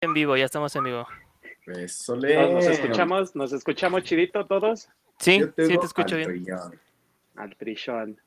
en 0.00 0.14
vivo, 0.14 0.36
ya 0.36 0.46
estamos 0.46 0.74
en 0.76 0.84
vivo. 0.84 1.06
Eso 1.66 2.14
Todos 2.14 2.52
Nos 2.52 2.66
escuchamos, 2.66 3.36
nos 3.36 3.52
escuchamos 3.52 4.02
chidito 4.02 4.44
todos. 4.46 4.88
Sí, 5.18 5.40
sí 5.40 5.46
te 5.54 5.74
escucho 5.86 6.14
al 6.16 6.26
bien. 6.26 6.44
trillón. 6.44 6.80
Al 7.36 7.56
trillón. 7.56 8.20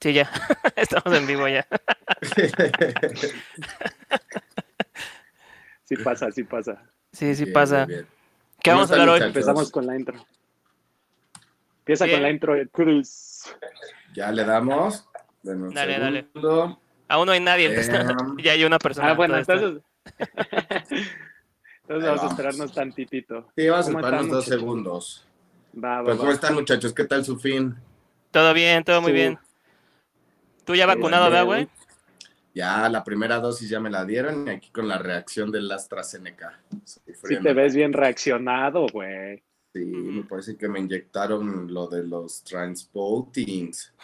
Sí, 0.00 0.12
ya. 0.14 0.30
Estamos 0.76 1.18
en 1.18 1.26
vivo 1.26 1.46
ya. 1.46 1.66
Sí 5.84 5.96
pasa, 5.96 6.30
sí 6.30 6.44
pasa. 6.44 6.82
Sí, 7.12 7.34
sí 7.34 7.44
Bien, 7.44 7.52
pasa. 7.52 7.84
bien. 7.84 8.06
¿Qué 8.62 8.70
¿Cómo 8.70 8.82
vamos 8.82 8.90
a 8.90 8.94
hablar 8.94 9.08
hoy? 9.20 9.26
Empezamos 9.26 9.70
con 9.70 9.86
la 9.86 9.96
intro. 9.96 10.24
Empieza 11.80 12.04
Bien. 12.06 12.16
con 12.16 12.22
la 12.22 12.30
intro 12.30 12.54
de 12.54 12.68
Cruz. 12.68 13.54
Ya 14.14 14.30
le 14.32 14.44
damos. 14.44 15.08
Dale, 15.42 15.98
dale. 15.98 16.26
Aún 17.10 17.26
no 17.26 17.32
hay 17.32 17.40
nadie, 17.40 17.66
entonces 17.66 17.92
ya 18.44 18.52
hay 18.52 18.64
una 18.64 18.78
persona. 18.78 19.10
Ah, 19.10 19.14
bueno, 19.14 19.36
entonces. 19.36 19.82
entonces 21.82 22.08
vamos 22.08 22.22
a 22.22 22.26
esperarnos 22.28 22.72
tantitito. 22.72 23.48
Sí, 23.56 23.68
vamos 23.68 23.86
a 23.86 23.88
¿Cómo 23.88 23.98
esperarnos 23.98 24.30
dos 24.30 24.44
muchachos? 24.44 24.60
segundos. 24.60 25.26
Va, 25.76 25.96
va, 25.98 26.04
Pues, 26.04 26.16
¿cómo 26.18 26.28
va. 26.28 26.34
están, 26.34 26.54
muchachos? 26.54 26.94
¿Qué 26.94 27.02
tal 27.04 27.24
su 27.24 27.36
fin? 27.36 27.74
Todo 28.30 28.54
bien, 28.54 28.84
todo 28.84 29.02
muy 29.02 29.10
Sí. 29.10 29.14
bien. 29.16 29.38
¿Tú 30.64 30.76
ya 30.76 30.84
Sí, 30.84 30.88
vacunado, 30.88 31.24
verdad, 31.24 31.44
güey? 31.46 31.68
Ya 32.54 32.88
la 32.88 33.02
primera 33.02 33.40
dosis 33.40 33.68
ya 33.68 33.80
me 33.80 33.90
la 33.90 34.04
dieron 34.04 34.46
y 34.46 34.50
aquí 34.50 34.70
con 34.70 34.86
la 34.86 34.98
reacción 34.98 35.50
del 35.50 35.70
AstraZeneca. 35.72 36.60
Sí 36.84 37.00
te 37.42 37.52
ves 37.52 37.74
bien 37.74 37.92
reaccionado, 37.92 38.86
güey. 38.92 39.42
Sí, 39.72 39.80
me 39.84 40.22
parece 40.22 40.56
que 40.56 40.68
me 40.68 40.78
inyectaron 40.78 41.74
lo 41.74 41.88
de 41.88 42.04
los 42.04 42.44
transportings. 42.44 43.92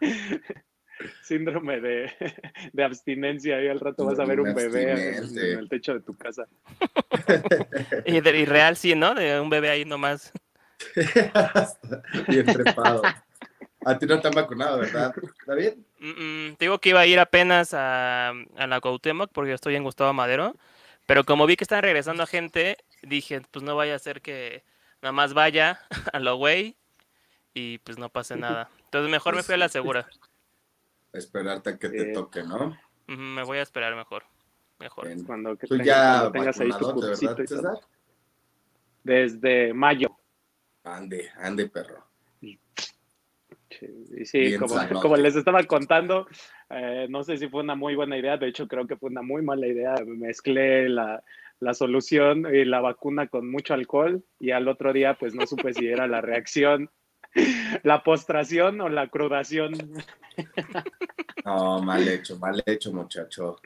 Síndrome 1.22 1.80
de, 1.80 2.12
de 2.72 2.84
abstinencia. 2.84 3.62
Y 3.62 3.68
al 3.68 3.80
rato 3.80 4.04
vas 4.04 4.18
a 4.18 4.24
ver 4.24 4.40
un 4.40 4.54
bebé 4.54 4.92
en, 5.16 5.38
el 5.38 5.68
techo 5.68 5.94
de 5.94 6.00
tu 6.00 6.16
casa. 6.16 6.46
y, 8.04 8.20
de- 8.20 8.38
y 8.38 8.44
real, 8.44 8.76
sí, 8.76 8.94
¿no? 8.94 9.14
De 9.14 9.40
un 9.40 9.50
bebé 9.50 9.70
ahí 9.70 9.84
nomás. 9.84 10.32
Bien 12.28 12.46
trepado. 12.46 13.02
A 13.84 13.98
ti 13.98 14.06
no 14.06 14.20
te 14.20 14.28
han 14.28 14.34
vacunado, 14.34 14.78
¿verdad? 14.78 15.14
¿Está 15.40 15.54
bien? 15.54 15.84
Mm, 15.98 16.48
mm, 16.50 16.56
te 16.56 16.64
digo 16.66 16.78
que 16.78 16.90
iba 16.90 17.00
a 17.00 17.06
ir 17.06 17.18
apenas 17.18 17.72
a, 17.74 18.30
a 18.30 18.66
la 18.66 18.80
Cuauhtémoc 18.80 19.30
porque 19.32 19.50
yo 19.50 19.54
estoy 19.54 19.76
en 19.76 19.84
Gustavo 19.84 20.12
Madero, 20.12 20.54
pero 21.06 21.24
como 21.24 21.46
vi 21.46 21.56
que 21.56 21.64
están 21.64 21.82
regresando 21.82 22.22
a 22.22 22.26
gente, 22.26 22.76
dije, 23.02 23.40
pues 23.50 23.62
no 23.62 23.76
vaya 23.76 23.94
a 23.94 23.98
ser 23.98 24.20
que 24.20 24.64
nada 25.02 25.12
más 25.12 25.32
vaya 25.34 25.80
a 26.12 26.18
lo 26.18 26.36
güey 26.36 26.76
y 27.54 27.78
pues 27.78 27.98
no 27.98 28.08
pase 28.10 28.36
nada. 28.36 28.70
Entonces 28.90 29.08
mejor 29.08 29.36
me 29.36 29.44
fui 29.44 29.54
a 29.54 29.58
la 29.58 29.68
segura. 29.68 30.08
Esperarte 31.12 31.70
a 31.70 31.78
que 31.78 31.88
te 31.90 32.12
toque, 32.12 32.42
¿no? 32.42 32.76
Me 33.06 33.44
voy 33.44 33.58
a 33.58 33.62
esperar 33.62 33.94
mejor. 33.94 34.24
Mejor. 34.80 35.06
Bien. 35.06 35.24
Cuando, 35.24 35.56
que 35.56 35.68
Tú 35.68 35.76
tengas, 35.76 35.86
ya 35.86 36.10
cuando 36.20 36.32
tengas 36.32 36.60
ahí 36.60 36.68
tu 36.70 36.86
vacunado, 36.86 37.00
¿de 37.00 37.08
cursito 37.08 37.34
verdad, 37.36 37.44
y 37.44 37.46
todo. 37.46 37.58
César? 37.58 37.88
Desde 39.04 39.74
mayo. 39.74 40.08
Ande, 40.82 41.30
ande, 41.36 41.68
perro. 41.68 42.04
Sí, 43.70 44.24
sí, 44.24 44.56
como 45.00 45.16
les 45.16 45.36
estaba 45.36 45.62
contando, 45.62 46.26
eh, 46.68 47.06
no 47.08 47.22
sé 47.22 47.36
si 47.36 47.48
fue 47.48 47.62
una 47.62 47.76
muy 47.76 47.94
buena 47.94 48.18
idea, 48.18 48.36
de 48.36 48.48
hecho 48.48 48.66
creo 48.66 48.86
que 48.88 48.96
fue 48.96 49.10
una 49.10 49.22
muy 49.22 49.42
mala 49.42 49.68
idea. 49.68 49.94
Mezclé 50.04 50.88
la, 50.88 51.22
la 51.60 51.74
solución 51.74 52.52
y 52.52 52.64
la 52.64 52.80
vacuna 52.80 53.28
con 53.28 53.48
mucho 53.48 53.74
alcohol 53.74 54.24
y 54.40 54.50
al 54.50 54.66
otro 54.66 54.92
día 54.92 55.14
pues 55.14 55.34
no 55.34 55.46
supe 55.46 55.72
si 55.72 55.86
era 55.86 56.08
la 56.08 56.20
reacción, 56.20 56.90
la 57.82 58.02
postración 58.02 58.80
o 58.80 58.88
la 58.88 59.08
crudación. 59.08 59.72
No, 61.44 61.80
mal 61.82 62.06
hecho, 62.08 62.38
mal 62.38 62.62
hecho, 62.66 62.92
muchacho. 62.92 63.56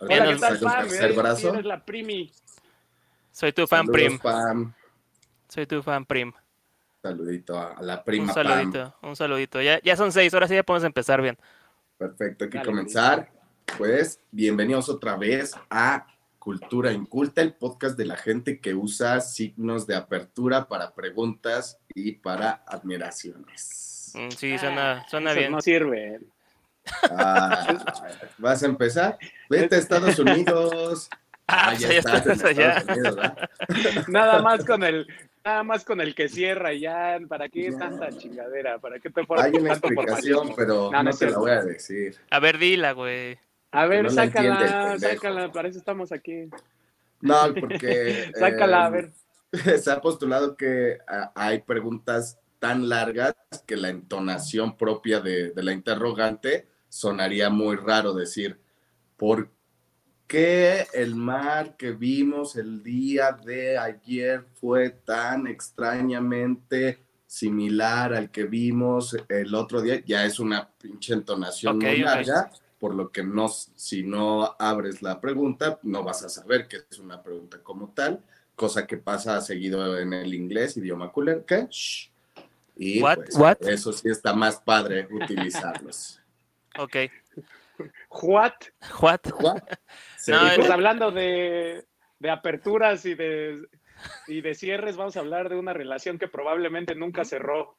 Hola, 0.00 0.24
nos 0.24 0.34
¿qué 0.34 0.40
tal, 0.40 0.58
¿Sacas 0.58 0.60
Pam? 0.60 0.82
un 0.84 0.88
tercer 0.88 1.04
Eres- 1.04 1.16
brazo? 1.16 1.48
Eres 1.54 1.64
la 1.64 1.84
primi. 1.84 2.32
Soy 3.32 3.52
tu 3.52 3.66
fan 3.66 3.86
Saludos, 3.86 3.94
prim. 4.02 4.18
Pam. 4.18 4.74
Soy 5.48 5.66
tu 5.66 5.82
fan 5.82 6.04
prim. 6.04 6.32
Saludito 7.02 7.58
a 7.58 7.80
la 7.82 7.98
Un 7.98 8.04
prima 8.04 8.34
Pam. 8.34 8.44
saludito, 8.44 8.94
un 9.02 9.16
saludito. 9.16 9.62
Ya, 9.62 9.80
ya 9.82 9.96
son 9.96 10.12
seis, 10.12 10.32
ahora 10.34 10.48
sí 10.48 10.54
ya 10.54 10.62
podemos 10.62 10.84
empezar 10.84 11.22
bien. 11.22 11.38
Perfecto, 11.96 12.44
hay 12.44 12.50
que 12.50 12.58
Dale, 12.58 12.68
comenzar. 12.70 13.30
Pues, 13.76 14.20
bienvenidos 14.30 14.88
otra 14.88 15.16
vez 15.16 15.54
a 15.70 16.06
Cultura 16.52 16.92
Inculta, 16.92 17.42
el 17.42 17.52
podcast 17.52 17.98
de 17.98 18.06
la 18.06 18.16
gente 18.16 18.58
que 18.58 18.72
usa 18.72 19.20
signos 19.20 19.86
de 19.86 19.94
apertura 19.94 20.66
para 20.66 20.94
preguntas 20.94 21.78
y 21.94 22.12
para 22.12 22.62
admiraciones. 22.66 24.12
Mm, 24.14 24.30
Sí, 24.30 24.56
suena, 24.56 25.06
suena 25.10 25.32
Esos 25.32 25.38
bien. 25.40 25.52
No 25.52 25.60
sirven. 25.60 26.26
Ah, 27.10 27.66
¿Vas 28.38 28.62
a 28.62 28.66
empezar? 28.66 29.18
Vete 29.50 29.74
a 29.74 29.78
Estados 29.78 30.18
Unidos. 30.18 31.10
Ah, 31.12 31.18
Ah, 31.48 31.66
pues 31.68 31.80
ya 31.80 31.88
ya 31.88 31.98
estás 31.98 32.24
en 32.26 32.32
estás 32.32 32.50
allá. 32.50 32.70
Estados 32.78 32.96
Unidos, 32.98 33.16
¿verdad? 33.16 33.50
Nada 34.08 34.40
más 34.42 34.64
con 34.64 34.82
el, 34.84 35.06
nada 35.44 35.62
más 35.64 35.84
con 35.84 36.00
el 36.00 36.14
que 36.14 36.30
cierra 36.30 36.72
ya, 36.72 37.18
¿para 37.28 37.50
qué 37.50 37.68
No. 37.70 37.78
tanta 37.78 38.08
chingadera? 38.10 38.78
¿Para 38.78 38.98
qué 39.00 39.10
te 39.10 39.26
fuera 39.26 39.44
Hay 39.44 39.52
una 39.52 39.72
tanto 39.74 39.88
explicación, 39.88 40.36
formalismo? 40.54 40.56
pero 40.56 40.90
No, 40.92 41.02
no 41.02 41.10
te 41.10 41.30
la 41.30 41.38
voy 41.38 41.50
a 41.50 41.62
decir. 41.62 42.16
A 42.30 42.38
ver, 42.40 42.56
dila, 42.56 42.92
güey. 42.92 43.38
A 43.70 43.86
ver, 43.86 44.04
no 44.04 44.22
entiende 44.22 44.68
sácala, 44.68 44.98
sácala, 44.98 45.52
para 45.52 45.68
eso 45.68 45.78
estamos 45.78 46.12
aquí. 46.12 46.48
No, 47.20 47.54
porque 47.60 48.30
Sácala, 48.38 48.86
a 48.86 48.88
eh, 48.88 48.90
ver. 48.92 49.12
se 49.80 49.90
ha 49.90 50.00
postulado 50.00 50.56
que 50.56 50.98
hay 51.34 51.60
preguntas 51.60 52.38
tan 52.58 52.88
largas 52.88 53.34
que 53.66 53.76
la 53.76 53.88
entonación 53.88 54.76
propia 54.76 55.20
de, 55.20 55.50
de 55.50 55.62
la 55.62 55.72
interrogante 55.72 56.66
sonaría 56.88 57.50
muy 57.50 57.76
raro 57.76 58.14
decir, 58.14 58.60
¿por 59.16 59.50
qué 60.26 60.86
el 60.92 61.14
mar 61.14 61.76
que 61.76 61.92
vimos 61.92 62.56
el 62.56 62.82
día 62.82 63.32
de 63.32 63.78
ayer 63.78 64.44
fue 64.54 64.90
tan 64.90 65.46
extrañamente 65.46 66.98
similar 67.26 68.14
al 68.14 68.30
que 68.30 68.44
vimos 68.44 69.16
el 69.28 69.54
otro 69.54 69.80
día? 69.80 70.02
Ya 70.04 70.24
es 70.24 70.38
una 70.38 70.68
pinche 70.68 71.14
entonación 71.14 71.78
muy 71.78 71.98
larga, 71.98 72.50
por 72.78 72.94
lo 72.94 73.10
que 73.10 73.22
no, 73.22 73.48
si 73.48 74.02
no 74.02 74.56
abres 74.58 75.02
la 75.02 75.20
pregunta, 75.20 75.78
no 75.82 76.02
vas 76.04 76.24
a 76.24 76.28
saber 76.28 76.68
que 76.68 76.78
es 76.90 76.98
una 76.98 77.22
pregunta 77.22 77.62
como 77.62 77.92
tal 77.92 78.22
cosa 78.58 78.86
que 78.86 78.98
pasa 78.98 79.40
seguido 79.40 79.98
en 79.98 80.12
el 80.12 80.34
inglés, 80.34 80.76
idioma 80.76 81.10
cooler, 81.12 81.44
que 81.46 81.66
shh. 81.70 82.10
y 82.76 83.00
What? 83.00 83.16
pues, 83.16 83.36
What? 83.36 83.56
eso 83.62 83.92
sí 83.92 84.10
está 84.10 84.34
más 84.34 84.60
padre 84.60 85.08
utilizarlos. 85.10 86.20
Ok. 86.78 86.96
What? 88.10 88.52
What? 89.00 89.20
What? 89.40 89.62
Sí, 90.16 90.30
No, 90.30 90.38
Pues 90.54 90.70
hablando 90.70 91.10
de, 91.10 91.86
de 92.20 92.30
aperturas 92.30 93.04
y 93.04 93.14
de, 93.14 93.66
y 94.28 94.42
de 94.42 94.54
cierres, 94.54 94.96
vamos 94.96 95.16
a 95.16 95.20
hablar 95.20 95.48
de 95.48 95.56
una 95.56 95.72
relación 95.72 96.18
que 96.18 96.28
probablemente 96.28 96.94
nunca 96.94 97.24
cerró. 97.24 97.76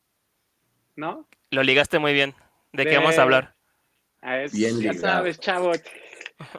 ¿No? 0.97 1.29
Lo 1.51 1.63
ligaste 1.63 1.99
muy 1.99 2.11
bien. 2.11 2.35
¿De 2.73 2.85
qué 2.85 2.97
vamos 2.97 3.17
a 3.17 3.21
hablar? 3.21 3.55
Ah, 4.21 4.41
es- 4.43 4.53
Bien 4.53 4.71
ya 4.81 4.91
ligado. 4.93 4.99
sabes, 4.99 5.39
chavo. 5.39 5.71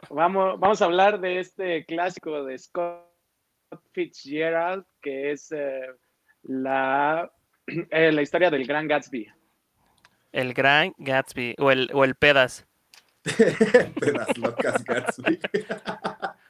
Vamos, 0.09 0.59
vamos 0.59 0.81
a 0.81 0.85
hablar 0.85 1.19
de 1.19 1.39
este 1.39 1.85
clásico 1.85 2.43
de 2.43 2.57
Scott 2.57 3.07
Fitzgerald, 3.93 4.85
que 5.01 5.31
es 5.31 5.51
eh, 5.51 5.81
la, 6.43 7.31
eh, 7.67 8.11
la 8.11 8.21
historia 8.21 8.49
del 8.49 8.65
gran 8.65 8.87
Gatsby. 8.87 9.27
El 10.31 10.53
Gran 10.53 10.93
Gatsby 10.97 11.55
o 11.59 11.71
el, 11.71 11.89
o 11.93 12.03
el 12.05 12.15
Pedas. 12.15 12.65
Pedas 13.99 14.37
locas 14.37 14.83
Gatsby. 14.85 15.39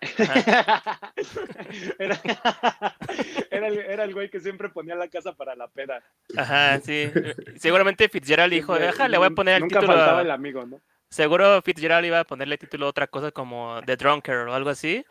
era, 2.00 2.22
era 3.50 3.68
el, 3.68 3.78
era 3.80 4.04
el 4.04 4.14
güey 4.14 4.30
que 4.30 4.40
siempre 4.40 4.70
ponía 4.70 4.96
la 4.96 5.08
casa 5.08 5.34
para 5.34 5.56
la 5.56 5.68
peda. 5.68 6.02
Ajá, 6.38 6.80
sí. 6.80 7.12
Seguramente 7.58 8.08
Fitzgerald 8.10 8.54
dijo, 8.54 8.78
deja, 8.78 9.08
le 9.08 9.18
voy 9.18 9.28
a 9.28 9.32
poner 9.32 9.56
el 9.56 9.62
Nunca 9.62 9.80
título. 9.80 9.98
faltaba 9.98 10.22
el 10.22 10.32
amigo, 10.32 10.66
¿no? 10.66 10.80
Seguro 11.12 11.62
Fitzgerald 11.62 12.06
iba 12.06 12.22
a 12.22 12.24
ponerle 12.24 12.58
título 12.58 12.86
a 12.86 12.90
otra 12.90 13.06
cosa 13.08 13.32
como 13.32 13.82
The 13.86 13.98
Drunker 13.98 14.38
o 14.48 14.54
algo 14.54 14.70
así. 14.70 15.06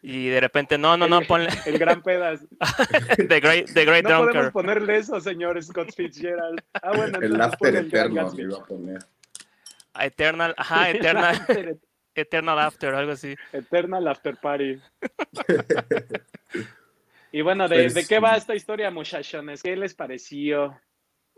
Y 0.00 0.28
de 0.28 0.40
repente, 0.40 0.78
no, 0.78 0.96
no, 0.96 1.06
no, 1.06 1.18
El- 1.20 1.26
ponle 1.26 1.48
El 1.66 1.78
gran 1.78 2.02
pedas. 2.02 2.40
The 3.28 3.38
Great, 3.38 3.66
the 3.72 3.84
great 3.84 4.02
No 4.04 4.10
podemos 4.10 4.32
Drunker. 4.32 4.52
ponerle 4.52 4.96
eso, 4.96 5.20
señor 5.20 5.62
Scott 5.62 5.94
Fitzgerald. 5.94 6.60
Ah, 6.72 6.92
bueno, 6.96 7.18
El 7.18 7.32
entonces 7.34 7.40
after 7.52 7.76
eterno 7.76 8.32
le 8.34 8.42
iba 8.42 8.56
a 8.58 8.64
poner. 8.64 8.98
Eternal, 10.00 10.54
ajá, 10.56 10.90
Eternal, 10.90 11.34
after- 11.36 11.76
Eternal 12.14 12.58
After, 12.58 12.94
algo 12.94 13.12
así. 13.12 13.36
Eternal 13.52 14.08
After 14.08 14.36
Party. 14.36 14.80
Y 17.30 17.40
bueno, 17.42 17.68
¿de, 17.68 17.76
Pues, 17.76 17.94
de 17.94 18.06
qué 18.06 18.18
va 18.18 18.36
esta 18.36 18.54
historia, 18.54 18.90
muchachones? 18.90 19.62
¿Qué 19.62 19.76
les 19.76 19.94
pareció? 19.94 20.78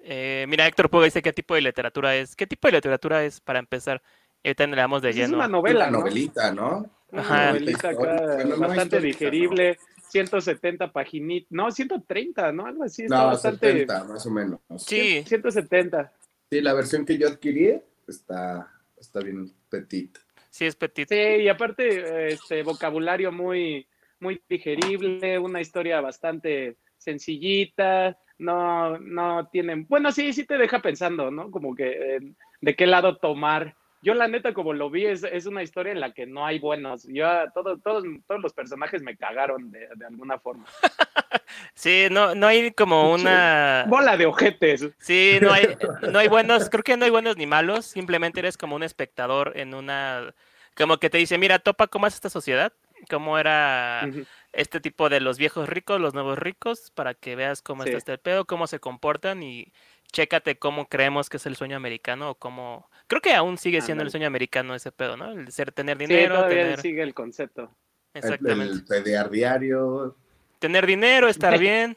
Eh, 0.06 0.44
mira, 0.48 0.66
Héctor 0.66 0.90
Puga 0.90 1.06
dice 1.06 1.22
qué 1.22 1.32
tipo 1.32 1.54
de 1.54 1.62
literatura 1.62 2.14
es. 2.14 2.36
¿Qué 2.36 2.46
tipo 2.46 2.68
de 2.68 2.72
literatura 2.72 3.24
es 3.24 3.40
para 3.40 3.58
empezar? 3.58 4.02
Ahorita 4.44 4.66
le 4.66 4.76
damos 4.76 5.00
de 5.00 5.08
Pues 5.08 5.16
es 5.16 5.22
lleno. 5.22 5.38
una 5.38 5.48
novela, 5.48 5.88
Una 5.88 5.90
¿no? 5.90 5.98
novelita, 6.00 6.52
¿no? 6.52 6.90
Una 7.10 7.20
Ajá. 7.22 7.46
novelita 7.48 7.88
acá 7.88 7.98
Bueno, 7.98 8.44
no 8.44 8.58
bastante 8.58 8.96
histórica, 8.96 9.18
digerible, 9.18 9.78
170 10.08 10.92
paginitas, 10.92 11.50
no, 11.50 11.70
130, 11.70 12.52
¿no? 12.52 12.66
Algo 12.66 12.84
así, 12.84 13.04
está 13.04 13.16
No, 13.16 13.26
bastante... 13.28 13.66
70, 13.72 14.04
más 14.04 14.26
o 14.26 14.30
menos. 14.30 14.60
Sí, 14.76 15.24
170. 15.26 16.12
Sí, 16.50 16.60
la 16.60 16.74
versión 16.74 17.06
que 17.06 17.16
yo 17.16 17.26
adquirí 17.28 17.80
está, 18.06 18.70
está 18.98 19.20
bien 19.20 19.50
petit. 19.70 20.18
Sí, 20.50 20.66
es 20.66 20.76
petit. 20.76 21.08
Sí, 21.08 21.16
y 21.16 21.48
aparte, 21.48 22.32
este 22.34 22.62
vocabulario 22.62 23.32
muy, 23.32 23.88
muy 24.20 24.42
digerible, 24.46 25.38
una 25.38 25.62
historia 25.62 26.02
bastante 26.02 26.76
sencillita, 26.98 28.18
no, 28.38 28.98
no 28.98 29.48
tienen, 29.48 29.86
bueno, 29.88 30.12
sí, 30.12 30.32
sí 30.32 30.44
te 30.44 30.58
deja 30.58 30.80
pensando, 30.80 31.30
¿no? 31.30 31.50
Como 31.50 31.74
que 31.74 32.16
eh, 32.16 32.20
de 32.60 32.76
qué 32.76 32.86
lado 32.86 33.16
tomar. 33.16 33.74
Yo 34.02 34.12
la 34.14 34.28
neta, 34.28 34.52
como 34.52 34.74
lo 34.74 34.90
vi, 34.90 35.06
es, 35.06 35.24
es 35.24 35.46
una 35.46 35.62
historia 35.62 35.92
en 35.92 36.00
la 36.00 36.12
que 36.12 36.26
no 36.26 36.44
hay 36.44 36.58
buenos. 36.58 37.06
Yo, 37.08 37.26
todo, 37.54 37.78
todos, 37.78 38.04
todos 38.26 38.42
los 38.42 38.52
personajes 38.52 39.02
me 39.02 39.16
cagaron 39.16 39.70
de, 39.70 39.88
de 39.96 40.06
alguna 40.06 40.38
forma. 40.38 40.66
Sí, 41.74 42.06
no, 42.10 42.34
no 42.34 42.46
hay 42.46 42.70
como 42.72 43.12
una. 43.12 43.84
Bola 43.88 44.16
de 44.16 44.26
ojetes. 44.26 44.88
Sí, 44.98 45.38
no 45.40 45.52
hay, 45.52 45.76
no 46.12 46.18
hay 46.18 46.28
buenos, 46.28 46.70
creo 46.70 46.82
que 46.82 46.96
no 46.96 47.04
hay 47.04 47.10
buenos 47.10 47.36
ni 47.36 47.46
malos, 47.46 47.86
simplemente 47.86 48.40
eres 48.40 48.56
como 48.56 48.76
un 48.76 48.82
espectador 48.82 49.52
en 49.56 49.74
una. 49.74 50.34
Como 50.76 50.98
que 50.98 51.10
te 51.10 51.18
dice, 51.18 51.38
mira, 51.38 51.58
topa 51.58 51.86
cómo 51.86 52.06
es 52.06 52.14
esta 52.14 52.30
sociedad, 52.30 52.72
cómo 53.08 53.38
era. 53.38 54.08
Este 54.54 54.80
tipo 54.80 55.08
de 55.08 55.20
los 55.20 55.38
viejos 55.38 55.68
ricos, 55.68 56.00
los 56.00 56.14
nuevos 56.14 56.38
ricos, 56.38 56.90
para 56.94 57.14
que 57.14 57.36
veas 57.36 57.62
cómo 57.62 57.82
Sí. 57.82 57.88
está 57.90 57.98
este 57.98 58.18
pedo, 58.18 58.44
cómo 58.44 58.66
se 58.66 58.78
comportan 58.80 59.42
y 59.42 59.72
chécate 60.12 60.58
cómo 60.58 60.88
creemos 60.88 61.28
que 61.28 61.38
es 61.38 61.46
el 61.46 61.56
sueño 61.56 61.76
americano 61.76 62.30
o 62.30 62.34
cómo... 62.36 62.88
Creo 63.08 63.20
que 63.20 63.34
aún 63.34 63.58
sigue 63.58 63.80
siendo 63.80 64.04
el 64.04 64.10
sueño 64.10 64.26
americano 64.28 64.74
ese 64.74 64.92
pedo, 64.92 65.16
¿no? 65.16 65.32
El 65.32 65.50
ser, 65.50 65.72
tener 65.72 65.98
Sí, 65.98 66.06
dinero, 66.06 66.36
todavía 66.36 66.62
tener... 66.62 66.80
sigue 66.80 67.02
el 67.02 67.14
concepto. 67.14 67.74
El, 68.14 68.18
Exactamente. 68.22 68.72
el 68.74 68.84
pedear 68.84 69.28
diario. 69.28 70.16
Tener 70.60 70.86
dinero, 70.86 71.28
estar 71.28 71.58
bien, 71.58 71.96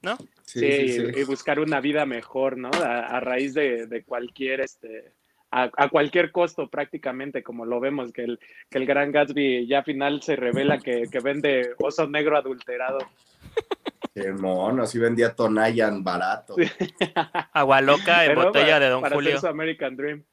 ¿no? 0.00 0.16
Sí, 0.42 0.60
Sí, 0.60 0.72
sí, 0.72 0.92
sí. 0.92 1.06
Y, 1.16 1.20
y 1.20 1.24
buscar 1.24 1.60
una 1.60 1.80
vida 1.80 2.06
mejor, 2.06 2.56
¿no? 2.56 2.70
A, 2.72 3.00
a 3.08 3.20
raíz 3.20 3.52
de, 3.54 3.86
de 3.86 4.02
cualquier, 4.04 4.60
este, 4.60 5.12
a, 5.62 5.70
a 5.76 5.88
cualquier 5.88 6.30
costo 6.32 6.68
prácticamente, 6.68 7.42
como 7.42 7.64
lo 7.64 7.80
vemos, 7.80 8.12
que 8.12 8.24
el, 8.24 8.38
que 8.70 8.78
el 8.78 8.86
gran 8.86 9.10
Gatsby 9.12 9.66
ya 9.66 9.78
al 9.78 9.84
final 9.84 10.22
se 10.22 10.36
revela 10.36 10.78
que, 10.78 11.04
que 11.10 11.20
vende 11.20 11.74
oso 11.78 12.06
negro 12.08 12.36
adulterado. 12.36 12.98
Qué 14.14 14.32
mono, 14.32 14.82
así 14.82 14.98
vendía 14.98 15.34
Tonayan 15.34 16.02
barato. 16.04 16.56
Agua 17.52 17.80
loca 17.80 18.24
en 18.24 18.30
Pero 18.30 18.44
botella 18.44 18.66
para- 18.66 18.80
de 18.80 18.88
Don 18.90 19.00
para 19.02 19.14
hacer 19.16 19.24
Julio. 19.24 19.40
su 19.40 19.46
American 19.46 19.96
Dream. 19.96 20.24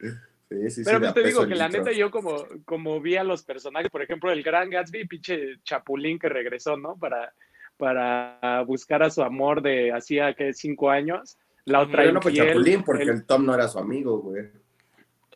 Sí, 0.00 0.08
sí, 0.48 0.70
sí, 0.70 0.82
Pero 0.84 1.00
pues 1.00 1.14
te 1.14 1.22
digo 1.24 1.46
que 1.46 1.54
la 1.54 1.68
neta 1.68 1.92
yo 1.92 2.10
como, 2.10 2.44
como 2.64 3.00
vi 3.00 3.16
a 3.16 3.24
los 3.24 3.42
personajes, 3.42 3.90
por 3.90 4.02
ejemplo, 4.02 4.30
el 4.30 4.42
gran 4.42 4.68
Gatsby, 4.68 5.06
pinche 5.06 5.58
Chapulín 5.64 6.18
que 6.18 6.28
regresó, 6.28 6.76
¿no? 6.76 6.96
Para, 6.98 7.32
para 7.76 8.62
buscar 8.66 9.02
a 9.02 9.10
su 9.10 9.22
amor 9.22 9.62
de 9.62 9.92
hacía 9.92 10.34
que 10.34 10.52
cinco 10.52 10.90
años. 10.90 11.38
La 11.64 11.80
otra 11.80 11.98
Pero 12.02 12.12
no 12.12 12.20
fue 12.22 12.32
Chapulín, 12.34 12.82
porque 12.84 13.04
el- 13.04 13.10
el 13.10 13.24
Tom 13.24 13.46
no 13.46 13.54
era 13.54 13.66
su 13.68 13.78
amigo, 13.78 14.18
güey. 14.20 14.44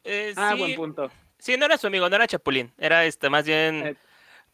Eh, 0.06 0.32
Ah, 0.36 0.52
sí, 0.52 0.58
buen 0.60 0.74
punto. 0.76 1.10
sí, 1.38 1.56
no 1.56 1.64
era 1.66 1.76
su 1.76 1.88
amigo, 1.88 2.08
no 2.08 2.14
era 2.16 2.26
Chapulín, 2.28 2.72
era 2.78 3.04
este 3.04 3.28
más 3.28 3.44
bien, 3.44 3.86
Eh, 3.86 3.96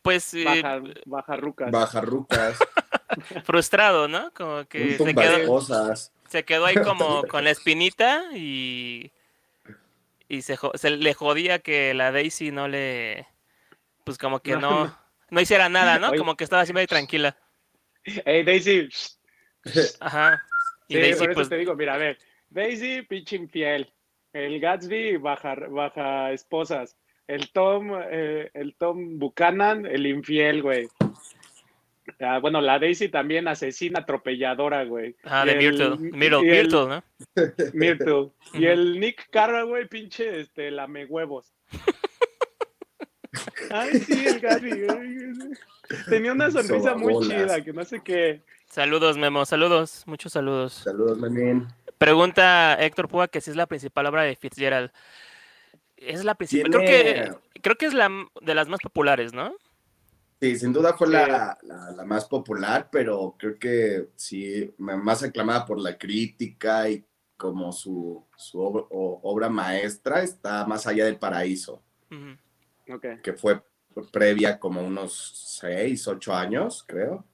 pues, 0.00 0.32
eh, 0.34 0.44
Baja, 0.44 0.80
baja 1.06 1.36
rucas. 1.36 1.70
Bajarrucas, 1.70 2.58
frustrado, 3.44 4.08
¿no? 4.08 4.32
Como 4.32 4.64
que 4.64 4.96
se 4.98 5.14
quedó, 5.14 5.46
cosas. 5.46 6.12
se 6.28 6.44
quedó 6.44 6.66
ahí 6.66 6.76
como 6.76 7.22
con 7.28 7.44
la 7.44 7.50
espinita 7.50 8.24
y, 8.34 9.12
y 10.28 10.42
se, 10.42 10.56
le 10.90 11.14
jodía 11.14 11.58
que 11.58 11.92
la 11.94 12.10
Daisy 12.12 12.50
no 12.50 12.66
le, 12.66 13.28
pues 14.04 14.16
como 14.18 14.40
que 14.40 14.56
No, 14.56 14.96
no, 15.30 15.40
hiciera 15.40 15.68
nada, 15.68 15.98
¿no? 15.98 16.08
Oye. 16.08 16.18
Como 16.18 16.34
que 16.36 16.44
estaba 16.44 16.64
siempre 16.64 16.80
ahí 16.80 16.86
tranquila. 16.86 17.36
Hey, 18.04 18.42
Daisy. 18.42 18.88
Ajá. 20.00 20.42
Y 20.88 20.94
Sí, 20.94 21.00
Daisy, 21.00 21.18
por 21.18 21.30
eso 21.30 21.34
pues, 21.34 21.48
te 21.48 21.56
digo, 21.58 21.74
mira, 21.76 21.94
a 21.94 21.98
ver, 21.98 22.18
Daisy, 22.50 23.02
pinche 23.02 23.36
infiel. 23.36 23.92
El 24.32 24.60
Gatsby, 24.60 25.16
baja, 25.18 25.54
baja 25.70 26.32
esposas. 26.32 26.96
El 27.28 27.50
Tom, 27.52 27.90
eh, 28.10 28.50
el 28.54 28.74
Tom 28.76 29.18
Buchanan, 29.18 29.86
el 29.86 30.06
infiel, 30.06 30.62
güey. 30.62 30.88
Ah, 32.20 32.38
bueno, 32.40 32.60
la 32.60 32.78
Daisy 32.78 33.08
también 33.08 33.46
asesina 33.48 34.00
atropelladora, 34.00 34.84
güey. 34.84 35.16
Y 35.24 35.46
de 35.46 35.52
el- 35.52 35.58
Myrtle, 35.58 35.96
Myrtle, 36.10 36.46
y 36.46 36.50
el- 36.50 36.68
Myrtle, 36.68 36.86
¿no? 36.88 37.04
Myrtle. 37.74 38.30
Y 38.54 38.66
el 38.66 39.00
Nick 39.00 39.28
Carraway, 39.30 39.86
pinche, 39.88 40.40
este, 40.40 40.70
lame 40.70 41.04
huevos. 41.06 41.52
Ay, 43.70 43.98
sí, 44.00 44.26
el 44.26 44.40
Gatsby. 44.40 44.86
güey. 44.86 45.16
Tenía 46.08 46.32
una 46.32 46.50
sonrisa 46.50 46.94
muy 46.96 47.14
chida, 47.26 47.62
que 47.62 47.72
no 47.72 47.84
sé 47.84 48.00
qué. 48.02 48.40
Saludos, 48.68 49.16
Memo, 49.18 49.44
saludos, 49.44 50.02
muchos 50.06 50.32
saludos. 50.32 50.72
Saludos, 50.72 51.18
Menin. 51.18 51.66
Pregunta 52.04 52.74
Héctor 52.80 53.08
Púa 53.08 53.28
que 53.28 53.40
si 53.40 53.50
es 53.50 53.56
la 53.56 53.66
principal 53.66 54.06
obra 54.06 54.22
de 54.22 54.34
Fitzgerald. 54.34 54.90
Es 55.96 56.24
la 56.24 56.34
principal, 56.34 56.72
creo 56.72 56.84
que, 56.84 57.60
creo 57.60 57.76
que 57.76 57.86
es 57.86 57.94
la 57.94 58.10
de 58.40 58.54
las 58.56 58.66
más 58.66 58.80
populares, 58.80 59.32
¿no? 59.32 59.54
Sí, 60.40 60.58
sin 60.58 60.72
duda 60.72 60.94
fue 60.94 61.06
Sí. 61.06 61.12
la, 61.12 61.56
la- 61.62 61.90
la 61.92 62.04
más 62.04 62.24
popular, 62.24 62.88
pero 62.90 63.36
creo 63.38 63.56
que 63.56 64.08
sí, 64.16 64.74
más 64.78 65.22
aclamada 65.22 65.64
por 65.64 65.78
la 65.78 65.96
crítica 65.96 66.88
y 66.90 67.04
como 67.36 67.70
su, 67.72 68.26
su 68.36 68.58
ob- 68.58 68.88
o- 68.90 69.20
obra 69.22 69.48
maestra 69.48 70.22
está 70.24 70.66
más 70.66 70.88
allá 70.88 71.04
del 71.04 71.20
paraíso, 71.20 71.84
Ujú. 72.10 72.94
Ok. 72.96 73.06
que 73.22 73.32
fue 73.34 73.62
previa 74.10 74.58
como 74.58 74.80
unos 74.84 75.58
seis, 75.60 76.08
ocho 76.08 76.34
años, 76.34 76.82
creo, 76.84 77.24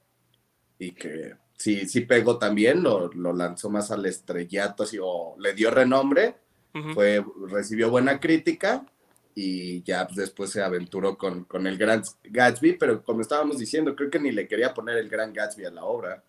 y 0.79 0.93
que 0.93 1.35
sí, 1.58 1.87
sí 1.87 2.00
pegó 2.02 2.38
también, 2.38 2.82
lo, 2.82 3.08
lo 3.12 3.32
lanzó 3.34 3.69
más 3.69 3.90
al 3.90 4.06
estrellato, 4.06 4.84
así, 4.84 4.99
o 5.02 5.37
le 5.38 5.52
dio 5.52 5.70
renombre, 5.70 6.37
fue, 6.94 7.25
recibió 7.50 7.90
buena 7.90 8.20
crítica 8.20 8.87
y 9.34 9.82
ya 9.82 10.06
pues, 10.06 10.16
después 10.16 10.50
se 10.50 10.62
aventuró 10.62 11.19
con, 11.19 11.44
con 11.44 11.66
el 11.66 11.76
Gran 11.76 12.02
Gatsby, 12.25 12.75
pero 12.75 13.02
como 13.02 13.20
estábamos 13.20 13.58
diciendo, 13.58 13.96
creo 13.96 14.10
que 14.10 14.20
ni 14.20 14.31
le 14.31 14.46
quería 14.46 14.72
poner 14.72 14.96
el 14.96 15.08
Gran 15.08 15.32
Gatsby 15.32 15.64
a 15.64 15.70
la 15.70 15.84
obra. 15.84 16.22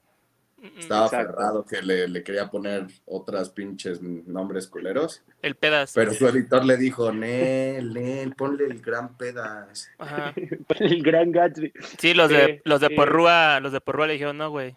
Estaba 0.77 1.05
Exacto. 1.05 1.29
aferrado 1.29 1.65
que 1.65 1.81
le, 1.81 2.07
le 2.09 2.21
quería 2.21 2.49
poner 2.49 2.87
otras 3.05 3.49
pinches 3.49 4.01
nombres 4.01 4.67
culeros, 4.67 5.21
El 5.41 5.55
pedazo. 5.55 5.93
pero 5.95 6.13
su 6.13 6.27
editor 6.27 6.65
le 6.65 6.75
dijo, 6.75 7.13
Nel, 7.13 7.93
Nel, 7.93 8.35
ponle 8.35 8.65
el 8.65 8.81
Gran 8.81 9.15
Pedas. 9.15 9.89
Ajá. 9.97 10.33
El 10.79 11.01
gran 11.01 11.31
Gatsby. 11.31 11.71
Sí, 11.97 12.13
los 12.13 12.29
de 12.29 12.61
los 12.65 12.81
de. 12.81 12.89
Porrúa, 12.89 13.59
los 13.61 13.71
de 13.71 13.79
Porrúa 13.79 14.07
le 14.07 14.13
dijeron, 14.13 14.37
no, 14.37 14.49
güey. 14.49 14.75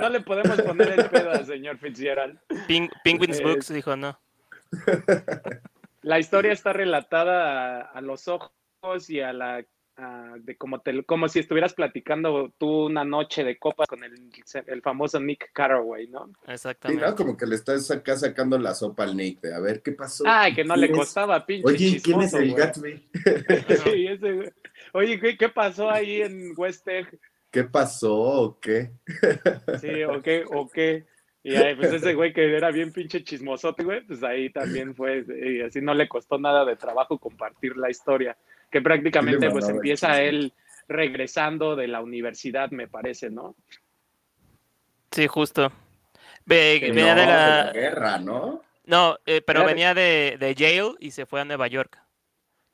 No 0.00 0.08
le 0.08 0.20
podemos 0.20 0.60
poner 0.62 0.98
el 0.98 1.08
pedo 1.08 1.30
al 1.30 1.46
señor 1.46 1.78
Fitzgerald. 1.78 2.38
Ping- 2.68 2.90
Penguins 3.04 3.40
Eh, 3.40 3.44
Books 3.44 3.72
dijo, 3.72 3.96
no. 3.96 4.18
La 6.02 6.18
historia 6.18 6.52
está 6.52 6.72
relatada 6.72 7.80
a, 7.80 7.90
a 7.92 8.00
los 8.00 8.28
ojos 8.28 8.50
y 9.08 9.20
a 9.20 9.32
la 9.32 9.64
a- 9.98 10.34
de 10.38 10.56
como 10.58 10.80
te 10.82 11.02
como 11.04 11.26
si 11.28 11.38
estuvieras 11.38 11.72
platicando 11.72 12.52
tú 12.58 12.84
una 12.86 13.02
noche 13.04 13.44
de 13.44 13.58
copas 13.58 13.88
con 13.88 14.04
el, 14.04 14.30
el 14.66 14.82
famoso 14.82 15.18
Nick 15.18 15.50
Carraway, 15.54 16.06
¿no? 16.08 16.26
Sí, 16.44 16.52
Exactamente. 16.52 17.04
¿no? 17.06 17.14
Como 17.16 17.36
que 17.36 17.46
le 17.46 17.54
estás 17.54 17.90
acá 17.90 18.14
sacando 18.16 18.58
la 18.58 18.74
sopa 18.74 19.04
al 19.04 19.16
Nick, 19.16 19.40
de 19.40 19.54
a 19.54 19.58
ver 19.60 19.80
qué 19.82 19.92
pasó. 19.92 20.24
Ay, 20.26 20.54
que 20.54 20.64
no 20.64 20.76
le 20.76 20.90
costaba, 20.90 21.44
pinche 21.46 21.66
Oye, 21.66 22.00
¿quién 22.02 22.20
es 22.20 22.34
el 22.34 22.50
güey. 22.50 22.62
Gatsby? 22.62 23.08
Sí, 23.84 24.06
ese. 24.06 24.52
Oye, 24.92 25.18
¿qué, 25.18 25.36
qué 25.38 25.48
pasó 25.48 25.90
ahí 25.90 26.20
en 26.20 26.52
West 26.56 26.86
Egg? 26.88 27.18
¿Qué 27.56 27.64
pasó 27.64 28.14
o 28.14 28.60
qué? 28.60 28.90
Sí, 29.80 30.04
o 30.04 30.20
qué, 30.20 30.44
o 30.46 30.68
qué. 30.68 31.06
Y 31.42 31.54
ahí, 31.56 31.74
pues 31.74 31.90
ese 31.90 32.12
güey 32.12 32.34
que 32.34 32.54
era 32.54 32.70
bien 32.70 32.92
pinche 32.92 33.24
chismosote, 33.24 33.82
güey, 33.82 34.02
pues 34.02 34.22
ahí 34.22 34.50
también 34.50 34.94
fue, 34.94 35.24
y 35.26 35.62
así 35.62 35.80
no 35.80 35.94
le 35.94 36.06
costó 36.06 36.38
nada 36.38 36.66
de 36.66 36.76
trabajo 36.76 37.16
compartir 37.18 37.78
la 37.78 37.88
historia, 37.88 38.36
que 38.70 38.82
prácticamente 38.82 39.48
pues 39.50 39.70
empieza 39.70 40.20
él 40.20 40.52
regresando 40.86 41.76
de 41.76 41.88
la 41.88 42.02
universidad, 42.02 42.70
me 42.72 42.88
parece, 42.88 43.30
¿no? 43.30 43.56
Sí, 45.10 45.26
justo. 45.26 45.72
Ve- 46.44 46.78
venía 46.82 47.14
no, 47.14 47.20
de 47.22 47.26
la... 47.26 47.64
la 47.64 47.72
guerra, 47.72 48.18
¿no? 48.18 48.60
No, 48.84 49.16
eh, 49.24 49.40
pero 49.40 49.60
de- 49.60 49.66
venía 49.66 49.94
de, 49.94 50.36
de 50.38 50.54
Yale 50.54 50.92
y 51.00 51.10
se 51.10 51.24
fue 51.24 51.40
a 51.40 51.46
Nueva 51.46 51.68
York. 51.68 51.98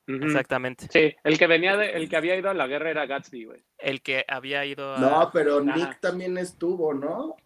Exactamente. 0.07 0.87
Sí, 0.91 1.15
el 1.23 1.39
que 1.39 1.47
venía 1.47 1.77
de, 1.77 1.91
el 1.93 2.09
que 2.09 2.17
había 2.17 2.37
ido 2.37 2.51
a 2.51 2.55
la 2.55 2.67
guerra 2.67 2.91
era 2.91 3.07
Gatsby, 3.07 3.45
güey. 3.45 3.63
El 3.79 4.03
que 4.03 4.25
había 4.29 4.65
ido 4.65 4.95
a... 4.95 4.99
No, 4.99 5.31
pero 5.33 5.59
Ajá. 5.59 5.77
Nick 5.77 6.01
también 6.01 6.37
estuvo, 6.39 6.93
¿no? 6.93 7.37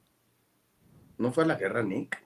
¿No 1.18 1.32
fue 1.32 1.44
a 1.44 1.48
la 1.48 1.56
guerra 1.56 1.82
Nick? 1.82 2.22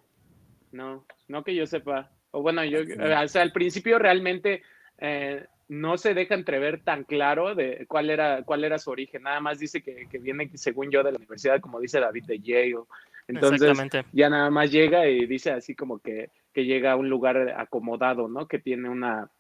No, 0.73 1.05
no 1.29 1.43
que 1.43 1.55
yo 1.55 1.67
sepa. 1.67 2.11
O 2.31 2.43
bueno, 2.43 2.65
yo, 2.65 2.81
o 2.81 3.29
sea, 3.29 3.43
al 3.43 3.53
principio 3.53 3.99
realmente 3.99 4.63
eh, 4.99 5.47
no 5.69 5.99
se 5.99 6.15
deja 6.15 6.35
entrever 6.35 6.83
tan 6.83 7.05
claro 7.05 7.55
de 7.55 7.87
cuál 7.89 8.11
era, 8.11 8.43
cuál 8.45 8.65
era 8.65 8.79
su 8.79 8.91
origen. 8.91 9.25
Nada 9.25 9.41
más 9.41 9.59
dice 9.59 9.83
que, 9.83 10.07
que 10.09 10.19
viene, 10.19 10.51
según 10.55 10.91
yo, 10.91 11.03
de 11.03 11.13
la 11.13 11.19
universidad, 11.19 11.61
como 11.61 11.81
dice 11.81 11.99
David, 11.99 12.25
de 12.25 12.39
Yale. 12.39 12.85
Entonces, 13.27 13.63
Exactamente. 13.63 14.05
ya 14.13 14.29
nada 14.29 14.51
más 14.51 14.71
llega 14.71 15.09
y 15.09 15.27
dice 15.27 15.51
así 15.53 15.75
como 15.75 15.99
que, 15.99 16.31
que 16.53 16.65
llega 16.65 16.93
a 16.93 16.97
un 16.97 17.09
lugar 17.09 17.55
acomodado, 17.57 18.29
¿no? 18.29 18.49
Que 18.49 18.59
tiene 18.59 18.89
una, 18.89 19.31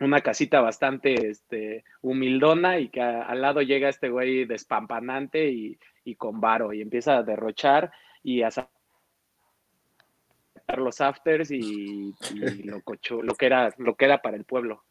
una 0.00 0.20
casita 0.20 0.60
bastante 0.60 1.28
este, 1.28 1.84
humildona 2.02 2.78
y 2.78 2.88
que 2.88 3.00
al 3.00 3.40
lado 3.40 3.62
llega 3.62 3.88
este 3.88 4.08
güey 4.08 4.44
despampanante 4.44 5.50
y, 5.50 5.78
y 6.04 6.16
con 6.16 6.40
varo 6.40 6.72
y 6.72 6.80
empieza 6.80 7.18
a 7.18 7.22
derrochar 7.22 7.92
y 8.22 8.42
a 8.42 8.50
los 10.76 11.00
afters 11.00 11.50
y, 11.50 12.14
lo, 12.64 12.82
cocho, 12.82 13.22
lo, 13.22 13.34
que 13.34 13.46
era, 13.46 13.72
lo 13.78 13.94
para 13.96 14.36
el 14.36 14.44
pueblo. 14.44 14.84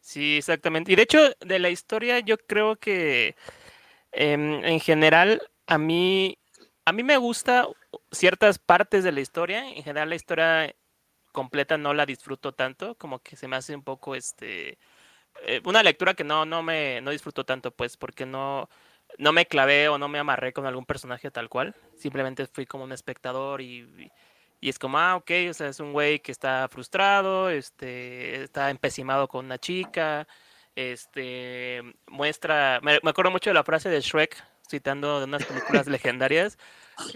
Sí, 0.00 0.36
exactamente. 0.36 0.92
Y 0.92 0.96
de 0.96 1.02
hecho, 1.02 1.18
de 1.40 1.58
la 1.58 1.70
historia, 1.70 2.20
yo 2.20 2.36
creo 2.36 2.76
que 2.76 3.34
em, 4.12 4.64
en 4.64 4.78
general 4.78 5.42
a 5.66 5.78
mí, 5.78 6.38
a 6.84 6.92
mí 6.92 7.02
me 7.02 7.16
gusta 7.16 7.66
ciertas 8.12 8.58
partes 8.58 9.02
de 9.02 9.12
la 9.12 9.20
historia. 9.20 9.68
En 9.68 9.82
general, 9.82 10.10
la 10.10 10.14
historia 10.14 10.74
completa 11.36 11.76
no 11.78 11.92
la 11.94 12.06
disfruto 12.06 12.52
tanto, 12.54 12.96
como 12.96 13.20
que 13.20 13.36
se 13.36 13.48
me 13.48 13.56
hace 13.56 13.74
un 13.74 13.82
poco 13.82 14.14
este 14.14 14.78
eh, 15.46 15.60
una 15.64 15.82
lectura 15.82 16.14
que 16.14 16.24
no, 16.24 16.46
no 16.46 16.62
me 16.62 17.00
no 17.02 17.10
disfruto 17.10 17.44
tanto, 17.44 17.70
pues, 17.72 17.96
porque 17.96 18.26
no, 18.26 18.68
no 19.18 19.32
me 19.32 19.46
clavé 19.46 19.88
o 19.88 19.98
no 19.98 20.08
me 20.08 20.18
amarré 20.18 20.52
con 20.52 20.66
algún 20.66 20.86
personaje 20.86 21.30
tal 21.30 21.48
cual. 21.48 21.74
Simplemente 21.96 22.46
fui 22.46 22.66
como 22.66 22.84
un 22.84 22.92
espectador 22.92 23.60
y, 23.60 24.10
y 24.60 24.68
es 24.68 24.78
como, 24.78 24.98
ah, 24.98 25.16
ok, 25.16 25.30
o 25.50 25.54
sea, 25.54 25.68
es 25.68 25.80
un 25.80 25.92
güey 25.92 26.20
que 26.20 26.32
está 26.32 26.68
frustrado, 26.68 27.50
este, 27.50 28.42
está 28.44 28.70
empecinado 28.70 29.28
con 29.28 29.44
una 29.46 29.58
chica, 29.58 30.26
este, 30.74 31.82
muestra, 32.06 32.80
me, 32.82 32.98
acuerdo 33.04 33.30
mucho 33.30 33.50
de 33.50 33.54
la 33.54 33.64
frase 33.64 33.88
de 33.90 34.00
Shrek, 34.00 34.36
citando 34.68 35.18
de 35.18 35.24
unas 35.24 35.44
películas 35.44 35.86
legendarias, 35.86 36.58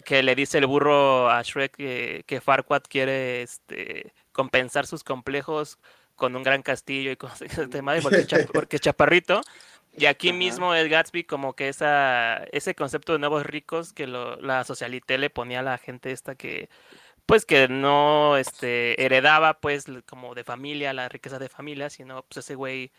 que 0.05 0.23
le 0.23 0.35
dice 0.35 0.59
el 0.59 0.67
burro 0.67 1.31
a 1.31 1.43
Shrek 1.43 1.77
que, 1.77 2.25
que 2.27 2.41
Farquaad 2.41 2.83
quiere 2.89 3.43
este, 3.43 4.13
compensar 4.33 4.87
sus 4.87 5.05
complejos 5.05 5.79
con 6.17 6.37
un 6.37 6.43
gran 6.43 6.63
castillo 6.63 7.11
y 7.11 7.17
con 7.17 7.31
ese 7.41 7.67
tema 7.67 7.95
porque, 8.53 8.79
chaparrito. 8.79 9.41
Y 9.97 10.07
aquí 10.07 10.33
mismo 10.33 10.73
el 10.75 10.89
Gatsby 10.89 11.25
como 11.25 11.55
que 11.55 11.69
esa, 11.69 12.45
ese 12.53 12.77
concepto 12.77 13.13
de 13.13 13.19
nuevos 13.19 13.45
ricos 13.45 13.93
que 13.93 14.07
lo, 14.07 14.37
la 14.37 14.63
socialité 14.63 15.19
le 15.19 15.31
ponía 15.31 15.61
a 15.61 15.63
la 15.65 15.79
gente 15.79 16.13
esta 16.13 16.37
que 16.37 16.69
pues 17.27 17.45
que 17.45 17.69
no 17.69 18.37
este, 18.37 19.05
heredaba 19.05 19.61
pues 19.61 19.87
como 20.07 20.35
de 20.35 20.45
familia 20.45 20.93
la 20.93 21.09
riqueza 21.09 21.39
de 21.39 21.49
familia, 21.49 21.91
sino 21.91 22.23
pues 22.23 22.45
ese 22.45 22.55
güey 22.55 22.93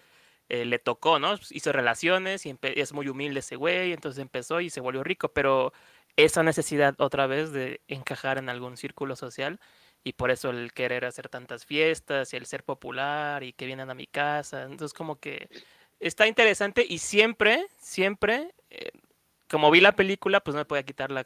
eh, 0.54 0.66
le 0.66 0.80
tocó, 0.80 1.18
¿no? 1.18 1.36
Hizo 1.52 1.72
relaciones 1.72 2.46
y 2.46 2.54
es 2.62 2.92
muy 2.92 3.08
humilde 3.08 3.40
ese 3.40 3.56
güey, 3.56 3.94
entonces 3.94 4.22
empezó 4.22 4.60
y 4.60 4.70
se 4.70 4.82
volvió 4.82 5.02
rico, 5.02 5.30
pero 5.30 5.72
esa 6.18 6.44
necesidad 6.44 6.94
otra 7.00 7.26
vez 7.26 7.54
de 7.54 7.80
encajar 7.88 8.38
en 8.38 8.50
algún 8.50 8.76
círculo 8.76 9.16
social 9.16 9.62
y 10.04 10.12
por 10.12 10.30
eso 10.30 10.50
el 10.50 10.74
querer 10.74 11.06
hacer 11.06 11.30
tantas 11.30 11.66
fiestas 11.66 12.34
y 12.34 12.36
el 12.36 12.46
ser 12.46 12.66
popular 12.66 13.44
y 13.44 13.54
que 13.54 13.66
vienen 13.66 13.90
a 13.90 13.94
mi 13.94 14.08
casa, 14.08 14.64
entonces 14.64 14.94
como 14.94 15.22
que 15.22 15.48
está 16.02 16.28
interesante 16.28 16.86
y 16.86 16.98
siempre, 16.98 17.68
siempre, 17.78 18.54
eh, 18.72 18.92
como 19.50 19.72
vi 19.72 19.80
la 19.80 19.94
película, 19.94 20.42
pues 20.42 20.54
no 20.54 20.60
me 20.60 20.66
podía 20.66 20.84
quitar 20.84 21.12
la, 21.12 21.24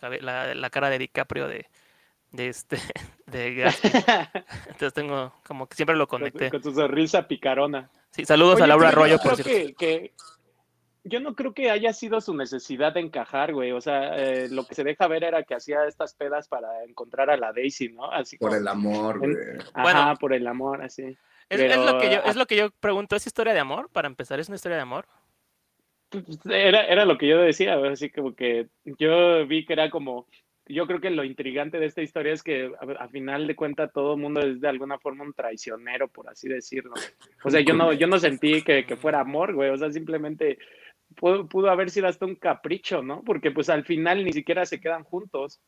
la, 0.53 0.69
cara 0.69 0.91
de 0.91 0.99
DiCaprio 0.99 1.47
de, 1.47 1.65
de 2.31 2.47
este, 2.49 2.77
de 3.25 3.73
Entonces 4.67 4.93
tengo, 4.93 5.33
como 5.47 5.65
que 5.65 5.75
siempre 5.75 5.95
lo 5.95 6.07
conecté. 6.07 6.51
Con, 6.51 6.61
tu 6.61 6.75
sonrisa 6.75 7.27
picarona. 7.27 7.89
Sí, 8.15 8.23
saludos 8.23 8.61
a 8.61 8.67
Laura 8.67 8.89
Arroyo, 8.89 9.17
por 9.19 9.35
cierto. 9.35 9.75
Que, 9.77 10.13
yo 11.03 11.19
no 11.19 11.35
creo 11.35 11.53
que 11.53 11.69
haya 11.69 11.91
sido 11.91 12.21
su 12.21 12.33
necesidad 12.33 12.93
de 12.93 13.01
encajar, 13.01 13.53
güey. 13.53 13.73
O 13.73 13.81
sea, 13.81 14.17
eh, 14.17 14.47
lo 14.49 14.65
que 14.65 14.73
se 14.73 14.85
deja 14.85 15.07
ver 15.09 15.25
era 15.25 15.43
que 15.43 15.53
hacía 15.53 15.85
estas 15.85 16.13
pedas 16.13 16.47
para 16.47 16.85
encontrar 16.85 17.29
a 17.29 17.35
la 17.35 17.51
Daisy, 17.51 17.89
¿no? 17.89 18.09
Así 18.09 18.37
por 18.37 18.55
el 18.55 18.67
amor, 18.69 19.19
güey. 19.19 19.35
Ajá, 19.73 20.15
por 20.15 20.33
el 20.33 20.47
amor, 20.47 20.81
así. 20.81 21.17
Es, 21.49 21.59
lo 21.77 21.99
que 21.99 22.09
yo, 22.09 22.19
es 22.25 22.35
lo 22.37 22.45
que 22.45 22.55
yo 22.55 22.71
pregunto, 22.79 23.17
¿es 23.17 23.27
historia 23.27 23.53
de 23.53 23.59
amor? 23.59 23.89
Para 23.91 24.07
empezar, 24.07 24.39
¿es 24.39 24.47
una 24.47 24.55
historia 24.55 24.77
de 24.77 24.83
amor? 24.83 25.05
Pues, 26.09 26.23
era, 26.45 26.85
era 26.85 27.05
lo 27.05 27.17
que 27.17 27.27
yo 27.27 27.39
decía, 27.39 27.75
así 27.91 28.09
como 28.09 28.33
que 28.33 28.69
yo 28.85 29.45
vi 29.45 29.65
que 29.65 29.73
era 29.73 29.89
como, 29.89 30.27
yo 30.67 30.87
creo 30.87 30.99
que 30.99 31.09
lo 31.09 31.23
intrigante 31.23 31.79
de 31.79 31.85
esta 31.85 32.01
historia 32.01 32.33
es 32.33 32.43
que 32.43 32.71
a, 32.99 33.07
final 33.07 33.47
de 33.47 33.55
cuentas 33.55 33.91
todo 33.93 34.15
el 34.15 34.21
mundo 34.21 34.41
es 34.41 34.61
de 34.61 34.67
alguna 34.67 34.97
forma 34.99 35.23
un 35.23 35.33
traicionero, 35.33 36.07
por 36.07 36.29
así 36.29 36.47
decirlo. 36.47 36.93
O 37.43 37.49
sea, 37.49 37.61
yo 37.61 37.73
no, 37.73 37.93
yo 37.93 38.07
no 38.07 38.19
sentí 38.19 38.61
que, 38.61 38.83
fuera 38.95 39.19
amor, 39.19 39.53
güey, 39.53 39.69
o 39.69 39.77
sea, 39.77 39.91
simplemente 39.91 40.57
pudo, 41.15 41.47
pudo 41.47 41.69
haber 41.69 41.89
sido 41.89 42.07
hasta 42.07 42.25
un 42.25 42.35
capricho, 42.35 43.03
¿no? 43.03 43.23
Porque 43.23 43.51
pues 43.51 43.69
al 43.69 43.85
final 43.85 44.23
ni 44.23 44.33
siquiera 44.33 44.65
se 44.65 44.79
quedan 44.79 45.03
juntos 45.03 45.61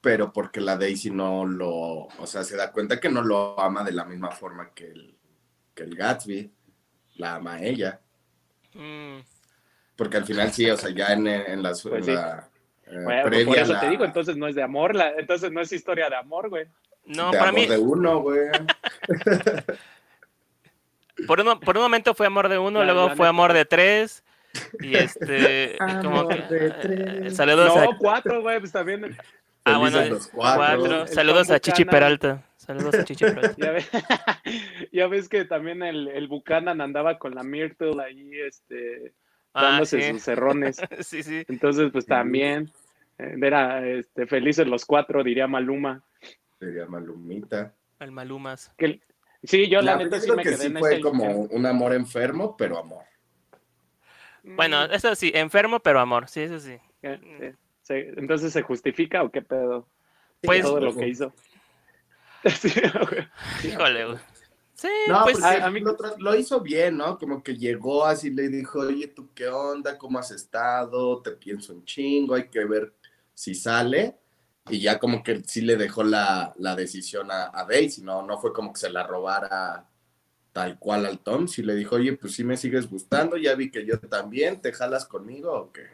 pero 0.00 0.32
porque 0.32 0.60
la 0.60 0.76
Daisy 0.76 1.10
no 1.10 1.44
lo, 1.44 2.06
o 2.06 2.26
sea, 2.26 2.42
se 2.42 2.56
da 2.56 2.72
cuenta 2.72 2.98
que 2.98 3.10
no 3.10 3.22
lo 3.22 3.58
ama 3.60 3.84
de 3.84 3.92
la 3.92 4.04
misma 4.04 4.30
forma 4.30 4.72
que 4.74 4.90
el, 4.90 5.18
que 5.74 5.82
el 5.82 5.94
Gatsby, 5.94 6.50
la 7.16 7.34
ama 7.34 7.54
a 7.54 7.62
ella. 7.62 8.00
Mm. 8.74 9.18
Porque 9.96 10.16
al 10.16 10.24
final 10.24 10.50
sí, 10.52 10.70
o 10.70 10.76
sea, 10.76 10.90
ya 10.90 11.12
en, 11.12 11.62
pues 11.62 12.06
la... 12.06 12.49
Eh, 12.90 13.22
pues 13.22 13.46
por 13.46 13.58
eso 13.58 13.78
te 13.78 13.88
digo, 13.88 14.04
entonces 14.04 14.36
no 14.36 14.48
es 14.48 14.54
de 14.54 14.62
amor, 14.62 14.94
la, 14.94 15.12
entonces 15.12 15.52
no 15.52 15.60
es 15.60 15.72
historia 15.72 16.10
de 16.10 16.16
amor, 16.16 16.48
güey. 16.48 16.66
No, 17.04 17.30
para 17.30 17.52
mí... 17.52 17.66
de 17.66 17.78
uno, 17.78 18.20
güey. 18.20 18.48
por, 21.26 21.40
un, 21.40 21.60
por 21.60 21.76
un 21.76 21.82
momento 21.82 22.14
fue 22.14 22.26
amor 22.26 22.48
de 22.48 22.58
uno, 22.58 22.84
luego 22.84 23.10
fue 23.16 23.28
amor 23.28 23.52
de 23.52 23.64
tres. 23.64 24.24
Y 24.80 24.96
este, 24.96 25.78
como 26.02 26.26
que, 26.26 26.42
de 26.42 26.70
tres. 26.70 27.36
saludos 27.36 27.74
no, 27.74 27.96
cuatro, 27.98 28.42
güey, 28.42 28.58
pues 28.58 28.72
también 28.72 29.16
Ah, 29.64 29.78
bueno, 29.78 29.98
cuatro. 30.32 31.06
Saludos 31.06 31.50
a 31.50 31.60
Chichi 31.60 31.84
Peralta. 31.84 32.44
Saludos 32.56 32.94
a 32.94 33.04
Chichi 33.04 33.24
Peralta. 33.24 33.76
ya, 34.92 35.06
ves, 35.06 35.28
que 35.28 35.44
también 35.44 35.82
el, 35.82 36.08
el, 36.08 36.28
Buchanan 36.28 36.80
andaba 36.80 37.18
con 37.18 37.34
la 37.34 37.42
Myrtle 37.42 38.02
ahí, 38.02 38.30
este, 38.46 39.12
ah, 39.54 39.62
dándose 39.62 40.12
sus 40.12 40.22
cerrones. 40.22 40.80
sí, 41.00 41.22
sí. 41.22 41.44
Entonces, 41.48 41.90
pues 41.92 42.06
también, 42.06 42.70
eh, 43.18 43.36
era 43.40 43.86
este, 43.86 44.26
felices 44.26 44.66
los 44.66 44.84
cuatro, 44.84 45.22
diría 45.22 45.46
Maluma. 45.46 46.02
Diría 46.60 46.86
Malumita. 46.86 47.74
El 47.98 48.12
Malumas. 48.12 48.72
sí, 49.42 49.68
yo 49.68 49.82
la, 49.82 49.96
neta 49.96 50.20
sí 50.20 50.30
me 50.32 50.42
quedé 50.42 50.56
sí 50.56 50.74
fue 50.78 51.00
como 51.00 51.24
un 51.26 51.66
amor 51.66 51.92
enfermo, 51.92 52.56
pero 52.56 52.78
amor. 52.78 53.04
Bueno, 54.42 54.88
mm. 54.88 54.92
eso 54.92 55.14
sí, 55.14 55.32
enfermo, 55.34 55.80
pero 55.80 56.00
amor, 56.00 56.28
sí, 56.28 56.40
eso 56.40 56.58
sí. 56.58 56.78
sí 57.82 57.94
entonces 57.94 58.52
se 58.52 58.62
justifica 58.62 59.22
o 59.22 59.30
qué 59.30 59.42
pedo? 59.42 59.86
Pues, 60.42 60.62
todo 60.62 60.80
lo 60.80 60.96
que 60.96 61.08
hizo. 61.08 61.32
Híjole, 63.64 64.06
güey. 64.06 64.18
Sí, 64.80 64.88
no, 65.08 65.24
pues, 65.24 65.38
pues 65.38 65.60
a, 65.60 65.70
mí 65.70 65.82
lo, 66.16 66.34
hizo 66.34 66.58
bien, 66.58 66.96
¿no? 66.96 67.18
Como 67.18 67.42
que 67.42 67.54
llegó 67.54 68.06
así, 68.06 68.30
le 68.30 68.48
dijo, 68.48 68.80
oye, 68.80 69.08
¿tú 69.08 69.28
qué 69.34 69.46
onda? 69.46 69.98
¿Cómo 69.98 70.18
has 70.18 70.30
estado? 70.30 71.20
Te 71.20 71.32
pienso 71.32 71.74
un 71.74 71.84
chingo, 71.84 72.34
hay 72.34 72.48
que 72.48 72.64
ver 72.64 72.94
si 73.34 73.54
sale. 73.54 74.16
Y 74.70 74.80
ya 74.80 74.98
como 74.98 75.22
que 75.22 75.42
sí 75.44 75.60
le 75.60 75.76
dejó 75.76 76.02
la, 76.02 76.54
decisión 76.78 77.30
a, 77.30 77.50
a, 77.52 77.66
Daisy, 77.66 78.00
¿no? 78.00 78.22
No 78.22 78.38
fue 78.38 78.54
como 78.54 78.72
que 78.72 78.80
se 78.80 78.88
la 78.88 79.06
robara 79.06 79.86
tal 80.52 80.78
cual 80.78 81.04
al 81.04 81.18
Tom. 81.18 81.46
Sí 81.46 81.62
le 81.62 81.74
dijo, 81.74 81.96
oye, 81.96 82.14
pues 82.14 82.32
sí 82.32 82.42
me 82.42 82.56
sigues 82.56 82.88
gustando, 82.88 83.36
ya 83.36 83.54
vi 83.54 83.70
que 83.70 83.84
yo 83.84 84.00
también, 84.00 84.62
¿te 84.62 84.72
jalas 84.72 85.04
conmigo 85.04 85.52
o 85.52 85.72
qué? 85.72 85.88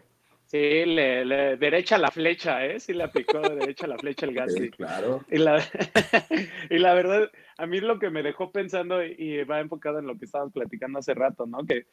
Sí, 0.44 0.84
le, 0.84 1.56
derecha 1.56 1.98
la 1.98 2.12
flecha, 2.12 2.64
¿eh? 2.64 2.78
Sí 2.78 2.92
le 2.92 3.02
aplicó 3.02 3.40
derecha 3.40 3.88
la 3.88 3.98
flecha 3.98 4.26
el 4.26 4.34
Gasly. 4.34 4.66
Sí, 4.66 4.70
claro. 4.70 5.24
Y 5.28 5.38
la, 5.38 5.60
y 6.70 6.78
la 6.78 6.94
verdad, 6.94 7.32
a 7.58 7.66
mí 7.66 7.80
lo 7.80 7.98
que 7.98 8.10
me 8.10 8.22
dejó 8.22 8.50
pensando 8.50 9.02
y 9.04 9.42
va 9.44 9.60
enfocado 9.60 9.98
en 9.98 10.06
lo 10.06 10.16
que 10.18 10.26
estábamos 10.26 10.52
platicando 10.52 10.98
hace 10.98 11.14
rato, 11.14 11.46
¿no? 11.46 11.64
Que, 11.64 11.86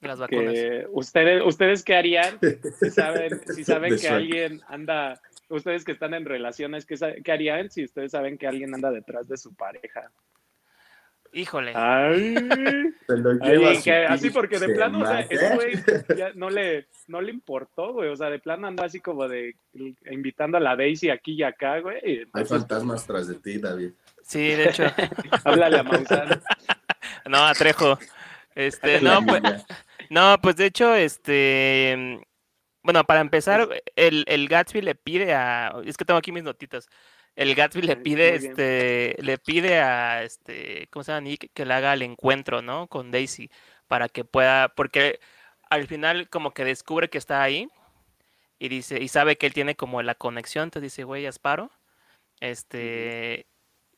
Las 0.00 0.18
vacunas. 0.18 0.54
ustedes, 0.90 1.42
ustedes 1.44 1.84
qué 1.84 1.94
harían 1.94 2.38
si 2.80 2.90
saben, 2.90 3.40
si 3.54 3.64
saben 3.64 3.96
que 3.96 4.08
alguien 4.08 4.60
anda, 4.68 5.20
ustedes 5.48 5.84
que 5.84 5.92
están 5.92 6.14
en 6.14 6.24
relaciones, 6.24 6.86
¿qué, 6.86 6.96
¿qué 7.22 7.32
harían 7.32 7.70
si 7.70 7.84
ustedes 7.84 8.12
saben 8.12 8.38
que 8.38 8.46
alguien 8.46 8.74
anda 8.74 8.90
detrás 8.90 9.28
de 9.28 9.36
su 9.36 9.54
pareja? 9.54 10.10
Híjole. 11.34 11.72
Ay, 11.74 12.36
así 14.08 14.30
porque 14.30 14.60
de 14.60 14.68
plano, 14.68 15.00
o 15.00 15.06
sea, 15.06 15.20
ese 15.20 15.54
güey 15.56 15.72
no 16.36 16.48
le, 16.48 16.86
no 17.08 17.20
le 17.20 17.32
importó, 17.32 17.92
güey. 17.92 18.08
O 18.08 18.16
sea, 18.16 18.30
de 18.30 18.38
plano 18.38 18.68
anda 18.68 18.84
así 18.84 19.00
como 19.00 19.26
de 19.26 19.56
invitando 20.08 20.58
a 20.58 20.60
la 20.60 20.76
Daisy 20.76 21.10
aquí 21.10 21.32
y 21.32 21.42
acá, 21.42 21.80
güey. 21.80 22.24
Hay 22.32 22.44
fantasmas 22.44 23.04
tras 23.04 23.26
de 23.26 23.34
ti, 23.34 23.58
David. 23.58 23.90
Sí, 24.22 24.38
de 24.38 24.68
hecho. 24.68 24.84
Háblale 25.44 25.80
a 25.80 25.82
Maussan. 25.82 26.40
no, 27.26 27.44
a 27.44 27.52
Trejo. 27.54 27.98
Este, 28.54 29.00
no, 29.00 29.20
pues, 29.26 29.42
no, 30.10 30.36
pues 30.40 30.54
de 30.54 30.66
hecho, 30.66 30.94
este. 30.94 32.20
Bueno, 32.84 33.02
para 33.02 33.20
empezar, 33.20 33.68
el, 33.96 34.24
el 34.28 34.48
Gatsby 34.48 34.82
le 34.82 34.94
pide 34.94 35.34
a. 35.34 35.74
Es 35.84 35.96
que 35.96 36.04
tengo 36.04 36.18
aquí 36.18 36.30
mis 36.30 36.44
notitas 36.44 36.88
el 37.36 37.54
Gatsby 37.54 37.82
le 37.82 37.96
pide, 37.96 38.34
este, 38.34 39.16
le 39.20 39.38
pide 39.38 39.80
a 39.80 40.22
este, 40.22 40.88
¿cómo 40.90 41.02
se 41.02 41.12
llama? 41.12 41.22
Nick 41.22 41.50
que 41.52 41.64
le 41.64 41.74
haga 41.74 41.94
el 41.94 42.02
encuentro, 42.02 42.62
¿no? 42.62 42.86
Con 42.86 43.10
Daisy, 43.10 43.50
para 43.88 44.08
que 44.08 44.24
pueda, 44.24 44.68
porque 44.68 45.20
al 45.70 45.86
final 45.86 46.28
como 46.28 46.52
que 46.52 46.64
descubre 46.64 47.10
que 47.10 47.18
está 47.18 47.42
ahí 47.42 47.68
y 48.58 48.68
dice, 48.68 49.02
y 49.02 49.08
sabe 49.08 49.36
que 49.36 49.46
él 49.46 49.52
tiene 49.52 49.74
como 49.74 50.02
la 50.02 50.14
conexión, 50.14 50.64
entonces 50.64 50.92
dice, 50.92 51.04
güey, 51.04 51.26
Asparo. 51.26 51.70
Este, 52.40 53.46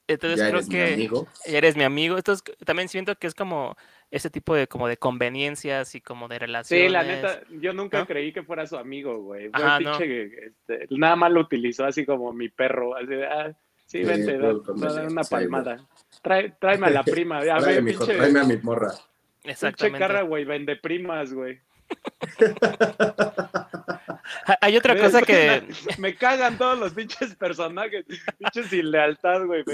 entonces 0.09 0.49
creo 0.49 0.66
que 0.69 0.95
amigo. 0.95 1.28
eres 1.45 1.76
mi 1.76 1.85
amigo. 1.85 2.16
Entonces 2.16 2.45
también 2.64 2.88
siento 2.88 3.16
que 3.16 3.26
es 3.26 3.35
como 3.35 3.76
ese 4.10 4.30
tipo 4.30 4.54
de 4.54 4.66
como 4.66 4.88
de 4.88 4.96
conveniencias 4.96 5.94
y 5.94 6.00
como 6.00 6.28
de 6.28 6.38
relaciones. 6.38 6.86
Sí, 6.86 6.92
la 6.92 7.02
neta, 7.02 7.40
yo 7.50 7.72
nunca 7.72 8.06
creí 8.06 8.32
que 8.32 8.42
fuera 8.42 8.66
su 8.66 8.76
amigo, 8.76 9.20
güey. 9.22 9.46
Este, 9.46 10.86
nada 10.90 11.16
más 11.16 11.32
lo 11.32 11.40
utilizó 11.40 11.84
así 11.84 12.06
como 12.06 12.32
mi 12.32 12.48
perro, 12.48 12.96
así 12.96 13.06
de, 13.06 13.26
ah, 13.26 13.56
Sí, 13.86 14.02
vente, 14.02 14.36
da, 14.36 14.52
da 14.52 15.06
una 15.06 15.22
palmada. 15.22 15.86
Trae, 16.20 16.50
tráeme 16.58 16.88
a 16.88 16.90
la 16.90 17.04
prima. 17.04 17.38
A 17.38 17.40
tráeme, 17.60 17.92
ver, 17.92 17.96
pinche, 17.96 18.14
tráeme 18.16 18.40
a 18.40 18.44
mi 18.44 18.56
morra. 18.56 18.90
pinche 18.90 19.50
Exactamente. 19.52 19.98
carra, 20.00 20.22
güey, 20.22 20.44
vende 20.44 20.75
primas, 20.76 21.32
güey. 21.32 21.60
Hay 24.61 24.76
otra 24.76 24.97
cosa 24.99 25.23
que, 25.23 25.66
Me 25.99 26.14
cagan 26.14 26.59
todos 26.59 26.78
los 26.78 26.93
pinches 26.93 27.35
personajes. 27.37 28.05
Pinches 28.38 28.66
sin 28.66 28.90
lealtad, 28.90 29.45
güey. 29.45 29.64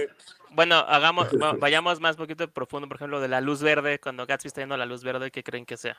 bueno, 0.51 0.77
hagamos, 0.77 1.29
va- 1.41 1.55
vayamos 1.55 2.01
más 2.01 2.17
poquito 2.17 2.51
profundo, 2.51 2.89
por 2.89 2.97
ejemplo, 2.97 3.21
de 3.21 3.29
la 3.29 3.41
luz 3.41 3.63
verde, 3.63 3.99
cuando 3.99 4.27
Gatsby 4.27 4.49
está 4.49 4.61
yendo 4.63 4.75
a 4.75 4.79
la 4.79 4.87
luz 4.87 5.03
verde, 5.05 5.31
¿qué 5.31 5.43
creen 5.43 5.67
que 5.67 5.77
sea? 5.77 5.97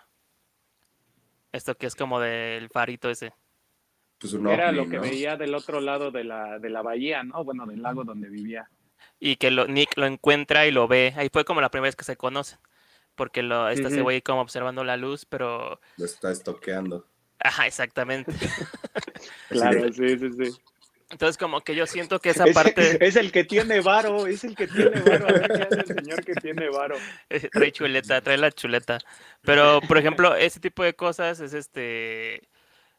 Esto 1.52 1.76
que 1.76 1.86
es 1.88 1.96
como 1.96 2.20
del 2.20 2.70
farito 2.70 3.10
ese. 3.10 3.34
Pues 4.20 4.34
un 4.34 4.48
Era 4.48 4.70
ovni, 4.70 4.78
lo 4.78 4.90
que 4.90 4.98
¿no? 4.98 5.02
veía 5.04 5.36
del 5.36 5.54
otro 5.54 5.82
lado 5.82 6.12
de 6.12 6.24
la, 6.24 6.60
de 6.60 6.70
la 6.70 6.82
bahía, 6.82 7.24
¿no? 7.24 7.44
Bueno, 7.44 7.66
del 7.66 7.82
lago 7.82 8.04
donde 8.04 8.30
vivía. 8.30 8.70
Y 9.20 9.36
que 9.36 9.52
lo, 9.52 9.68
Nick 9.68 9.98
lo 9.98 10.06
encuentra 10.06 10.66
y 10.66 10.72
lo 10.72 10.88
ve. 10.88 11.14
Ahí 11.18 11.30
fue 11.32 11.46
como 11.46 11.62
la 11.62 11.70
primera 11.70 11.90
vez 11.90 11.96
que 11.96 12.06
se 12.06 12.18
conocen. 12.18 12.60
Porque 13.16 13.44
lo, 13.44 13.70
está 13.70 13.88
ese 13.88 13.98
Ujú. 13.98 14.04
güey 14.06 14.22
como 14.22 14.42
observando 14.42 14.84
la 14.84 14.98
luz, 14.98 15.26
pero... 15.26 15.80
Lo 15.98 16.06
está 16.06 16.32
estoqueando. 16.32 17.08
Ajá, 17.40 17.68
exactamente. 17.68 18.32
Claro, 19.50 19.92
sí, 19.94 20.18
sí, 20.18 20.30
sí. 20.32 20.58
Entonces 21.10 21.38
como 21.38 21.62
que 21.62 21.76
yo 21.76 21.86
siento 21.86 22.20
que 22.20 22.32
esa 22.32 22.46
Es, 22.46 22.56
parte... 22.56 23.06
es 23.06 23.16
el 23.16 23.32
que 23.32 23.44
tiene 23.44 23.82
varo, 23.82 24.26
es 24.26 24.44
el 24.44 24.56
que 24.56 24.68
tiene 24.68 25.00
varo. 25.02 25.28
A 25.28 25.32
ver 25.32 25.48
qué 25.48 25.62
hace 25.62 25.80
el 25.82 25.86
señor 26.00 26.26
que 26.26 26.34
tiene 26.34 26.70
varo. 26.70 26.96
Eh, 27.30 27.50
trae 27.52 27.72
chuleta, 27.72 28.20
trae 28.22 28.38
la 28.38 28.52
chuleta. 28.52 28.98
Pero, 29.44 29.80
por 29.88 29.98
ejemplo, 30.00 30.36
ese 30.36 30.60
tipo 30.60 30.84
de 30.84 30.96
cosas 30.96 31.40
es 31.40 31.54
este. 31.54 32.50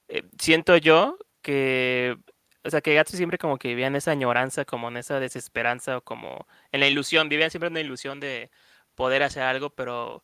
eh, 0.09 0.23
siento 0.39 0.77
yo 0.77 1.19
que. 1.43 2.17
O 2.63 2.71
sea, 2.71 2.81
que 2.81 2.95
Gatsby 2.95 3.17
siempre 3.19 3.37
como 3.37 3.59
que 3.59 3.69
vivía 3.69 3.89
en 3.89 3.97
esa 3.97 4.13
añoranza, 4.13 4.65
como 4.65 4.89
en 4.89 4.97
esa 4.97 5.19
desesperanza, 5.21 5.99
o 5.99 6.01
como 6.01 6.47
en 6.73 6.81
la 6.81 6.87
ilusión, 6.87 7.29
vivían 7.29 7.51
siempre 7.51 7.69
en 7.69 7.75
la 7.75 7.81
ilusión 7.81 8.21
de 8.21 8.51
poder 8.95 9.23
hacer 9.23 9.43
algo, 9.43 9.71
pero 9.71 10.23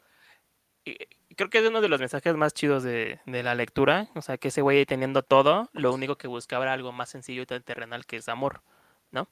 creo 1.36 1.50
que 1.50 1.58
es 1.58 1.68
uno 1.68 1.80
de 1.80 1.88
los 1.88 2.00
mensajes 2.00 2.34
más 2.36 2.54
chidos 2.54 2.82
de, 2.82 3.20
de 3.26 3.42
la 3.42 3.54
lectura. 3.54 4.08
O 4.14 4.22
sea, 4.22 4.38
que 4.38 4.48
ese 4.48 4.62
güey 4.62 4.86
teniendo 4.86 5.22
todo, 5.22 5.68
lo 5.72 5.92
único 5.92 6.16
que 6.16 6.28
buscaba 6.28 6.64
era 6.64 6.72
algo 6.72 6.92
más 6.92 7.08
sencillo 7.08 7.42
y 7.42 7.46
tan 7.46 7.62
terrenal 7.62 8.06
que 8.06 8.16
es 8.16 8.28
amor, 8.28 8.62
¿no? 9.10 9.28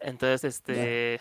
Entonces, 0.00 0.44
este. 0.44 1.20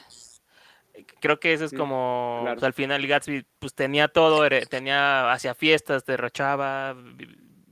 Creo 1.20 1.40
que 1.40 1.54
eso 1.54 1.66
es 1.66 1.72
Sí, 1.72 1.78
como. 1.78 2.40
claro. 2.42 2.56
pues, 2.56 2.64
al 2.64 2.74
final 2.74 3.06
Gatsby 3.06 3.46
pues 3.60 3.76
tenía 3.76 4.08
todo, 4.08 4.46
era- 4.46 4.66
tenía 4.66 5.32
hacía 5.32 5.54
fiestas, 5.54 6.06
derrochaba, 6.06 6.96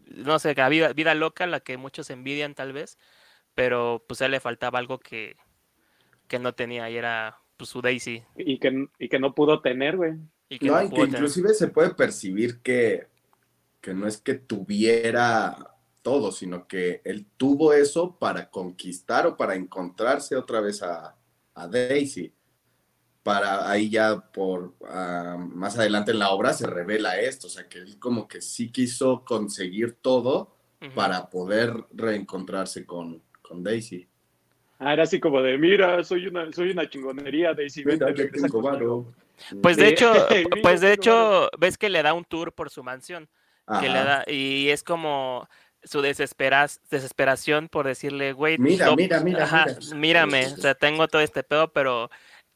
no 0.07 0.38
sé, 0.39 0.53
la 0.53 0.69
vida, 0.69 0.93
vida 0.93 1.15
loca, 1.15 1.48
la 1.48 1.60
que 1.60 1.77
muchos 1.77 2.12
envidian 2.12 2.53
tal 2.53 2.72
vez, 2.72 3.00
pero 3.55 4.03
pues 4.07 4.22
a 4.22 4.25
él 4.25 4.31
le 4.31 4.39
faltaba 4.39 4.77
algo 4.77 5.00
que, 5.00 5.38
que 6.27 6.38
no 6.38 6.53
tenía 6.53 6.88
y 6.91 6.98
era 6.98 7.39
pues 7.57 7.69
su 7.69 7.81
Daisy. 7.81 8.24
Y 8.38 8.59
que, 8.59 8.88
y 9.00 9.09
que 9.09 9.19
no 9.19 9.33
pudo 9.33 9.62
tener, 9.62 9.97
güey. 9.97 10.13
Y 10.50 10.59
que 10.59 10.71
No, 10.71 10.75
no 10.77 10.83
y 10.83 10.89
que 10.89 10.89
pudo 10.89 11.05
tener. 11.05 11.21
inclusive 11.21 11.53
se 11.53 11.67
puede 11.67 11.93
percibir 11.93 12.62
que, 12.62 13.07
que 13.81 13.93
no 13.93 14.07
es 14.07 14.17
que 14.17 14.35
tuviera 14.35 15.75
todo, 16.01 16.31
sino 16.31 16.67
que 16.67 17.01
él 17.03 17.25
tuvo 17.35 17.74
eso 17.74 18.17
para 18.19 18.51
conquistar 18.51 19.25
o 19.25 19.38
para 19.38 19.55
encontrarse 19.55 20.35
otra 20.35 20.62
vez 20.62 20.83
a, 20.83 21.15
a 21.55 21.67
Daisy. 21.67 22.31
Para 23.24 23.67
ahí 23.67 23.89
ya 23.89 24.19
por 24.31 24.75
ah, 24.88 25.35
más 25.39 25.79
adelante 25.79 26.12
en 26.12 26.19
la 26.19 26.29
obra 26.29 26.53
se 26.53 26.67
revela 26.67 27.19
esto, 27.19 27.47
o 27.47 27.50
sea 27.50 27.67
que 27.67 27.79
él 27.79 27.97
como 27.97 28.27
que 28.27 28.39
sí 28.39 28.71
quiso 28.71 29.25
conseguir 29.25 29.93
todo 29.93 30.55
para 30.93 31.31
poder 31.31 31.74
reencontrarse 31.91 32.85
con, 32.85 33.24
con 33.41 33.63
Daisy. 33.63 34.07
Ah, 34.79 34.94
era 34.94 35.03
así 35.03 35.20
como 35.20 35.41
de, 35.41 35.58
mira, 35.58 36.03
soy 36.03 36.27
una, 36.27 36.51
soy 36.51 36.72
una 36.72 36.89
chingonería, 36.89 37.53
Daisy, 37.53 37.84
vente, 37.84 38.05
regresa 38.05 38.48
tengo 38.48 38.62
conmigo". 38.62 39.03
varo. 39.03 39.62
Pues 39.62 39.77
de 39.77 39.88
hecho, 39.89 40.12
pues 40.63 40.82
de 40.82 40.94
hecho, 40.94 41.50
ves 41.58 41.77
que 41.77 41.89
le 41.89 42.01
da 42.03 42.13
un 42.13 42.25
tour 42.25 42.53
por 42.53 42.70
su 42.70 42.83
mansión. 42.83 43.29
que 43.79 43.90
le 43.90 43.98
Ajá. 44.00 44.03
da, 44.25 44.31
y 44.31 44.70
es 44.70 44.83
como 44.83 45.48
su 45.83 46.01
desespera- 46.01 46.70
desesperación 46.92 47.68
por 47.68 47.88
decirle, 47.88 48.31
güey, 48.33 48.57
Mira, 48.59 48.85
no- 48.88 48.96
mira, 48.96 49.20
mira, 49.22 49.44
ajá, 49.46 49.66
mira. 49.66 49.96
mírame, 49.96 50.46
o 50.48 50.57
sea, 50.57 50.75
tengo 50.75 51.07
todo 51.07 51.22
este 51.24 51.42
pedo, 51.44 51.72
pero 51.74 52.09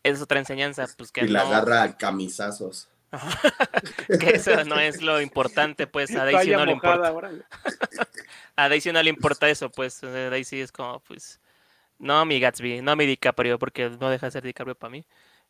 es 0.04 0.22
otra 0.22 0.38
enseñanza, 0.40 0.86
pues 0.98 1.12
que 1.12 1.22
Y 1.26 1.28
la 1.30 1.42
agarra 1.42 1.82
a 1.84 1.98
camisazos. 1.98 2.90
que 4.20 4.36
eso 4.36 4.64
no 4.66 4.80
es 4.80 5.02
lo 5.02 5.20
importante, 5.20 5.88
pues 5.88 6.16
a 6.16 6.26
Daisy 6.26 6.52
no 6.52 6.66
le 6.66 6.74
importa, 6.74 7.12
a 8.56 8.70
Daisy 8.70 8.92
no 8.92 9.02
le 9.02 9.10
importa 9.10 9.50
eso, 9.50 9.70
pues 9.72 10.02
Daisy 10.02 10.62
es 10.62 10.72
como, 10.72 11.00
pues, 11.00 11.40
no 12.00 12.26
mi 12.26 12.40
Gatsby, 12.40 12.82
no 12.82 12.96
mi 12.96 13.06
DiCaprio, 13.06 13.60
porque 13.60 13.90
no 14.00 14.10
deja 14.10 14.28
de 14.28 14.32
ser 14.32 14.44
DiCaprio 14.44 14.76
para 14.76 14.92
mí, 14.92 15.06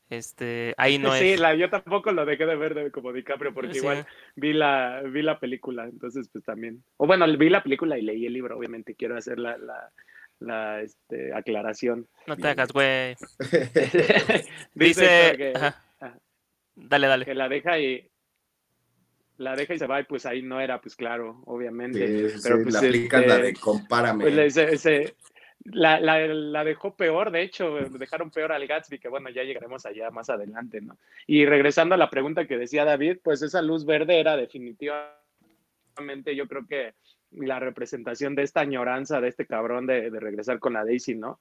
este, 0.09 0.73
ahí 0.77 0.97
no 0.97 1.13
sí, 1.13 1.33
es, 1.33 1.39
la, 1.39 1.53
yo 1.55 1.69
tampoco 1.69 2.11
lo 2.11 2.25
dejé 2.25 2.45
de 2.45 2.55
ver 2.55 2.73
de- 2.73 2.91
como 2.91 3.13
DiCaprio, 3.13 3.53
porque 3.53 3.73
Sí. 3.73 3.77
igual 3.77 4.05
vi 4.35 4.53
la, 4.53 5.01
vi 5.05 5.21
la 5.21 5.39
película, 5.39 5.85
entonces 5.85 6.27
pues 6.33 6.43
también. 6.43 6.83
O 6.97 7.05
bueno, 7.05 7.25
vi 7.37 7.49
la 7.49 7.61
película 7.63 7.97
y 7.97 8.01
leí 8.01 8.25
el 8.25 8.33
libro, 8.33 8.57
obviamente, 8.57 8.95
quiero 8.95 9.15
hacer 9.15 9.37
la, 9.39 9.57
la, 9.57 9.91
la 10.39 10.81
este, 10.81 11.33
aclaración. 11.33 12.07
no 12.25 12.35
te 12.35 12.41
Bien. 12.41 12.51
hagas, 12.51 12.73
güey, 12.73 13.15
Dice, 13.73 14.11
dice, 14.75 15.33
que, 15.37 15.53
ajá, 15.55 15.83
ajá. 15.99 16.17
dale, 16.75 17.07
dale, 17.07 17.25
que 17.25 17.35
la 17.35 17.47
deja 17.47 17.79
y 17.79 18.09
la 19.37 19.55
deja 19.55 19.73
y 19.73 19.79
se 19.79 19.87
va 19.87 20.01
y 20.01 20.03
pues 20.03 20.25
ahí 20.25 20.41
no 20.41 20.59
era, 20.59 20.81
pues 20.81 20.95
claro, 20.95 21.41
obviamente. 21.45 22.29
Sí, 22.29 22.39
Pero, 22.43 22.57
sí, 22.57 22.63
pues, 22.63 22.75
aplican 22.75 23.27
la 23.27 23.35
este, 23.35 23.47
de 23.47 23.53
compárame. 23.53 24.23
Pues 24.23 24.57
ese- 24.57 25.15
la, 25.73 25.99
la, 25.99 26.19
la 26.27 26.63
dejó 26.63 26.95
peor, 26.95 27.31
de 27.31 27.41
hecho, 27.43 27.75
dejaron 27.97 28.31
peor 28.31 28.51
al 28.51 28.65
Gatsby, 28.67 28.99
que 28.99 29.07
bueno, 29.09 29.29
ya 29.29 29.43
llegaremos 29.43 29.85
allá 29.85 30.09
más 30.11 30.29
adelante, 30.29 30.81
¿no? 30.81 30.97
Y 31.27 31.45
regresando 31.45 31.95
a 31.95 31.97
la 31.97 32.09
pregunta 32.09 32.45
que 32.47 32.57
decía 32.57 32.85
David, 32.85 33.17
pues 33.23 33.41
esa 33.41 33.61
luz 33.61 33.85
verde 33.85 34.19
era 34.19 34.35
definitivamente, 34.37 36.35
yo 36.35 36.47
creo 36.47 36.65
que 36.67 36.93
la 37.31 37.59
representación 37.59 38.35
de 38.35 38.43
esta 38.43 38.61
añoranza 38.61 39.21
de 39.21 39.27
este 39.29 39.45
cabrón 39.45 39.85
de, 39.85 40.09
de 40.09 40.19
regresar 40.19 40.59
con 40.59 40.73
la 40.73 40.83
Daisy, 40.85 41.15
¿no? 41.15 41.39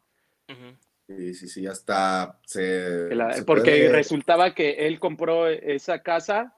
Sí, 1.07 1.33
sí, 1.35 1.49
sí, 1.49 1.67
hasta 1.67 2.38
se. 2.45 3.07
Que 3.09 3.14
la- 3.14 3.33
se 3.33 3.45
porque 3.45 3.62
puede- 3.71 3.93
resultaba 3.93 4.55
que 4.55 4.87
él 4.87 5.01
compró 5.01 5.49
esa 5.49 6.03
casa, 6.03 6.55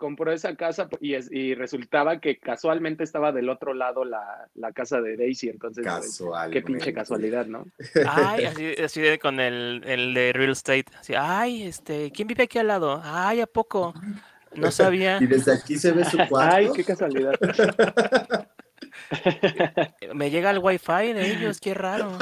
compró 0.00 0.32
esa 0.32 0.56
casa 0.56 0.88
y, 1.00 1.14
es- 1.14 1.30
y 1.30 1.54
resultaba 1.54 2.18
que 2.18 2.38
casualmente 2.38 3.04
estaba 3.04 3.30
del 3.30 3.48
otro 3.48 3.74
lado 3.74 4.04
la, 4.04 4.48
la 4.54 4.72
casa 4.72 5.00
de 5.00 5.16
Daisy, 5.16 5.48
entonces, 5.50 5.84
pues, 5.86 5.94
Casual. 6.18 6.50
qué 6.50 6.62
pinche 6.62 6.92
casualidad, 6.92 7.46
¿no? 7.46 7.66
Ay, 8.08 8.44
así, 8.46 8.72
así 8.82 9.00
de 9.00 9.18
con 9.20 9.38
el, 9.38 9.82
el 9.86 10.12
de 10.14 10.32
real 10.32 10.50
estate. 10.50 10.86
Así, 10.98 11.12
ay, 11.16 11.62
este, 11.62 12.10
¿quién 12.10 12.26
vive 12.26 12.42
aquí 12.44 12.58
al 12.58 12.66
lado? 12.66 13.00
Ay, 13.04 13.40
¿a 13.42 13.46
poco? 13.46 13.94
No 14.56 14.70
sabía. 14.72 15.18
Y 15.20 15.26
desde 15.26 15.52
aquí 15.54 15.76
se 15.78 15.92
ve 15.92 16.04
su 16.04 16.16
cuarto. 16.28 16.56
Ay, 16.56 16.70
qué 16.74 16.82
casualidad. 16.82 17.34
Me 20.14 20.30
llega 20.30 20.50
el 20.50 20.58
wifi 20.58 21.12
de 21.12 21.30
ellos, 21.32 21.60
qué 21.60 21.74
raro. 21.74 22.16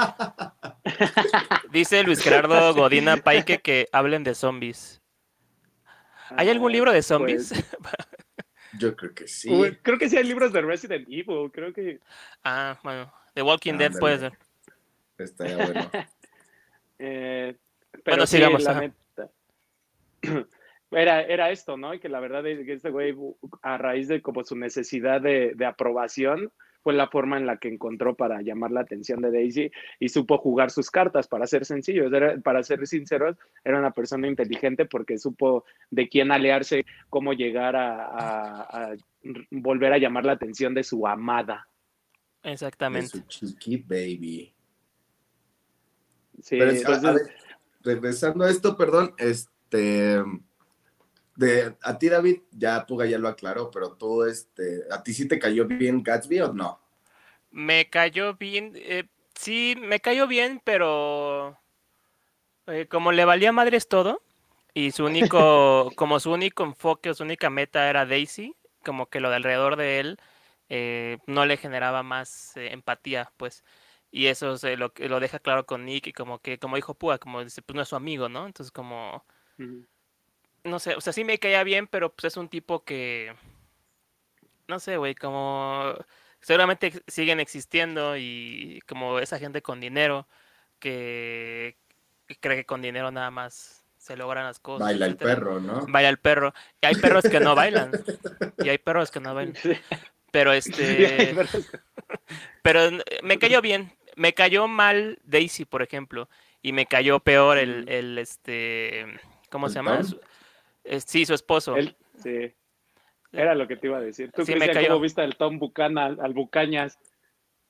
Dice 1.70 2.02
Luis 2.02 2.20
Gerardo 2.22 2.74
Godina 2.74 3.16
Paike 3.18 3.58
que 3.62 3.88
hablen 3.92 4.24
de 4.24 4.34
zombies. 4.34 4.97
¿Hay 6.36 6.48
algún 6.48 6.72
libro 6.72 6.92
de 6.92 7.02
zombies? 7.02 7.48
Pues, 7.50 7.94
Yo 8.78 8.94
creo 8.96 9.14
que 9.14 9.26
sí. 9.26 9.50
uy, 9.50 9.76
creo 9.82 9.98
que 9.98 10.08
sí 10.08 10.16
hay 10.16 10.24
libros 10.24 10.52
de 10.52 10.60
Resident 10.60 11.08
Evil, 11.08 11.50
creo 11.52 11.72
que 11.72 12.00
ah, 12.44 12.78
bueno. 12.82 13.12
The 13.34 13.42
Walking 13.42 13.74
Dead 13.74 13.86
Ándale. 13.86 14.00
puede 14.00 14.18
ser. 14.18 14.32
Estaría 15.18 15.56
bueno. 15.56 15.90
Eh, 17.00 17.54
pero 17.92 18.02
Bueno, 18.16 18.26
sí, 18.26 18.38
sigamos, 18.38 18.64
la. 18.64 18.92
Era, 20.90 21.20
era 21.22 21.50
esto, 21.50 21.76
¿no? 21.76 21.92
Y 21.94 22.00
que 22.00 22.08
la 22.08 22.18
verdad 22.18 22.44
es 22.46 22.64
que 22.64 22.72
este 22.72 22.90
güey, 22.90 23.14
a 23.62 23.76
raíz 23.76 24.08
de 24.08 24.22
como 24.22 24.42
su 24.42 24.56
necesidad 24.56 25.20
de, 25.20 25.52
de 25.54 25.66
aprobación, 25.66 26.50
fue 26.82 26.94
la 26.94 27.08
forma 27.08 27.36
en 27.36 27.46
la 27.46 27.56
que 27.58 27.68
encontró 27.68 28.14
para 28.14 28.40
llamar 28.40 28.70
la 28.70 28.80
atención 28.80 29.20
de 29.20 29.30
Daisy 29.30 29.70
y 29.98 30.08
supo 30.08 30.38
jugar 30.38 30.70
sus 30.70 30.90
cartas, 30.90 31.26
para 31.28 31.46
ser 31.46 31.64
sencillos, 31.64 32.12
era- 32.12 32.38
para 32.38 32.62
ser 32.62 32.86
sinceros, 32.86 33.36
era 33.64 33.78
una 33.78 33.90
persona 33.90 34.28
inteligente 34.28 34.86
porque 34.86 35.18
supo 35.18 35.64
de 35.90 36.08
quién 36.08 36.30
aliarse, 36.30 36.86
cómo 37.10 37.32
llegar 37.32 37.76
a, 37.76 38.04
a- 38.04 38.62
a 38.92 38.96
volver 39.50 39.92
a 39.92 39.98
llamar 39.98 40.24
la 40.24 40.32
atención 40.32 40.72
de 40.74 40.84
su 40.84 41.06
amada. 41.06 41.66
De 42.42 42.52
Exactamente. 42.52 43.08
su 43.08 43.20
chiqui 43.26 43.76
baby. 43.78 44.54
Sí, 46.40 46.56
Pero 46.58 46.70
es- 46.70 46.86
a- 46.86 46.92
a 46.92 46.94
entonces- 46.96 47.26
ver, 47.26 47.36
regresando 47.82 48.44
a 48.44 48.50
esto, 48.50 48.76
perdón, 48.76 49.12
este. 49.18 50.22
De, 51.38 51.76
a 51.82 51.96
ti, 51.96 52.08
David, 52.08 52.40
ya 52.50 52.84
Puga 52.84 53.06
ya 53.06 53.16
lo 53.16 53.28
aclaró, 53.28 53.70
pero 53.70 53.92
tú, 53.92 54.24
este, 54.24 54.82
¿a 54.90 55.00
ti 55.04 55.14
sí 55.14 55.28
te 55.28 55.38
cayó 55.38 55.66
bien 55.66 56.02
Gatsby 56.02 56.40
o 56.40 56.52
no? 56.52 56.80
Me 57.52 57.88
cayó 57.88 58.34
bien. 58.34 58.72
eh, 58.74 59.04
sí, 59.34 59.76
me 59.78 60.00
cayó 60.00 60.26
bien, 60.26 60.60
pero 60.64 61.56
eh, 62.66 62.86
como 62.88 63.12
le 63.12 63.24
valía 63.24 63.52
madres 63.52 63.88
todo 63.88 64.20
y 64.74 64.90
su 64.92 65.04
único, 65.04 65.92
como 65.96 66.20
su 66.20 66.32
único 66.32 66.64
enfoque 66.64 67.10
o 67.10 67.14
su 67.14 67.22
única 67.22 67.50
meta 67.50 67.88
era 67.88 68.04
Daisy, 68.06 68.56
como 68.84 69.06
que 69.08 69.20
lo 69.20 69.30
de 69.30 69.36
alrededor 69.36 69.76
de 69.76 70.00
él 70.00 70.18
eh, 70.68 71.18
no 71.26 71.46
le 71.46 71.56
generaba 71.56 72.02
más 72.02 72.56
eh, 72.56 72.72
empatía, 72.72 73.32
pues. 73.36 73.64
Y 74.10 74.26
eso 74.26 74.56
se 74.58 74.76
lo, 74.76 74.92
lo 74.96 75.20
deja 75.20 75.38
claro 75.38 75.66
con 75.66 75.84
Nick 75.84 76.08
y 76.08 76.12
como 76.12 76.40
que, 76.40 76.58
como 76.58 76.76
dijo 76.76 76.94
Púa, 76.94 77.18
como 77.18 77.44
dice, 77.44 77.62
pues 77.62 77.76
no 77.76 77.82
es 77.82 77.88
su 77.88 77.96
amigo, 77.96 78.28
¿no? 78.28 78.46
Entonces 78.46 78.72
como, 78.72 79.24
no 80.68 80.78
sé, 80.78 80.94
o 80.94 81.00
sea, 81.00 81.12
sí 81.12 81.24
me 81.24 81.38
caía 81.38 81.62
bien, 81.64 81.86
pero 81.86 82.12
pues 82.12 82.32
es 82.32 82.36
un 82.36 82.48
tipo 82.48 82.84
que, 82.84 83.34
no 84.68 84.78
sé, 84.78 84.96
güey, 84.96 85.14
como 85.14 85.94
seguramente 86.40 87.02
siguen 87.06 87.40
existiendo 87.40 88.16
y 88.16 88.80
como 88.86 89.18
esa 89.18 89.38
gente 89.38 89.62
con 89.62 89.80
dinero 89.80 90.28
que, 90.78 91.76
cree 92.40 92.58
que 92.58 92.66
con 92.66 92.82
dinero 92.82 93.10
nada 93.10 93.30
más 93.30 93.84
se 93.96 94.16
logran 94.16 94.44
las 94.44 94.60
cosas. 94.60 94.86
Baila 94.86 95.06
el 95.06 95.16
perro, 95.16 95.60
¿no? 95.60 95.86
Baila 95.88 96.08
el 96.08 96.18
perro. 96.18 96.54
Y 96.80 96.86
hay 96.86 96.94
perros 96.94 97.24
que 97.24 97.40
no 97.40 97.54
bailan. 97.54 97.90
Y 98.58 98.68
hay 98.68 98.78
perros 98.78 99.10
que 99.10 99.20
no 99.20 99.34
bailan. 99.34 99.56
Pero 100.30 100.52
este. 100.52 101.34
Pero 102.62 102.90
me 103.22 103.38
cayó 103.38 103.60
bien. 103.60 103.92
Me 104.16 104.34
cayó 104.34 104.66
mal 104.66 105.18
Daisy, 105.24 105.64
por 105.64 105.82
ejemplo. 105.82 106.28
Y 106.60 106.72
me 106.72 106.86
cayó 106.86 107.20
peor 107.20 107.58
el, 107.58 107.84
mm. 107.84 107.88
el 107.88 108.18
este. 108.18 109.06
¿Cómo 109.50 109.68
se 109.68 109.76
llama? 109.76 110.00
Sí, 111.04 111.26
su 111.26 111.34
esposo. 111.34 111.74
sí. 112.22 112.54
Era 113.30 113.54
lo 113.54 113.68
que 113.68 113.76
te 113.76 113.88
iba 113.88 113.98
a 113.98 114.00
decir. 114.00 114.32
¿Tú 114.32 114.44
sí, 114.44 114.54
me 114.54 114.70
cayó. 114.70 114.88
cómo 114.88 115.00
viste 115.00 115.22
el 115.22 115.36
Tom 115.36 115.58
Bucana, 115.58 116.06
al 116.06 116.32
Bucañas? 116.32 116.98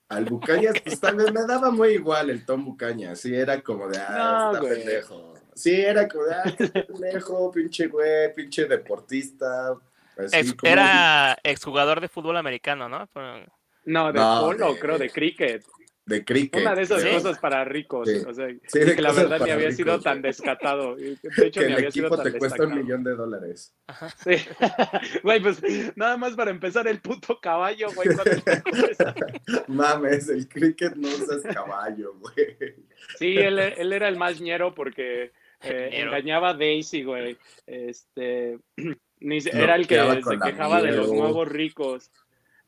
Al 0.09 0.25
Bucañas, 0.25 0.81
pues 0.85 1.01
también 1.01 1.35
me 1.35 1.45
daba 1.47 1.71
muy 1.71 1.91
igual 1.91 2.31
el 2.31 2.45
Tom 2.47 2.65
Bucañas. 2.65 3.21
Sí, 3.21 3.35
era 3.35 3.61
como 3.61 3.89
de, 3.89 3.99
ah, 3.99 4.53
está 4.55 4.69
pendejo. 4.69 5.35
Sí, 5.55 5.81
era 5.81 6.07
como 6.09 6.25
de, 6.25 6.35
ah, 6.35 6.45
pendejo, 6.87 7.51
pinche 7.51 7.89
güey, 7.89 8.33
pinche 8.35 8.67
deportista. 8.67 9.77
era 10.63 11.37
exjugador 11.43 12.01
de 12.01 12.09
fútbol 12.09 12.37
americano, 12.37 12.89
¿no? 12.89 13.09
No, 13.85 14.13
de 14.13 14.21
polo, 14.21 14.79
creo, 14.79 14.97
de 14.97 15.11
cricket 15.11 15.65
de 16.09 16.25
cricket. 16.25 16.61
Una 16.61 16.75
de 16.75 16.83
esas 16.83 17.05
cosas 17.05 17.39
para 17.39 17.65
ricos. 17.65 18.09
O 18.27 18.35
sea, 18.35 18.49
que 18.73 19.03
la 19.03 19.13
verdad 19.13 19.41
ni 19.45 19.51
había 19.51 19.71
sido 19.73 20.01
tan 20.01 20.23
descatado. 20.23 20.97
De 20.97 21.13
hecho, 21.47 21.61
que 21.61 21.67
ni 21.67 21.73
el 21.73 21.75
había 21.75 21.89
equipo 21.89 22.09
sido 22.09 22.23
tan 22.23 22.33
te 22.33 22.39
cuesta 22.39 22.65
un 22.65 22.75
millón 22.75 23.05
de 23.05 23.15
dólares. 23.15 23.75
Sí. 24.25 24.37
Güey, 25.23 25.41
pues 25.41 25.63
nada 25.97 26.17
más 26.17 26.35
para 26.35 26.51
empezar 26.51 26.87
el 26.89 27.01
puto 27.01 27.39
caballo, 27.41 27.89
güey. 27.95 28.09
Mames, 29.69 30.29
el 30.29 30.49
cricket 30.49 30.95
no 30.97 31.09
usas 31.09 31.43
caballo, 31.43 32.15
güey. 32.15 32.57
Sí, 33.19 33.37
él, 33.37 33.59
él 33.59 33.93
era 33.93 34.09
el 34.09 34.17
más 34.17 34.41
ñero 34.41 34.75
porque 34.75 35.33
eh, 35.63 35.91
engañaba 35.93 36.51
a 36.51 36.55
Daisy, 36.55 37.03
güey. 37.03 37.37
Este, 37.67 38.59
era 39.21 39.77
el 39.77 39.87
que 39.87 40.23
se 40.23 40.39
quejaba 40.39 40.83
de 40.83 40.93
los 40.93 41.13
nuevos 41.13 41.49
ricos. 41.49 42.11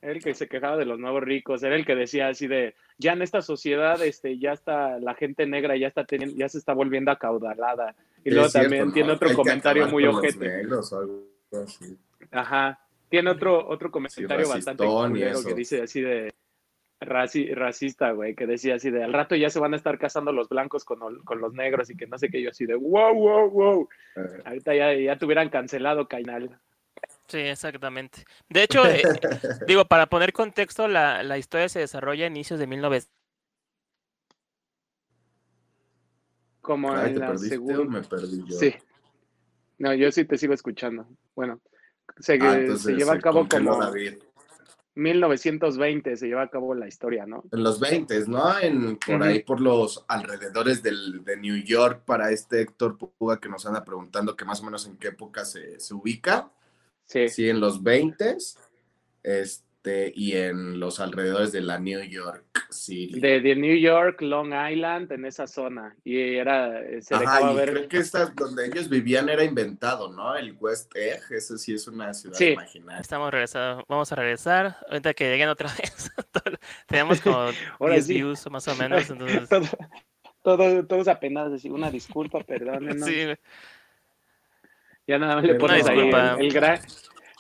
Era 0.03 0.13
el 0.13 0.23
que 0.23 0.35
se 0.35 0.49
quejaba 0.49 0.79
de 0.79 0.87
los 0.87 0.99
nuevos 0.99 1.23
ricos, 1.23 1.63
era 1.63 1.77
el 1.77 1.85
que 1.85 1.95
decía 1.95 2.29
así 2.29 2.47
de, 2.47 2.75
ya 2.97 3.13
en 3.13 3.21
esta 3.21 3.43
sociedad, 3.43 4.03
este, 4.03 4.39
ya 4.39 4.53
está, 4.53 4.99
la 4.99 5.15
gente 5.15 5.47
negra 5.47 5.77
ya 5.77 5.89
está 5.89 6.05
teniendo, 6.05 6.37
ya 6.37 6.49
se 6.49 6.59
está 6.59 6.73
volviendo 6.73 7.11
acaudalada. 7.11 7.95
Y 8.25 8.31
luego 8.31 8.49
también 8.49 8.93
tiene 8.93 9.13
otro 9.13 9.35
comentario 9.35 9.89
muy 9.89 10.07
ojete. 10.07 10.63
Ajá. 12.31 12.81
Tiene 13.11 13.31
otro, 13.31 13.67
otro 13.69 13.91
comentario 13.91 14.49
bastante 14.49 14.87
culero 14.87 15.45
que 15.45 15.55
dice 15.55 15.83
así 15.83 16.01
de 16.01 16.33
racista, 17.01 18.13
güey, 18.13 18.35
que 18.35 18.47
decía 18.47 18.75
así 18.75 18.91
de 18.91 19.03
al 19.03 19.13
rato 19.13 19.35
ya 19.35 19.51
se 19.51 19.59
van 19.59 19.73
a 19.73 19.77
estar 19.77 19.99
casando 19.99 20.33
los 20.33 20.49
blancos 20.49 20.85
con, 20.85 21.01
los 21.01 21.55
negros 21.55 21.91
y 21.91 21.97
que 21.97 22.07
no 22.07 22.19
sé 22.19 22.29
qué 22.29 22.43
yo 22.43 22.51
así 22.51 22.67
de 22.67 22.75
wow, 22.75 23.15
wow, 23.15 23.51
wow. 23.51 23.89
Ahorita 24.45 24.75
ya, 24.75 24.95
ya 24.95 25.19
te 25.19 25.25
hubieran 25.25 25.49
cancelado, 25.49 26.09
Cainal. 26.09 26.59
Sí, 27.31 27.39
exactamente. 27.39 28.25
De 28.49 28.65
hecho, 28.65 28.85
eh, 28.85 29.03
digo, 29.69 29.85
para 29.85 30.07
poner 30.07 30.33
contexto, 30.33 30.89
la, 30.89 31.23
la, 31.23 31.39
historia 31.39 31.69
se 31.69 31.79
desarrolla 31.79 32.25
a 32.25 32.29
inicios 32.29 32.59
de 32.59 32.67
1900. 32.67 33.09
Como 36.61 36.97
en 36.99 37.21
la 37.21 37.39
segunda. 37.39 37.85
me 37.85 38.03
perdí 38.03 38.43
yo? 38.49 38.59
Sí. 38.59 38.75
No, 39.79 39.95
yo 39.95 40.11
sí 40.11 40.25
te 40.25 40.37
sigo 40.37 40.55
escuchando. 40.55 41.07
Bueno, 41.37 41.61
se, 42.19 42.35
ah, 42.43 42.77
se 42.77 42.95
lleva 42.95 43.15
a 43.15 43.21
cabo 43.21 43.49
como. 43.49 43.81
David. 43.81 44.19
1920 44.97 46.17
se 46.17 46.27
lleva 46.27 46.43
a 46.43 46.51
cabo 46.51 46.75
la 46.75 46.89
historia, 46.89 47.25
¿no? 47.25 47.45
En 47.53 47.63
los 47.63 47.79
20, 47.79 48.27
¿no? 48.27 48.59
En, 48.59 48.97
por 48.97 49.23
ahí, 49.23 49.43
por 49.45 49.61
los 49.61 50.05
alrededores 50.09 50.83
del, 50.83 51.25
de 51.25 51.37
New 51.37 51.63
York, 51.63 52.03
para 52.05 52.33
este 52.33 52.61
Héctor 52.61 52.99
Puga 52.99 53.39
que 53.39 53.49
nos 53.49 53.65
anda 53.67 53.85
preguntando 53.85 54.37
que 54.37 54.45
más 54.45 54.61
o 54.61 54.65
menos 54.65 54.85
en 54.87 54.97
qué 54.97 55.09
época 55.09 55.45
se, 55.45 55.79
se 55.79 55.95
ubica. 55.95 56.51
Sí. 57.11 57.49
en 57.49 57.61
los 57.61 57.83
20 57.83 58.37
este, 59.23 60.13
y 60.15 60.37
en 60.37 60.79
los 60.79 61.01
alrededores 61.01 61.51
de 61.51 61.61
la 61.61 61.79
New 61.79 62.03
York 62.03 62.67
City. 62.71 63.19
De, 63.19 63.41
de 63.41 63.57
New 63.57 63.77
York, 63.77 64.23
Long 64.23 64.53
Island, 64.53 65.11
en 65.11 65.25
esa 65.25 65.49
zona. 65.49 65.97
Y 66.05 66.37
era, 66.37 66.81
se 67.01 67.15
Ajá, 67.15 67.51
y 67.51 67.57
ver... 67.57 67.71
creo 67.73 67.89
que 67.89 67.99
esta, 67.99 68.27
donde 68.27 68.67
ellos 68.67 68.89
vivían 68.89 69.29
era 69.29 69.43
inventado, 69.43 70.13
¿no? 70.13 70.37
El 70.37 70.57
West 70.61 70.95
Egg, 70.95 71.21
eso 71.31 71.59
sí 71.59 71.75
es 71.75 71.89
una 71.89 72.15
ciudad 72.15 72.37
sí. 72.37 72.51
imaginaria. 72.51 73.01
Estamos 73.01 73.31
regresando, 73.33 73.85
vamos 73.89 74.13
a 74.13 74.15
regresar, 74.15 74.77
ahorita 74.89 75.13
que 75.15 75.31
lleguen 75.31 75.49
otra 75.49 75.69
vez. 75.79 76.13
Tenemos 76.87 77.21
como 77.21 77.51
10 77.91 78.09
views 78.09 78.51
más 78.51 78.69
o 78.69 78.77
menos, 78.77 79.11
entonces... 79.11 79.49
todo, 80.43 80.87
todos 80.87 81.09
apenas 81.09 81.51
decir 81.51 81.73
una 81.73 81.91
disculpa, 81.91 82.41
perdón. 82.45 83.03
Sí, 83.03 83.27
ya 85.11 85.19
nada 85.19 85.37
más 85.37 85.45
le 85.45 85.57
pones 85.57 85.87
ahí 85.89 85.99
el, 85.99 86.53
gran, 86.53 86.81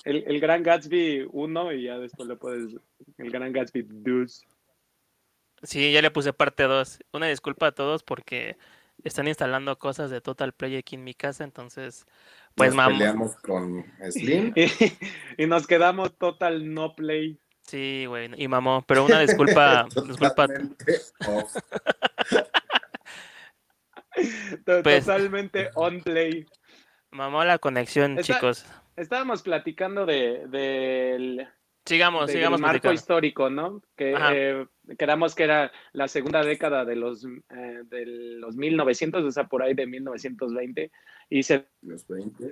el, 0.04 0.40
gran 0.40 0.62
Gatsby 0.64 1.28
1 1.30 1.72
y 1.74 1.84
ya 1.84 1.98
después 1.98 2.28
le 2.28 2.34
pones 2.34 2.74
el 3.18 3.30
gran 3.30 3.52
Gatsby 3.52 3.86
2. 3.88 4.44
Sí, 5.62 5.92
ya 5.92 6.02
le 6.02 6.10
puse 6.10 6.32
parte 6.32 6.64
2. 6.64 6.98
Una 7.12 7.28
disculpa 7.28 7.68
a 7.68 7.72
todos 7.72 8.02
porque 8.02 8.56
están 9.04 9.28
instalando 9.28 9.78
cosas 9.78 10.10
de 10.10 10.20
Total 10.20 10.52
Play 10.52 10.76
aquí 10.76 10.96
en 10.96 11.04
mi 11.04 11.14
casa, 11.14 11.44
entonces 11.44 12.06
pues 12.56 12.74
nos 12.74 12.88
peleamos 12.88 13.36
con 13.36 13.84
Slim 14.10 14.52
y, 15.38 15.46
nos 15.46 15.68
quedamos 15.68 16.18
Total 16.18 16.74
No 16.74 16.96
Play. 16.96 17.38
Sí, 17.62 18.06
güey, 18.06 18.30
y 18.36 18.48
mamó, 18.48 18.82
pero 18.84 19.04
una 19.04 19.20
disculpa, 19.20 19.86
disculpa. 20.08 20.48
Pues 24.82 25.06
Totalmente 25.06 25.70
on 25.76 26.02
play. 26.02 26.46
Mamó 27.10 27.44
la 27.44 27.58
conexión, 27.58 28.18
chicos. 28.18 28.64
Estábamos 28.96 29.42
platicando 29.42 30.06
de, 30.06 30.46
del 30.48 31.48
sigamos, 31.84 32.30
sigamos 32.30 32.60
marco 32.60 32.92
histórico, 32.92 33.50
¿no? 33.50 33.82
Que 33.96 34.14
eh, 34.16 34.66
quedamos 34.96 35.34
que 35.34 35.44
era 35.44 35.72
la 35.92 36.06
segunda 36.06 36.44
década 36.44 36.84
de 36.84 36.96
los, 36.96 37.24
eh, 37.24 37.82
de 37.84 38.06
los 38.06 38.56
1900, 38.56 39.24
o 39.24 39.30
sea, 39.30 39.44
por 39.44 39.62
ahí 39.62 39.74
de 39.74 39.86
1920, 39.86 40.90
y 41.30 41.42
se 41.42 41.66
los 41.82 42.06
20. 42.06 42.50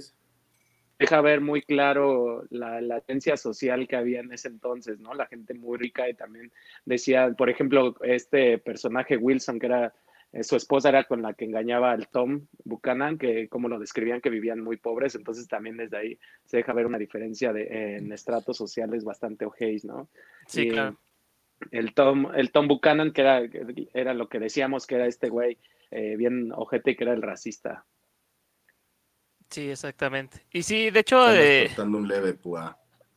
deja 0.99 1.21
ver 1.21 1.40
muy 1.40 1.62
claro 1.62 2.44
la 2.51 2.81
latencia 2.81 3.37
social 3.37 3.87
que 3.87 3.97
había 3.97 4.21
en 4.21 4.33
ese 4.33 4.49
entonces, 4.49 4.99
¿no? 4.99 5.14
La 5.14 5.27
gente 5.27 5.55
muy 5.55 5.79
rica 5.79 6.09
y 6.09 6.14
también 6.14 6.53
decía, 6.85 7.33
por 7.37 7.49
ejemplo, 7.49 7.94
este 8.03 8.59
personaje 8.59 9.16
Wilson, 9.16 9.61
que 9.61 9.66
era 9.66 9.94
su 10.43 10.57
esposa 10.57 10.91
era 10.91 11.05
con 11.05 11.23
la 11.23 11.35
que 11.35 11.47
engañaba 11.47 11.93
al 11.93 12.09
Tom 12.09 12.47
Buchanan, 12.64 13.19
que 13.19 13.49
como 13.49 13.69
lo 13.69 13.79
describían 13.79 14.21
que 14.21 14.31
vivían 14.31 14.61
muy 14.61 14.77
pobres, 14.77 15.14
entonces 15.14 15.49
también 15.49 15.77
desde 15.77 15.97
ahí 15.97 16.19
se 16.45 16.59
deja 16.59 16.75
ver 16.75 16.87
una 16.87 16.99
diferencia 16.99 17.53
de, 17.53 17.97
en 17.97 18.12
estratos 18.12 18.57
sociales 18.57 19.05
bastante 19.05 19.47
ojéis, 19.47 19.85
¿no? 19.85 20.09
Sí, 20.47 20.69
claro. 20.69 20.99
El 21.71 21.93
Tom, 21.95 22.29
el 22.35 22.53
Tom 22.53 22.69
Buchanan, 22.69 23.12
que 23.12 23.23
era, 23.23 23.43
era 23.95 24.14
lo 24.14 24.29
que 24.29 24.38
decíamos 24.38 24.87
que 24.87 24.95
era 24.97 25.07
este 25.07 25.29
güey 25.29 25.59
eh, 25.91 26.17
bien 26.17 26.53
ojete, 26.55 26.95
que 26.95 27.05
era 27.05 27.14
el 27.14 27.23
racista. 27.23 27.85
Sí, 29.51 29.71
exactamente. 29.71 30.47
Y 30.53 30.62
sí, 30.62 30.91
de 30.91 31.01
hecho... 31.01 31.35
Eh... 31.35 31.71
un 31.79 32.07
leve. 32.07 32.38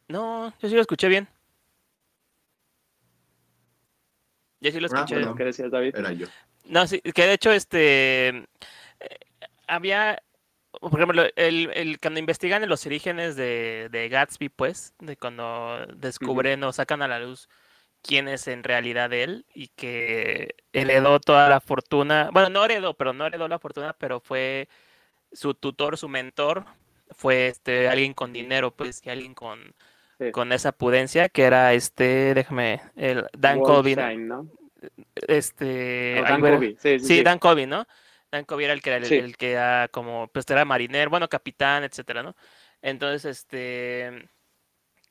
No, 0.07 0.53
yo 0.59 0.69
sí 0.69 0.75
lo 0.75 0.81
escuché 0.81 1.09
bien. 1.09 1.27
Yo 4.61 4.71
sí 4.71 4.79
lo 4.79 4.87
ah, 4.91 5.03
escuché. 5.05 5.35
¿Qué 5.35 5.43
decías, 5.43 5.71
David? 5.71 5.95
Era 5.95 6.13
yo. 6.13 6.27
No, 6.65 6.87
sí, 6.87 7.01
que 7.01 7.25
de 7.25 7.33
hecho, 7.33 7.51
este, 7.51 8.45
había, 9.67 10.21
por 10.79 10.93
ejemplo, 10.95 11.23
el, 11.35 11.71
el, 11.73 11.99
cuando 11.99 12.19
investigan 12.19 12.67
los 12.67 12.85
orígenes 12.85 13.35
de, 13.35 13.89
de 13.91 14.09
Gatsby, 14.09 14.49
pues, 14.49 14.93
de 14.99 15.17
cuando 15.17 15.85
descubren 15.95 16.63
o 16.63 16.73
sacan 16.73 17.01
a 17.01 17.07
la 17.07 17.19
luz 17.19 17.49
quién 18.01 18.27
es 18.27 18.47
en 18.47 18.63
realidad 18.63 19.13
él 19.13 19.45
y 19.53 19.67
que 19.69 20.55
heredó 20.73 21.19
toda 21.19 21.49
la 21.49 21.61
fortuna, 21.61 22.29
bueno, 22.33 22.49
no 22.49 22.65
heredó, 22.65 22.95
pero 22.95 23.13
no 23.13 23.25
heredó 23.25 23.47
la 23.47 23.59
fortuna, 23.59 23.95
pero 23.97 24.19
fue 24.19 24.67
su 25.31 25.53
tutor, 25.53 25.97
su 25.97 26.09
mentor, 26.09 26.65
fue 27.11 27.47
este 27.47 27.87
alguien 27.89 28.13
con 28.13 28.33
dinero, 28.33 28.71
pues, 28.71 29.01
y 29.05 29.09
alguien 29.09 29.33
con, 29.33 29.73
con 30.31 30.51
esa 30.51 30.71
pudencia, 30.71 31.29
que 31.29 31.43
era 31.43 31.73
este, 31.73 32.33
déjame, 32.33 32.81
el 32.95 33.27
Dan 33.37 33.61
Colvin. 33.61 34.27
¿no? 34.27 34.47
Este 35.27 36.21
Dan 36.21 36.41
Kobe. 36.41 36.75
Sí, 36.79 37.23
Dan 37.23 37.39
Kobe, 37.39 37.67
¿no? 37.67 37.87
Dan 38.31 38.45
Kobe 38.45 38.65
era 38.65 38.73
el 38.73 38.81
que 38.81 38.89
era 38.89 39.05
el, 39.05 39.37
que 39.37 39.51
era 39.51 39.87
como 39.89 40.27
pues 40.27 40.49
era 40.49 40.65
marinero, 40.65 41.09
bueno, 41.09 41.27
capitán, 41.27 41.83
etcétera, 41.83 42.23
¿no? 42.23 42.35
Entonces, 42.81 43.25
este 43.25 44.29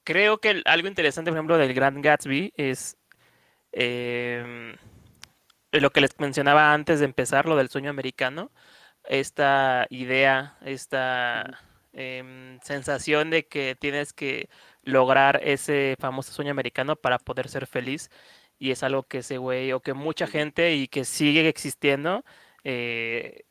creo 0.05 0.41
que 0.41 0.63
algo 0.65 0.89
interesante, 0.89 1.31
por 1.31 1.39
ejemplo, 1.39 1.59
del 1.59 1.75
Grand 1.75 2.03
Gatsby 2.03 2.53
es 2.57 2.97
em, 3.73 4.77
lo 5.73 5.91
que 5.91 6.01
les 6.01 6.19
mencionaba 6.19 6.73
antes 6.73 7.01
de 7.01 7.05
empezar, 7.05 7.47
lo 7.47 7.57
del 7.57 7.69
sueño 7.69 7.91
americano, 7.91 8.51
esta 9.05 9.87
idea, 9.91 10.57
esta 10.65 11.61
em, 11.93 12.59
sensación 12.63 13.31
de 13.31 13.47
que 13.47 13.77
tienes 13.77 14.13
que 14.13 14.49
lograr 14.83 15.41
ese 15.45 15.97
famoso 16.01 16.33
sueño 16.33 16.51
americano 16.51 16.97
para 16.97 17.19
poder 17.19 17.49
ser 17.49 17.67
feliz. 17.67 18.11
Y 18.61 18.71
es 18.73 18.85
algo 18.85 19.03
que 19.05 19.19
ese 19.19 19.39
güey, 19.39 19.73
o 19.73 19.81
que 19.81 19.95
mucha 19.95 20.27
gente 20.29 20.75
y 20.77 20.87
que 20.87 21.05
sigue 21.05 21.49
existiendo, 21.49 22.25
eh, 22.65 23.45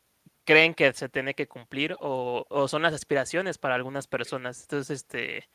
creen 0.46 0.74
que 0.76 0.94
se 0.94 1.10
tiene 1.10 1.34
que 1.34 1.48
cumplir 1.48 1.96
o, 2.00 2.46
o, 2.50 2.68
son 2.68 2.84
las 2.84 2.94
aspiraciones 2.94 3.58
para 3.58 3.76
algunas 3.76 4.08
personas. 4.08 4.62
Entonces, 4.62 5.02
este, 5.04 5.50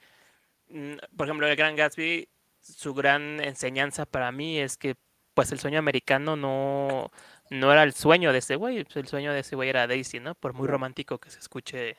mm, 0.68 0.96
por 1.16 1.26
ejemplo, 1.26 1.46
el 1.48 1.56
Gran 1.56 1.76
Gatsby, 1.76 2.28
su 2.60 2.94
gran 2.94 3.40
enseñanza 3.40 4.06
para 4.06 4.32
mí 4.32 4.58
es 4.58 4.76
que 4.76 4.96
pues 5.34 5.52
el 5.52 5.58
sueño 5.58 5.78
americano 5.78 6.36
no, 6.36 7.10
no 7.50 7.72
era 7.72 7.82
el 7.82 7.92
sueño 7.92 8.32
de 8.32 8.38
ese 8.38 8.56
güey, 8.56 8.84
pues, 8.84 8.96
el 8.96 9.08
sueño 9.08 9.32
de 9.32 9.40
ese 9.40 9.56
güey 9.56 9.68
era 9.68 9.86
Daisy, 9.86 10.20
¿no? 10.20 10.34
Por 10.34 10.54
muy 10.54 10.68
romántico 10.68 11.18
que 11.18 11.30
se 11.30 11.40
escuche 11.40 11.96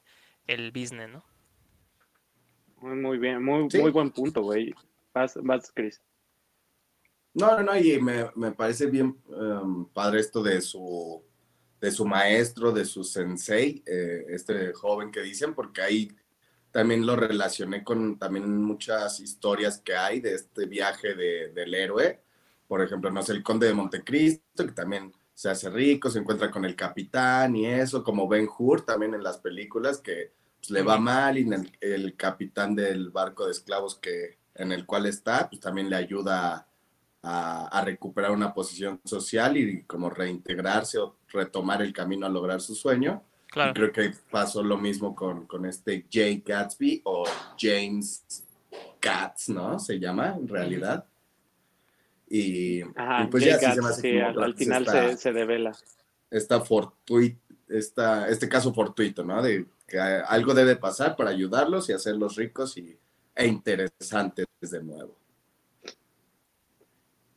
el 0.47 0.71
business, 0.71 1.09
¿no? 1.09 1.23
Muy 2.81 3.17
bien, 3.17 3.43
muy, 3.43 3.67
muy 3.73 3.91
buen 3.91 4.11
punto, 4.11 4.41
güey. 4.41 4.73
Vas, 5.13 5.37
vas, 5.41 5.71
Chris. 5.73 6.01
No, 7.35 7.57
no, 7.57 7.63
no, 7.63 7.77
y 7.77 8.01
me, 8.01 8.31
me 8.35 8.53
parece 8.53 8.85
bien 8.85 9.17
um, 9.27 9.89
padre 9.89 10.21
esto 10.21 10.41
de 10.41 10.61
su, 10.61 11.21
de 11.81 11.91
su 11.91 12.05
maestro, 12.05 12.71
de 12.71 12.85
su 12.85 13.03
sensei, 13.03 13.83
eh, 13.85 14.25
este 14.29 14.71
joven 14.71 15.11
que 15.11 15.21
dicen, 15.21 15.53
porque 15.53 15.81
ahí 15.81 16.15
también 16.71 17.05
lo 17.05 17.17
relacioné 17.17 17.83
con 17.83 18.17
también 18.17 18.61
muchas 18.61 19.19
historias 19.19 19.79
que 19.79 19.95
hay 19.95 20.21
de 20.21 20.35
este 20.35 20.65
viaje 20.65 21.13
de, 21.13 21.51
del 21.53 21.73
héroe. 21.73 22.21
Por 22.67 22.81
ejemplo, 22.81 23.11
no 23.11 23.21
sé, 23.21 23.33
el 23.33 23.43
conde 23.43 23.67
de 23.67 23.73
Montecristo, 23.73 24.65
que 24.65 24.71
también 24.71 25.13
se 25.33 25.49
hace 25.49 25.69
rico, 25.69 26.09
se 26.09 26.19
encuentra 26.19 26.49
con 26.49 26.63
el 26.63 26.75
capitán 26.75 27.55
y 27.57 27.65
eso, 27.65 28.01
como 28.01 28.29
Ben 28.29 28.47
Hur 28.57 28.85
también 28.85 29.13
en 29.13 29.23
las 29.23 29.39
películas, 29.39 29.99
que 29.99 30.31
pues, 30.57 30.69
le 30.69 30.81
va 30.83 30.97
mal 30.97 31.37
y 31.37 31.45
el, 31.81 32.15
capitán 32.15 32.75
del 32.75 33.09
barco 33.09 33.45
de 33.45 33.51
esclavos 33.51 33.95
que, 33.95 34.37
en 34.55 34.71
el 34.71 34.85
cual 34.85 35.05
está, 35.05 35.49
pues 35.49 35.59
también 35.59 35.89
le 35.89 35.97
ayuda 35.97 36.67
a, 37.27 37.81
recuperar 37.83 38.31
una 38.31 38.53
posición 38.53 38.99
social 39.03 39.57
y 39.57 39.83
como 39.83 40.09
reintegrarse 40.09 40.99
o 40.99 41.15
retomar 41.31 41.81
el 41.81 41.91
camino 41.91 42.25
a 42.25 42.29
lograr 42.29 42.61
su 42.61 42.75
sueño. 42.75 43.23
Y 43.55 43.73
creo 43.73 43.91
que 43.91 44.13
pasó 44.29 44.61
lo 44.61 44.77
mismo 44.77 45.15
con, 45.15 45.47
con 45.47 45.65
este 45.65 46.05
Jay 46.11 46.43
Gatsby 46.45 47.01
o 47.05 47.23
James 47.57 48.23
Katz, 48.99 49.49
¿no? 49.49 49.79
Se 49.79 49.99
llama 49.99 50.35
en 50.37 50.47
realidad. 50.47 51.05
Y, 52.27 52.83
pues 53.31 53.43
ya 53.45 53.59
se 53.59 54.21
al, 54.21 54.55
final 54.55 54.85
se, 54.87 55.17
se, 55.17 55.31
devela. 55.31 55.75
Esta 56.29 56.61
esta, 57.69 58.27
este 58.27 58.49
caso 58.49 58.73
fortuito, 58.73 59.23
¿no? 59.23 59.41
De 59.41 59.65
que 59.87 59.99
algo 59.99 60.53
debe 60.53 60.75
pasar 60.75 61.15
para 61.15 61.29
ayudarlos 61.29 61.89
y 61.89 61.93
hacerlos 61.93 62.35
ricos 62.35 62.77
y, 62.77 62.97
e 63.35 63.47
interesantes 63.47 64.47
de 64.61 64.83
nuevo. 64.83 65.15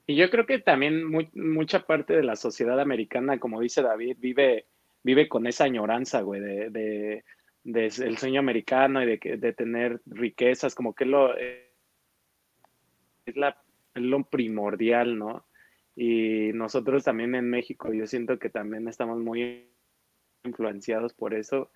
Y 0.08 0.16
yo 0.16 0.30
creo 0.30 0.46
que 0.46 0.58
también 0.58 1.04
mucha 1.34 1.84
parte 1.84 2.16
de 2.16 2.22
la 2.22 2.34
sociedad 2.34 2.80
americana, 2.80 3.38
como 3.38 3.60
dice 3.60 3.82
David, 3.82 4.16
vive, 4.18 4.64
vive 5.02 5.28
con 5.28 5.46
esa 5.46 5.64
añoranza, 5.64 6.22
güey, 6.22 6.40
de, 6.40 7.24
de, 7.62 7.86
el 7.86 8.16
sueño 8.16 8.40
americano 8.40 9.02
y 9.02 9.06
de, 9.06 9.36
de 9.36 9.52
tener 9.52 10.00
riquezas, 10.06 10.74
como 10.74 10.94
que 10.94 11.04
lo, 11.04 11.36
eh, 11.36 11.74
es 13.26 13.36
la 13.36 13.62
lo 13.92 14.24
primordial, 14.24 15.18
¿no? 15.18 15.46
Y 15.94 16.52
nosotros 16.54 17.04
también 17.04 17.34
en 17.34 17.50
México, 17.50 17.92
yo 17.92 18.06
siento 18.06 18.38
que 18.38 18.48
también 18.48 18.88
estamos 18.88 19.18
muy 19.18 19.68
influenciados 20.42 21.12
por 21.12 21.34
eso. 21.34 21.70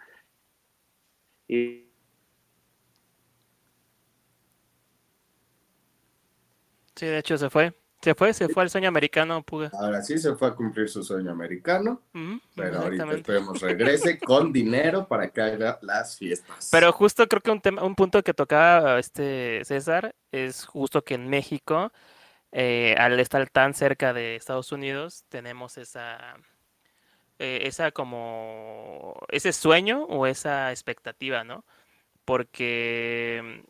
Y 1.48 1.92
Sí, 6.96 7.06
de 7.06 7.18
hecho 7.18 7.36
se 7.36 7.50
fue. 7.50 7.81
Se 8.02 8.14
fue, 8.14 8.34
se 8.34 8.48
fue 8.48 8.64
al 8.64 8.70
sueño 8.70 8.88
americano, 8.88 9.42
Puga. 9.42 9.70
Ahora 9.74 10.02
sí 10.02 10.18
se 10.18 10.34
fue 10.34 10.48
a 10.48 10.54
cumplir 10.54 10.88
su 10.88 11.04
sueño 11.04 11.30
americano, 11.30 12.02
pero 12.56 12.80
ahorita 12.80 13.12
esperemos 13.12 13.60
regrese 13.60 14.18
con 14.18 14.52
dinero 14.52 15.06
para 15.06 15.28
que 15.28 15.40
haga 15.40 15.78
las 15.82 16.18
fiestas. 16.18 16.68
Pero 16.72 16.92
justo 16.92 17.26
creo 17.28 17.40
que 17.40 17.50
un, 17.52 17.60
tema, 17.60 17.84
un 17.84 17.94
punto 17.94 18.22
que 18.22 18.34
tocaba 18.34 18.98
este 18.98 19.64
César 19.64 20.14
es 20.32 20.64
justo 20.64 21.02
que 21.02 21.14
en 21.14 21.28
México 21.28 21.92
eh, 22.52 22.94
al 22.98 23.18
estar 23.18 23.48
tan 23.48 23.72
cerca 23.74 24.12
de 24.12 24.36
Estados 24.36 24.72
Unidos, 24.72 25.24
tenemos 25.30 25.78
esa, 25.78 26.36
eh, 27.38 27.60
esa 27.64 27.92
como, 27.92 29.14
ese 29.30 29.52
sueño 29.52 30.04
o 30.04 30.26
esa 30.26 30.70
expectativa, 30.70 31.44
¿no? 31.44 31.64
Porque, 32.24 33.64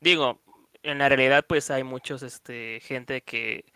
digo, 0.00 0.40
en 0.82 0.98
la 0.98 1.08
realidad 1.08 1.44
pues 1.48 1.70
hay 1.70 1.84
muchos, 1.84 2.22
este, 2.22 2.80
gente 2.80 3.22
que 3.22 3.71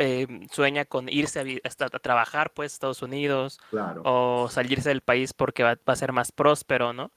eh, 0.00 0.26
sueña 0.50 0.84
con 0.84 1.08
irse 1.08 1.40
a, 1.40 1.44
a, 1.68 1.98
trabajar 2.00 2.52
pues 2.52 2.72
Estados 2.72 3.02
Unidos 3.02 3.60
o 4.04 4.48
salirse 4.50 4.88
del 4.88 5.02
país 5.02 5.32
porque 5.34 5.62
va, 5.62 5.76
va, 5.88 5.92
a 5.92 5.96
ser 5.96 6.12
más 6.12 6.32
próspero, 6.32 6.92
¿no? 6.92 7.12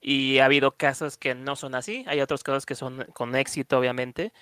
Y 0.00 0.38
ha 0.38 0.46
habido 0.46 0.76
casos 0.76 1.16
que 1.16 1.34
no 1.34 1.56
son 1.56 1.74
así, 1.74 2.04
hay 2.08 2.20
otros 2.20 2.42
casos 2.44 2.66
que 2.66 2.74
son 2.74 3.06
con 3.14 3.34
éxito, 3.36 3.78
obviamente, 3.78 4.32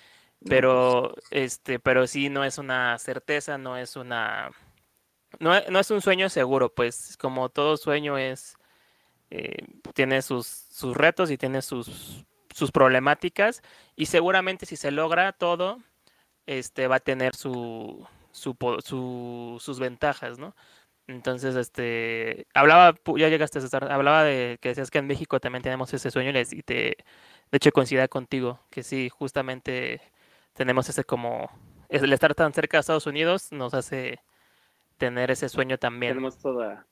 pero 0.47 1.15
este 1.31 1.79
pero 1.79 2.07
sí 2.07 2.29
no 2.29 2.43
es 2.43 2.57
una 2.57 2.97
certeza 2.99 3.57
no 3.57 3.77
es 3.77 3.95
una 3.95 4.51
no, 5.39 5.59
no 5.69 5.79
es 5.79 5.91
un 5.91 6.01
sueño 6.01 6.29
seguro 6.29 6.73
pues 6.73 7.17
como 7.17 7.49
todo 7.49 7.77
sueño 7.77 8.17
es 8.17 8.55
eh, 9.31 9.57
tiene 9.93 10.21
sus, 10.21 10.47
sus 10.47 10.95
retos 10.95 11.31
y 11.31 11.37
tiene 11.37 11.61
sus 11.61 12.25
sus 12.53 12.71
problemáticas 12.71 13.61
y 13.95 14.05
seguramente 14.05 14.65
si 14.65 14.75
se 14.77 14.91
logra 14.91 15.33
todo 15.33 15.79
este 16.45 16.87
va 16.87 16.97
a 16.97 16.99
tener 16.99 17.35
su, 17.35 18.05
su, 18.31 18.55
su 18.83 19.57
sus 19.59 19.79
ventajas 19.79 20.37
no 20.39 20.55
entonces 21.07 21.55
este 21.55 22.47
hablaba 22.53 22.95
ya 23.17 23.29
llegaste 23.29 23.59
a 23.59 23.63
estar 23.63 23.91
hablaba 23.91 24.23
de 24.23 24.57
que 24.61 24.69
decías 24.69 24.91
que 24.91 24.99
en 24.99 25.07
México 25.07 25.39
también 25.39 25.63
tenemos 25.63 25.93
ese 25.93 26.11
sueño 26.11 26.31
y 26.31 26.63
te 26.63 26.73
de 27.51 27.57
hecho 27.57 27.71
coincida 27.71 28.07
contigo 28.07 28.59
que 28.69 28.83
sí 28.83 29.09
justamente 29.09 30.01
tenemos 30.55 30.87
ese 30.89 31.03
como, 31.03 31.49
el 31.89 32.11
estar 32.11 32.33
tan 32.33 32.53
cerca 32.53 32.77
de 32.77 32.79
Estados 32.79 33.05
Unidos 33.05 33.51
nos 33.51 33.73
hace 33.73 34.19
tener 34.97 35.29
ese 35.29 35.49
sueño 35.49 35.77
también. 35.77 36.13
Tenemos 36.13 36.39
toda, 36.39 36.87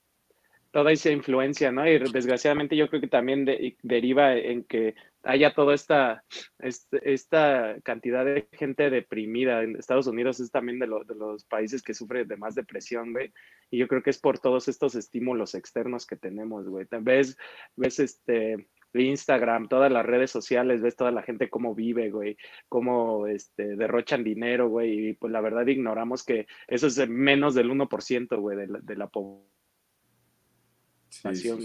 toda 0.72 0.92
esa 0.92 1.10
influencia, 1.10 1.72
¿no? 1.72 1.88
Y 1.88 1.98
desgraciadamente 1.98 2.76
yo 2.76 2.90
creo 2.90 3.02
que 3.02 3.08
también 3.08 3.48
deriva 3.82 4.36
en 4.36 4.66
que 4.66 4.96
haya 5.24 5.54
toda 5.54 5.74
esta, 5.74 6.24
este, 6.60 7.14
esta 7.14 7.78
cantidad 7.84 8.26
de 8.26 8.48
gente 8.52 8.90
deprimida. 8.90 9.64
En 9.64 9.76
Estados 9.78 10.08
Unidos 10.08 10.40
es 10.40 10.52
también 10.52 10.80
de, 10.80 10.88
de 10.88 11.16
los 11.16 11.46
países 11.46 11.82
que 11.82 11.94
sufre 11.94 12.26
de 12.26 12.38
más 12.38 12.56
depresión, 12.56 13.14
güey. 13.14 13.34
Y 13.72 13.78
yo 13.78 13.88
creo 13.88 14.04
que 14.04 14.10
es 14.10 14.20
por 14.20 14.40
todos 14.40 14.68
estos 14.68 14.96
estímulos 14.96 15.56
externos 15.56 16.06
que 16.06 16.18
tenemos, 16.18 16.68
güey. 16.68 16.86
Ves, 17.02 17.38
ves 17.76 18.00
este, 18.00 18.68
Instagram, 18.94 19.68
todas 19.68 19.92
las 19.92 20.06
redes 20.06 20.30
sociales, 20.30 20.82
ves 20.82 20.96
toda 20.96 21.12
la 21.12 21.24
gente 21.24 21.50
cómo 21.50 21.74
vive, 21.74 22.12
güey, 22.12 22.38
cómo 22.70 23.28
este, 23.28 23.76
derrochan 23.76 24.24
dinero, 24.24 24.70
güey, 24.70 25.10
y 25.10 25.14
pues 25.14 25.32
la 25.32 25.42
verdad 25.42 25.66
ignoramos 25.66 26.24
que 26.24 26.46
eso 26.68 26.88
es 26.88 27.10
menos 27.10 27.56
del 27.56 27.72
1%, 27.72 28.40
güey, 28.40 28.58
de 28.58 28.68
la, 28.68 28.80
de 28.80 28.96
la 28.96 29.08
población. 29.08 29.50
Sí, 31.10 31.36
sí, 31.36 31.60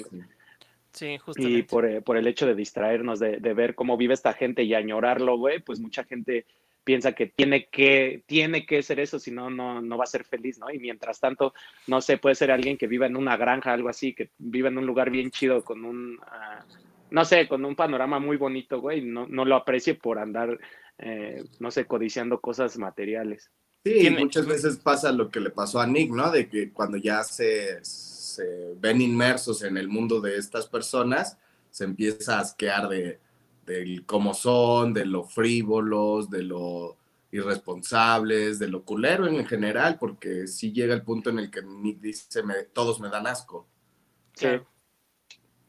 Y 1.37 1.63
por, 1.63 1.87
eh, 1.87 2.01
por, 2.01 2.17
el 2.17 2.27
hecho 2.27 2.47
de 2.47 2.55
distraernos, 2.55 3.19
de, 3.19 3.39
de, 3.39 3.55
ver 3.55 3.75
cómo 3.75 3.97
vive 3.97 4.15
esta 4.15 4.33
gente 4.33 4.63
y 4.63 4.75
añorarlo, 4.75 5.37
güey, 5.37 5.61
pues 5.61 5.81
mucha 5.81 6.05
gente 6.05 6.47
piensa 6.89 7.13
que 7.13 7.27
tiene 7.27 7.67
que, 7.67 8.23
tiene 8.27 8.65
que 8.65 8.83
ser 8.83 8.99
eso, 8.99 9.19
si 9.19 9.31
no, 9.31 9.51
no 9.51 9.99
va 9.99 10.05
a 10.05 10.07
ser 10.07 10.25
feliz, 10.25 10.59
¿no? 10.59 10.71
Y 10.71 10.79
mientras 10.79 11.21
tanto, 11.21 11.53
no 11.87 12.01
sé, 12.01 12.17
puede 12.17 12.35
ser 12.35 12.51
alguien 12.51 12.79
que 12.79 12.87
viva 12.87 13.07
en 13.07 13.17
una 13.17 13.37
granja, 13.37 13.75
algo 13.75 13.91
así, 13.91 14.15
que 14.15 14.31
viva 14.39 14.69
en 14.69 14.79
un 14.79 14.87
lugar 14.87 15.11
bien 15.11 15.31
chido 15.31 15.63
con 15.63 15.85
un... 15.85 16.15
Uh, 16.15 16.89
no 17.11 17.25
sé, 17.25 17.47
con 17.49 17.65
un 17.65 17.77
panorama 17.77 18.19
muy 18.19 18.37
bonito, 18.37 18.81
güey, 18.81 19.03
no, 19.03 19.27
no 19.27 19.45
lo 19.45 19.57
aprecie 19.57 19.95
por 19.95 20.19
andar, 20.19 20.59
eh, 20.99 21.45
no 21.59 21.71
sé, 21.71 21.87
codiciando 21.87 22.41
cosas 22.41 22.79
materiales. 22.79 23.51
Sí, 23.85 24.11
muchas 24.11 24.47
veces 24.47 24.79
pasa 24.79 25.13
lo 25.13 25.31
que 25.31 25.41
le 25.41 25.51
pasó 25.51 25.81
a 25.81 25.87
Nick, 25.87 26.11
¿no? 26.11 26.31
De 26.31 26.49
que 26.49 26.73
cuando 26.73 26.97
ya 26.97 27.23
se, 27.23 27.83
se 28.38 28.74
ven 28.77 29.01
inmersos 29.01 29.62
en 29.62 29.77
el 29.77 29.88
mundo 29.88 30.20
de 30.20 30.37
estas 30.37 30.68
personas, 30.68 31.38
se 31.70 31.85
empieza 31.85 32.37
a 32.37 32.40
asquear 32.40 32.88
de, 32.88 33.18
de 33.66 34.03
cómo 34.07 34.33
son, 34.33 34.94
de 34.94 35.05
lo 35.05 35.24
frívolos, 35.24 36.31
de 36.31 36.44
lo 36.44 36.96
irresponsables, 37.33 38.59
de 38.59 38.68
lo 38.68 38.85
culero 38.85 39.27
en 39.27 39.44
general, 39.44 39.98
porque 39.98 40.46
sí 40.46 40.72
llega 40.72 40.94
el 40.94 41.03
punto 41.03 41.31
en 41.31 41.40
el 41.40 41.51
que 41.51 41.62
Nick 41.62 42.01
dice, 42.01 42.42
me, 42.42 42.62
todos 42.72 43.01
me 43.01 43.11
dan 43.11 43.27
asco. 43.27 43.66
Sí. 44.35 44.48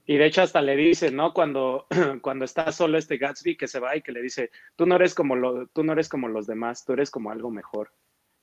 Y 0.06 0.18
de 0.18 0.26
hecho 0.26 0.42
hasta 0.42 0.62
le 0.62 0.76
dice, 0.76 1.12
¿no? 1.12 1.34
Cuando, 1.34 1.88
cuando 2.22 2.46
está 2.46 2.72
solo 2.72 2.98
este 2.98 3.18
Gatsby 3.18 3.58
que 3.58 3.68
se 3.68 3.80
va 3.80 3.98
y 3.98 4.02
que 4.02 4.12
le 4.12 4.22
dice, 4.22 4.52
tú 4.76 4.86
no 4.86 4.96
eres 4.96 5.16
como 5.16 5.36
lo, 5.36 5.68
tú 5.68 5.84
no 5.84 5.94
eres 5.94 6.08
como 6.08 6.28
los 6.28 6.48
demás, 6.48 6.86
tú 6.86 6.94
eres 6.94 7.10
como 7.12 7.32
algo 7.32 7.52
mejor. 7.52 7.92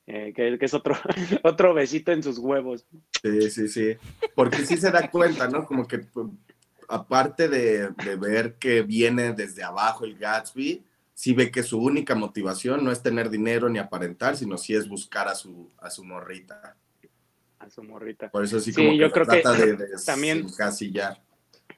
Eh, 0.07 0.33
que, 0.35 0.57
que, 0.57 0.65
es 0.65 0.73
otro, 0.73 0.95
otro 1.43 1.73
besito 1.73 2.11
en 2.11 2.23
sus 2.23 2.37
huevos. 2.39 2.85
Sí, 3.21 3.49
sí, 3.51 3.67
sí. 3.67 3.95
Porque 4.35 4.65
sí 4.65 4.77
se 4.77 4.89
da 4.91 5.11
cuenta, 5.11 5.47
¿no? 5.47 5.65
Como 5.65 5.87
que 5.87 5.99
pues, 5.99 6.27
aparte 6.87 7.49
de, 7.49 7.89
de 7.89 8.15
ver 8.15 8.55
que 8.55 8.81
viene 8.81 9.33
desde 9.33 9.63
abajo 9.63 10.05
el 10.05 10.17
Gatsby, 10.17 10.83
sí 11.13 11.33
ve 11.33 11.51
que 11.51 11.63
su 11.63 11.79
única 11.79 12.15
motivación 12.15 12.83
no 12.83 12.91
es 12.91 13.01
tener 13.03 13.29
dinero 13.29 13.67
ni 13.69 13.79
aparentar, 13.79 14.37
sino 14.37 14.57
sí 14.57 14.73
es 14.75 14.87
buscar 14.87 15.27
a 15.27 15.35
su, 15.35 15.69
a 15.79 15.89
su 15.89 16.03
morrita. 16.05 16.77
A 17.59 17.69
su 17.69 17.83
morrita. 17.83 18.29
Por 18.29 18.43
eso 18.43 18.59
sí, 18.59 18.71
como 18.71 18.93
yo 18.93 19.07
que 19.07 19.13
creo 19.13 19.25
trata 19.25 19.55
que 19.57 19.65
de, 19.65 19.73
de 19.77 19.87
también- 20.05 20.39
encasillar. 20.47 21.21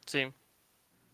Sí. 0.06 0.28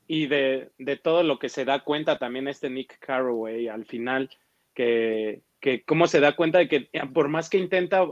Y 0.07 0.27
de, 0.27 0.71
de 0.77 0.97
todo 0.97 1.23
lo 1.23 1.39
que 1.39 1.49
se 1.49 1.65
da 1.65 1.83
cuenta 1.83 2.19
también 2.19 2.47
este 2.47 2.69
Nick 2.69 2.99
Carraway 2.99 3.67
al 3.67 3.85
final, 3.85 4.29
que, 4.73 5.41
que 5.65 5.83
cómo 5.83 6.05
se 6.05 6.19
da 6.19 6.35
cuenta 6.35 6.59
de 6.59 6.67
que 6.69 6.89
eh, 6.93 7.01
por 7.11 7.27
más 7.27 7.49
que 7.49 7.57
intenta 7.57 8.05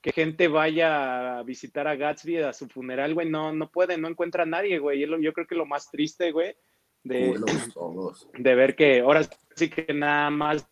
que 0.00 0.12
gente 0.12 0.46
vaya 0.46 1.38
a 1.38 1.42
visitar 1.42 1.88
a 1.88 1.96
Gatsby 1.96 2.36
a 2.38 2.52
su 2.52 2.68
funeral, 2.68 3.14
güey, 3.14 3.28
no, 3.28 3.52
no 3.52 3.68
puede, 3.68 3.98
no 3.98 4.06
encuentra 4.06 4.44
a 4.44 4.46
nadie, 4.46 4.78
güey. 4.78 5.00
Y 5.00 5.02
es 5.02 5.08
lo- 5.08 5.18
Yo 5.18 5.32
creo 5.32 5.48
que 5.48 5.56
lo 5.56 5.66
más 5.66 5.90
triste, 5.90 6.30
güey, 6.30 6.54
de, 7.02 7.30
de 8.38 8.54
ver 8.54 8.76
que 8.76 9.00
ahora 9.00 9.22
sí 9.56 9.68
que 9.68 9.92
nada 9.92 10.30
más 10.30 10.70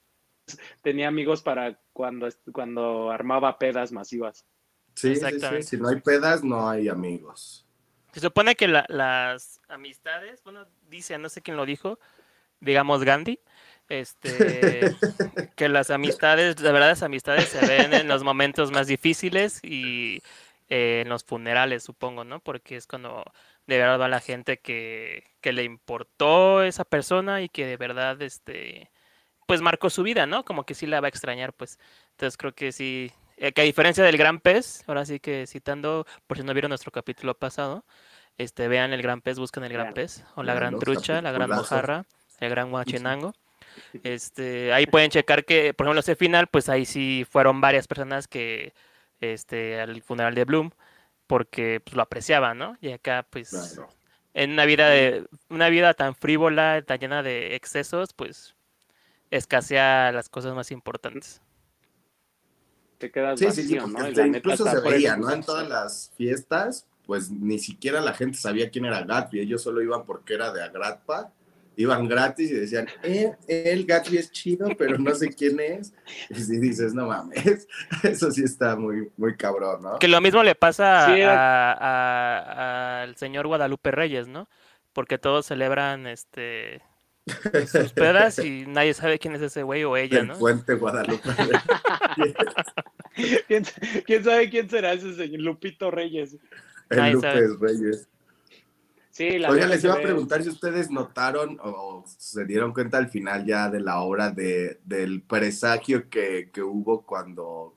tenía 0.80 1.08
amigos 1.08 1.42
para 1.42 1.80
cuando, 1.92 2.28
cuando 2.52 3.10
armaba 3.10 3.58
pedas 3.58 3.90
masivas. 3.90 4.46
Sí, 4.94 5.16
sí, 5.16 5.40
sí. 5.40 5.62
Si 5.62 5.76
no 5.76 5.88
hay 5.88 6.00
pedas, 6.00 6.44
no 6.44 6.68
hay 6.70 6.88
amigos. 6.88 7.66
Se 8.12 8.20
supone 8.20 8.54
que 8.54 8.68
la- 8.68 8.86
las 8.88 9.60
amistades, 9.68 10.40
bueno, 10.44 10.66
dice, 10.88 11.18
no 11.18 11.28
sé 11.28 11.42
quién 11.42 11.56
lo 11.56 11.66
dijo, 11.66 11.98
digamos 12.60 13.02
Gandhi, 13.04 13.40
este, 13.88 14.94
que 15.56 15.68
las 15.68 15.90
amistades, 15.90 16.60
la 16.60 16.72
verdad, 16.72 16.88
las 16.88 17.02
amistades 17.02 17.48
se 17.48 17.66
ven 17.66 17.94
en 17.94 18.08
los 18.08 18.22
momentos 18.22 18.70
más 18.70 18.86
difíciles 18.86 19.60
y 19.62 20.22
eh, 20.68 21.02
en 21.04 21.08
los 21.08 21.24
funerales, 21.24 21.82
supongo, 21.82 22.24
¿no? 22.24 22.40
Porque 22.40 22.76
es 22.76 22.86
cuando 22.86 23.24
de 23.66 23.78
verdad 23.78 24.00
va 24.00 24.08
la 24.08 24.20
gente 24.20 24.58
que, 24.58 25.24
que 25.40 25.52
le 25.52 25.64
importó 25.64 26.62
esa 26.62 26.84
persona 26.84 27.42
y 27.42 27.48
que 27.48 27.66
de 27.66 27.76
verdad, 27.76 28.20
este, 28.22 28.90
pues 29.46 29.62
marcó 29.62 29.90
su 29.90 30.02
vida, 30.02 30.26
¿no? 30.26 30.44
Como 30.44 30.64
que 30.64 30.74
sí 30.74 30.86
la 30.86 31.00
va 31.00 31.06
a 31.06 31.08
extrañar, 31.08 31.54
pues. 31.54 31.78
Entonces 32.10 32.36
creo 32.36 32.54
que 32.54 32.72
sí, 32.72 33.12
eh, 33.38 33.52
que 33.52 33.62
a 33.62 33.64
diferencia 33.64 34.04
del 34.04 34.18
Gran 34.18 34.40
Pez, 34.40 34.84
ahora 34.86 35.06
sí 35.06 35.20
que 35.20 35.46
citando, 35.46 36.06
por 36.26 36.36
si 36.36 36.44
no 36.44 36.52
vieron 36.52 36.68
nuestro 36.68 36.92
capítulo 36.92 37.34
pasado, 37.34 37.84
este, 38.36 38.68
vean 38.68 38.92
el 38.92 39.02
Gran 39.02 39.20
Pez, 39.22 39.38
buscan 39.38 39.64
el 39.64 39.72
Gran. 39.72 39.94
Pez, 39.94 40.24
o 40.34 40.42
la 40.42 40.54
Gran 40.54 40.78
Trucha, 40.78 41.22
la 41.22 41.32
Gran. 41.32 41.50
Mojarra, 41.50 42.04
el 42.40 42.50
Gran 42.50 42.72
Huachinango. 42.72 43.32
Este, 44.02 44.72
ahí 44.72 44.86
pueden 44.86 45.10
checar 45.10 45.44
que, 45.44 45.74
por 45.74 45.86
ejemplo, 45.86 46.00
ese 46.00 46.16
final, 46.16 46.46
pues 46.46 46.68
ahí 46.68 46.84
sí 46.84 47.26
fueron 47.28 47.60
varias 47.60 47.86
personas 47.86 48.28
que, 48.28 48.74
este, 49.20 49.80
al 49.80 50.02
funeral 50.02 50.34
de 50.34 50.44
Bloom, 50.44 50.70
porque 51.26 51.80
pues, 51.84 51.96
lo 51.96 52.02
apreciaban, 52.02 52.58
¿no? 52.58 52.76
Y 52.80 52.92
acá, 52.92 53.26
pues, 53.28 53.50
Claro. 53.50 53.88
en 54.34 54.52
una 54.52 54.64
vida 54.64 54.88
de, 54.88 55.26
una 55.48 55.68
vida 55.68 55.94
tan 55.94 56.14
frívola, 56.14 56.82
tan 56.82 56.98
llena 56.98 57.22
de 57.22 57.54
excesos, 57.54 58.12
pues, 58.12 58.54
escasea 59.30 60.12
las 60.12 60.28
cosas 60.28 60.54
más 60.54 60.70
importantes. 60.70 61.42
Te 62.98 63.10
quedas 63.10 63.38
Sí, 63.38 63.50
sí, 63.52 63.68
sí, 63.68 63.76
incluso 63.76 64.68
se 64.68 64.80
veía, 64.80 65.16
¿no? 65.16 65.30
En 65.30 65.42
todas 65.42 65.68
las 65.68 66.12
fiestas, 66.16 66.86
pues 67.06 67.30
ni 67.30 67.58
siquiera 67.58 68.00
la 68.00 68.12
gente 68.12 68.36
sabía 68.36 68.70
quién 68.70 68.84
era 68.84 69.02
Gatsby. 69.02 69.40
Ellos 69.40 69.62
solo 69.62 69.80
iban 69.80 70.04
porque 70.04 70.34
era 70.34 70.52
de 70.52 70.62
Agratpa. 70.62 71.32
Iban 71.80 72.08
gratis 72.08 72.50
y 72.50 72.54
decían, 72.54 72.88
eh, 73.04 73.30
el 73.46 73.86
Gatsby 73.86 74.18
es 74.18 74.32
chido, 74.32 74.66
pero 74.76 74.98
no 74.98 75.14
sé 75.14 75.28
quién 75.32 75.60
es. 75.60 75.94
Y 76.28 76.34
si 76.34 76.58
dices, 76.58 76.92
no 76.92 77.06
mames, 77.06 77.68
eso 78.02 78.32
sí 78.32 78.42
está 78.42 78.74
muy, 78.74 79.08
muy 79.16 79.36
cabrón, 79.36 79.82
¿no? 79.82 79.98
Que 80.00 80.08
lo 80.08 80.20
mismo 80.20 80.42
le 80.42 80.56
pasa 80.56 81.06
Sí, 81.14 81.22
a- 81.22 81.72
a- 81.72 83.02
al 83.02 83.14
señor 83.16 83.46
Guadalupe 83.46 83.92
Reyes, 83.92 84.26
¿no? 84.26 84.48
Porque 84.92 85.18
todos 85.18 85.46
celebran 85.46 86.08
este 86.08 86.82
sus 87.70 87.92
pedas 87.92 88.38
y 88.40 88.64
nadie 88.66 88.92
sabe 88.94 89.18
quién 89.20 89.36
es 89.36 89.42
ese 89.42 89.62
güey 89.62 89.84
o 89.84 89.96
ella, 89.96 90.18
El 90.20 90.28
¿no? 90.28 90.38
puente 90.38 90.74
Guadalupe. 90.74 91.28
¿Quién, 93.46 93.64
quién 94.06 94.24
sabe 94.24 94.48
quién 94.50 94.68
será 94.70 94.92
ese 94.94 95.14
señor? 95.14 95.40
Lupito 95.40 95.90
Reyes. 95.90 96.36
el. 96.90 97.12
López 97.12 97.58
Reyes. 97.60 98.08
Sí, 99.18 99.36
la 99.36 99.50
Oigan, 99.50 99.68
neta 99.68 99.74
les 99.74 99.82
iba 99.84 99.94
a 99.94 100.00
preguntar 100.00 100.44
si 100.44 100.48
ustedes 100.48 100.92
notaron 100.92 101.58
o 101.60 102.04
se 102.06 102.44
dieron 102.44 102.72
cuenta 102.72 102.98
al 102.98 103.08
final 103.08 103.44
ya 103.44 103.68
de 103.68 103.80
la 103.80 103.98
obra 104.00 104.30
de, 104.30 104.78
del 104.84 105.22
presagio 105.22 106.08
que, 106.08 106.50
que 106.52 106.62
hubo 106.62 107.02
cuando 107.04 107.76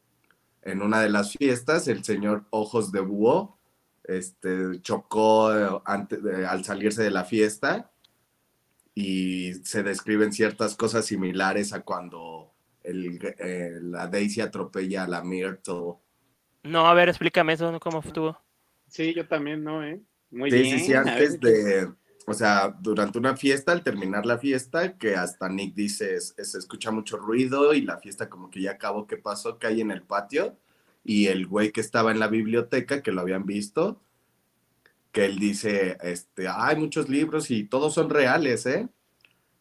en 0.62 0.84
una 0.84 1.02
de 1.02 1.10
las 1.10 1.36
fiestas 1.36 1.88
el 1.88 2.04
señor 2.04 2.46
Ojos 2.52 2.92
de 2.92 3.00
Búho 3.00 3.58
este, 4.04 4.80
chocó 4.84 5.52
eh, 5.58 5.82
ante- 5.86 6.18
de- 6.18 6.46
al 6.46 6.64
salirse 6.64 7.02
de 7.02 7.10
la 7.10 7.24
fiesta 7.24 7.90
y 8.94 9.56
se 9.64 9.82
describen 9.82 10.32
ciertas 10.34 10.76
cosas 10.76 11.06
similares 11.08 11.74
a 11.74 11.82
cuando 11.82 12.54
el, 12.84 13.18
eh, 13.40 13.80
la 13.82 14.06
Daisy 14.06 14.42
atropella 14.42 15.06
a 15.06 15.08
la 15.08 15.24
Myrtle. 15.24 15.96
No, 16.62 16.86
a 16.86 16.94
ver, 16.94 17.10
explícame 17.10 17.54
eso, 17.54 17.80
¿cómo 17.80 18.02
estuvo? 18.06 18.38
Sí, 18.88 19.16
yo 19.16 19.28
también, 19.28 19.64
¿no? 19.64 19.84
¿Eh? 19.84 20.00
Muy 20.32 20.50
Sí, 20.50 20.62
bien. 20.62 20.80
sí, 20.80 20.86
sí, 20.86 20.94
a 20.94 21.02
antes 21.02 21.40
de, 21.40 21.92
o 22.26 22.34
sea, 22.34 22.76
durante 22.80 23.18
una 23.18 23.36
fiesta, 23.36 23.72
al 23.72 23.84
terminar 23.84 24.26
la 24.26 24.38
fiesta, 24.38 24.98
que 24.98 25.16
hasta 25.16 25.50
Nick 25.50 25.76
dice, 25.76 26.20
se 26.20 26.58
escucha 26.58 26.92
mucho 26.92 27.18
ruido 27.18 27.74
y 27.74 27.82
la 27.82 27.98
fiesta 27.98 28.30
como 28.30 28.50
que 28.50 28.62
ya 28.62 28.72
acabó, 28.72 29.08
¿qué 29.08 29.18
pasó? 29.18 29.60
Que 29.60 29.68
hay 29.68 29.82
en 29.82 29.92
el 29.92 30.04
patio 30.04 30.58
y 31.04 31.28
el 31.28 31.48
güey 31.48 31.72
que 31.72 31.82
estaba 31.82 32.12
en 32.12 32.20
la 32.20 32.28
biblioteca, 32.28 33.02
que 33.02 33.12
lo 33.12 33.22
habían 33.22 33.46
visto, 33.46 34.02
que 35.12 35.26
él 35.26 35.40
dice, 35.40 35.98
este, 36.04 36.48
hay 36.48 36.78
muchos 36.78 37.10
libros 37.10 37.52
y 37.52 37.66
todos 37.66 37.94
son 37.94 38.10
reales, 38.10 38.66
¿eh? 38.66 38.88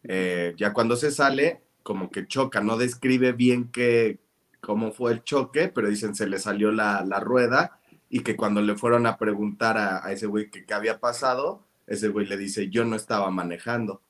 Eh, 0.04 0.54
ya 0.56 0.72
cuando 0.72 0.96
se 0.96 1.10
sale, 1.10 1.62
como 1.82 2.10
que 2.10 2.26
choca, 2.26 2.60
no 2.60 2.76
describe 2.76 3.32
bien 3.32 3.70
que, 3.70 4.20
cómo 4.60 4.92
fue 4.92 5.12
el 5.12 5.24
choque, 5.24 5.68
pero 5.68 5.88
dicen 5.88 6.14
se 6.14 6.28
le 6.28 6.38
salió 6.38 6.70
la, 6.70 7.04
la 7.04 7.18
rueda 7.20 7.79
y 8.10 8.20
que 8.22 8.36
cuando 8.36 8.60
le 8.60 8.76
fueron 8.76 9.06
a 9.06 9.16
preguntar 9.16 9.78
a, 9.78 10.04
a 10.04 10.12
ese 10.12 10.26
güey 10.26 10.50
que 10.50 10.64
qué 10.66 10.74
había 10.74 10.98
pasado, 11.00 11.64
ese 11.86 12.08
güey 12.08 12.26
le 12.26 12.36
dice, 12.36 12.68
yo 12.68 12.84
no 12.84 12.96
estaba 12.96 13.30
manejando. 13.30 14.02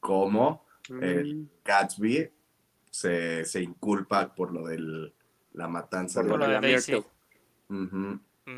¿Cómo? 0.00 0.64
el 1.00 1.34
mm, 1.36 1.48
Gatsby 1.64 2.30
se, 2.90 3.44
se 3.44 3.62
inculpa 3.62 4.34
por 4.34 4.52
lo 4.52 4.66
de 4.66 5.12
la 5.52 5.68
matanza 5.68 6.20
Por 6.22 6.30
Por 6.30 6.38
lo 6.40 6.48
de... 6.48 6.54
de 6.54 6.60
Daisy. 6.72 7.04
Mm, 7.68 8.14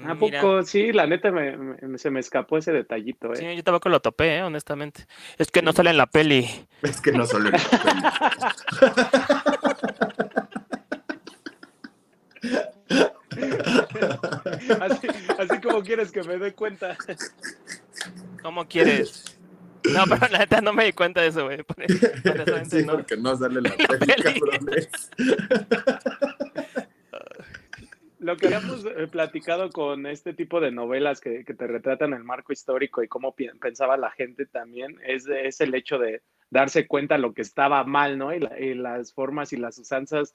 ¿A 0.07 0.15
mira. 0.15 0.41
poco? 0.41 0.63
Sí, 0.63 0.91
la 0.93 1.07
neta 1.07 1.31
me- 1.31 1.57
me- 1.57 1.99
se 1.99 2.11
me 2.11 2.21
escapó 2.21 2.57
ese 2.57 2.73
detallito, 2.73 3.33
¿eh? 3.35 3.37
Sí, 3.37 3.57
yo 3.57 3.63
tampoco 3.63 3.91
lo 3.91 4.01
topé, 4.01 4.39
¿eh? 4.39 4.43
honestamente. 4.43 5.05
Es 5.37 5.51
que 5.51 5.61
no 5.61 5.75
sale 5.75 5.91
en 5.91 5.99
la 5.99 6.07
peli. 6.07 6.49
Es 6.81 7.03
que 7.03 7.13
no 7.13 7.27
solo 7.27 7.51
en 7.51 7.53
la 7.53 7.61
peli. 8.81 9.51
Así, 14.81 15.09
así 15.39 15.61
como 15.61 15.83
quieres 15.83 16.11
que 16.13 16.23
me 16.23 16.37
dé 16.39 16.53
cuenta. 16.55 16.97
¿Cómo 18.43 18.67
quieres? 18.67 19.39
No, 19.93 20.05
pero 20.09 20.33
la 20.33 20.39
neta 20.41 20.61
no 20.61 20.73
me 20.73 20.87
di 20.87 20.93
cuenta 20.93 21.21
de 21.21 21.29
eso, 21.29 21.45
güey. 21.45 21.59
Sí, 22.71 22.85
no. 22.85 22.93
porque 22.95 23.17
no 23.17 23.37
sale 23.37 23.61
la 23.61 23.71
la 23.79 23.99
peli, 23.99 24.15
peli. 24.23 24.41
cabrones. 24.41 25.11
Lo 28.21 28.37
que 28.39 28.47
habíamos 28.47 28.87
eh, 28.87 29.07
platicado 29.09 29.69
con 29.71 30.07
este 30.07 30.33
tipo 30.33 30.59
de 30.61 30.71
novelas 30.73 31.21
que, 31.21 31.45
que 31.45 31.53
te 31.53 31.67
retratan 31.67 32.15
el 32.15 32.25
marco 32.25 32.53
histórico 32.55 33.03
y 33.03 33.09
cómo 33.09 33.35
pensaba 33.61 33.99
la 33.99 34.11
gente 34.13 34.47
también, 34.47 34.99
es, 35.05 35.27
es 35.27 35.61
el 35.61 35.75
hecho 35.75 35.99
de 35.99 36.23
darse 36.49 36.87
cuenta 36.87 37.19
lo 37.19 37.35
que 37.35 37.43
estaba 37.43 37.85
mal, 37.85 38.17
¿no? 38.17 38.33
Y, 38.35 38.41
la- 38.41 38.59
y 38.59 38.73
las 38.75 39.13
formas 39.13 39.53
y 39.53 39.59
las 39.59 39.77
usanzas 39.79 40.35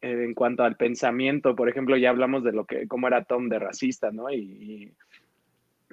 en 0.00 0.34
cuanto 0.34 0.62
al 0.62 0.76
pensamiento. 0.76 1.54
Por 1.54 1.68
ejemplo, 1.68 1.96
ya 1.96 2.10
hablamos 2.10 2.44
de 2.44 2.52
lo 2.52 2.64
que, 2.64 2.86
cómo 2.88 3.08
era 3.08 3.24
Tom 3.24 3.48
de 3.48 3.58
racista, 3.58 4.10
¿no? 4.10 4.30
Y, 4.30 4.36
y, 4.36 4.92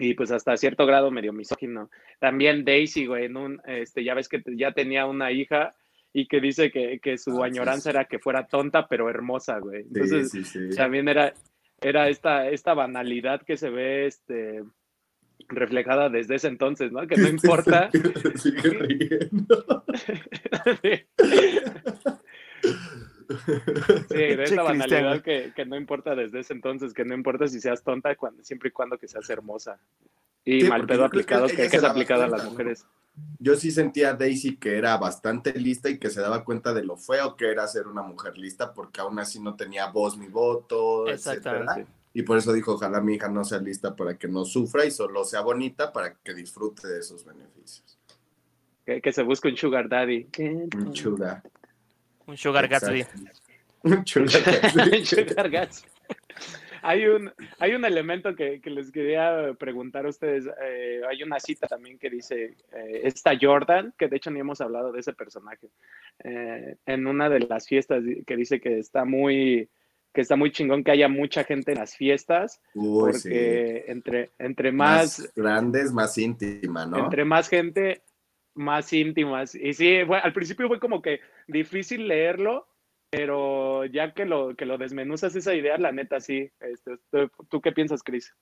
y, 0.10 0.14
pues 0.14 0.32
hasta 0.32 0.56
cierto 0.58 0.86
grado 0.86 1.12
medio 1.12 1.34
misógino. 1.34 1.90
También 2.20 2.66
Daisy, 2.66 3.06
güey, 3.06 3.26
en 3.26 3.38
un, 3.38 3.62
este, 3.66 4.04
ya 4.04 4.14
ves 4.14 4.30
que 4.30 4.42
ya 4.56 4.72
tenía 4.72 5.06
una 5.06 5.32
hija 5.32 5.76
y 6.14 6.28
que 6.28 6.40
dice 6.40 6.72
que, 6.72 7.00
que 7.00 7.18
su 7.18 7.44
Ah, 7.44 7.48
añoranza 7.48 7.84
sí. 7.84 7.90
era 7.90 8.06
que 8.06 8.20
fuera 8.20 8.48
tonta 8.48 8.88
pero 8.88 9.10
hermosa, 9.10 9.60
güey. 9.60 9.82
Entonces, 9.82 10.32
sí. 10.32 10.70
también 10.76 11.08
era, 11.08 11.34
era 11.82 12.10
esta, 12.10 12.50
esta 12.50 12.74
banalidad 12.74 13.42
que 13.42 13.58
se 13.58 13.70
ve 13.70 14.06
este, 14.06 14.64
reflejada 15.48 16.10
desde 16.10 16.36
ese 16.36 16.48
entonces, 16.48 16.92
¿no? 16.92 17.06
Que 17.08 17.18
no 17.18 17.28
importa. 17.30 17.90
Sigue 18.36 18.70
riendo. 18.70 19.84
Sí, 23.28 24.16
de 24.16 24.36
Cristian, 24.38 24.66
banalidad 24.66 25.22
que, 25.22 25.54
que 25.56 25.66
no 25.66 25.76
importa 25.76 26.16
desde 26.16 26.40
ese 26.40 26.54
entonces, 26.54 26.94
que 26.94 27.06
no 27.06 27.14
importa 27.14 27.48
si 27.48 27.60
seas 27.60 27.84
tonta, 27.84 28.16
cuando, 28.16 28.44
siempre 28.44 28.70
y 28.70 28.72
cuando 28.72 28.98
que 28.98 29.08
seas 29.08 29.30
hermosa. 29.30 29.80
Y 30.46 30.62
Sí, 30.62 30.70
mal 30.70 30.86
pedo 30.86 31.00
que 31.00 31.06
aplicado, 31.06 31.48
que, 31.48 31.66
es 31.66 31.84
aplicado 31.84 32.24
a 32.24 32.30
las 32.30 32.44
¿no? 32.46 32.52
mujeres. 32.52 32.86
yo 33.38 33.56
sí 33.56 33.70
sentía 33.70 34.12
a 34.12 34.14
Daisy 34.14 34.56
que 34.56 34.78
era 34.78 34.96
bastante 34.98 35.52
lista 35.60 35.90
y 35.90 35.98
que 35.98 36.10
se 36.10 36.22
daba 36.22 36.46
cuenta 36.46 36.74
de 36.74 36.86
lo 36.86 36.96
feo 36.96 37.36
que 37.36 37.52
era 37.52 37.68
ser 37.68 37.88
una 37.88 38.02
mujer 38.02 38.38
lista 38.38 38.74
porque 38.74 39.02
aún 39.02 39.20
así 39.20 39.42
no 39.42 39.56
tenía 39.56 39.88
voz 39.88 40.18
ni 40.18 40.28
voto, 40.28 41.10
etcétera. 41.10 41.86
Y 42.14 42.24
por 42.24 42.38
eso 42.38 42.52
dijo, 42.54 42.74
ojalá 42.74 43.02
mi 43.02 43.16
hija 43.16 43.28
no 43.28 43.44
sea 43.44 43.60
lista 43.60 43.96
para 43.96 44.18
que 44.18 44.28
no 44.28 44.46
sufra 44.46 44.86
y 44.86 44.92
solo 44.92 45.24
sea 45.24 45.42
bonita 45.42 45.92
para 45.92 46.16
que 46.16 46.34
disfrute 46.34 46.88
de 46.88 47.00
esos 47.00 47.24
beneficios. 47.24 48.00
Que, 48.86 49.12
se 49.12 49.22
busque 49.22 49.50
un 49.50 49.58
sugar 49.58 49.90
daddy. 49.90 50.28
Un 50.40 50.96
sugar. 50.96 51.44
Un 52.28 52.38
sugar 52.38 52.68
Gatsby. 52.68 53.06
un 53.84 54.06
sugar 54.06 54.44
Gatsby. 54.44 54.82
un 55.00 55.06
sugar 55.06 55.50
Gatsby 55.50 55.90
hay 56.88 57.06
un, 57.06 57.32
hay 57.60 57.74
un 57.74 57.84
elemento 57.84 58.34
que, 58.34 58.62
les 58.64 58.92
quería 58.92 59.54
preguntar 59.60 60.06
a 60.06 60.10
ustedes. 60.10 60.46
Eh, 60.62 61.02
hay 61.10 61.22
una 61.22 61.38
cita 61.38 61.68
también 61.68 61.98
que 62.00 62.10
dice, 62.10 62.56
eh, 62.72 63.02
esta 63.04 63.34
Jordan, 63.40 63.94
que 63.98 64.08
de 64.08 64.16
hecho 64.16 64.32
ni 64.32 64.40
hemos 64.40 64.62
hablado 64.62 64.94
de 64.94 65.02
ese 65.02 65.12
personaje, 65.12 65.68
eh, 66.24 66.78
en 66.86 67.08
una 67.08 67.30
de 67.30 67.42
las 67.42 67.68
fiestas 67.68 68.04
que 68.26 68.36
dice 68.38 68.62
que 68.62 68.80
está 68.80 69.04
muy 69.04 69.70
que 70.14 70.22
está 70.22 70.36
muy 70.36 70.52
chingón 70.52 70.84
que 70.84 70.90
haya 70.90 71.10
mucha 71.10 71.44
gente 71.44 71.74
en 71.74 71.78
las 71.78 71.96
fiestas, 71.96 72.60
porque 72.74 73.84
entre, 73.88 74.32
entre 74.40 74.72
más, 74.72 75.32
grandes, 75.36 75.92
más 75.92 76.18
íntima, 76.18 76.88
¿no? 76.88 77.04
Entre 77.04 77.24
más 77.24 77.50
gente, 77.50 78.02
más 78.58 78.92
íntimas. 78.92 79.56
Y 79.56 79.74
sí, 79.74 80.00
al 80.00 80.34
principio 80.34 80.68
fue 80.68 80.80
como 80.80 81.02
que 81.02 81.22
difícil 81.48 82.08
leerlo, 82.08 82.68
pero 83.10 83.86
ya 83.86 84.14
que 84.14 84.26
lo, 84.26 84.56
que 84.56 84.66
lo 84.66 84.78
desmenuzas 84.78 85.36
esa 85.36 85.54
idea, 85.54 85.78
la 85.78 85.92
neta 85.92 86.20
sí. 86.20 86.52
Este, 86.60 86.98
¿tú, 87.50 87.62
qué 87.62 87.72
piensas, 87.72 88.04
Cris? 88.04 88.34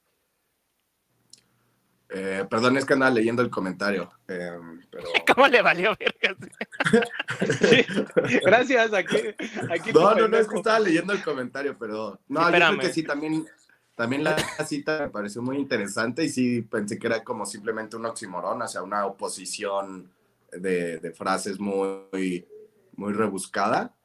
Eh, 2.09 2.45
perdón, 2.49 2.77
es 2.77 2.85
que 2.85 2.93
andaba 2.93 3.11
leyendo 3.11 3.41
el 3.41 3.49
comentario. 3.49 4.11
Em, 4.27 4.81
¿Cómo 5.35 5.47
le 5.47 5.61
valió 5.61 5.95
verga? 5.99 6.35
gracias, 8.43 8.93
aquí, 8.93 9.17
No, 9.93 10.15
no, 10.15 10.27
no, 10.27 10.37
es 10.37 10.47
que 10.47 10.57
estaba 10.57 10.79
leyendo 10.79 11.13
el 11.13 11.23
comentario, 11.23 11.75
pero. 11.77 12.19
No, 12.27 12.49
yo 12.49 12.55
creo 12.55 12.79
que 12.79 12.93
sí, 12.93 13.03
también, 13.03 13.45
también 13.95 14.23
la 14.23 14.35
cita 14.67 14.99
me 14.99 15.09
pareció 15.09 15.41
muy 15.41 15.57
interesante 15.57 16.23
y 16.23 16.29
sí 16.29 16.61
pensé 16.61 16.99
que 16.99 17.07
era 17.07 17.23
como 17.23 17.45
simplemente 17.45 17.95
un 17.95 18.05
oximorón, 18.05 18.61
o 18.61 18.67
sea, 18.67 18.83
una 18.83 19.05
oposición 19.05 20.11
de, 20.51 20.99
de 20.99 21.11
frases 21.11 21.59
muy, 21.59 22.45
muy 22.95 23.13
rebuscada 23.13 23.95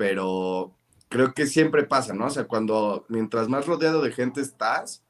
pero 0.00 0.74
creo 1.10 1.34
que 1.34 1.46
siempre 1.46 1.84
pasa, 1.84 2.14
¿no? 2.14 2.24
O 2.24 2.30
sea, 2.30 2.48
cuando 2.48 3.04
mientras 3.10 3.50
más 3.50 3.66
rodeado 3.66 4.00
de 4.00 4.12
gente 4.12 4.40
estás, 4.40 5.04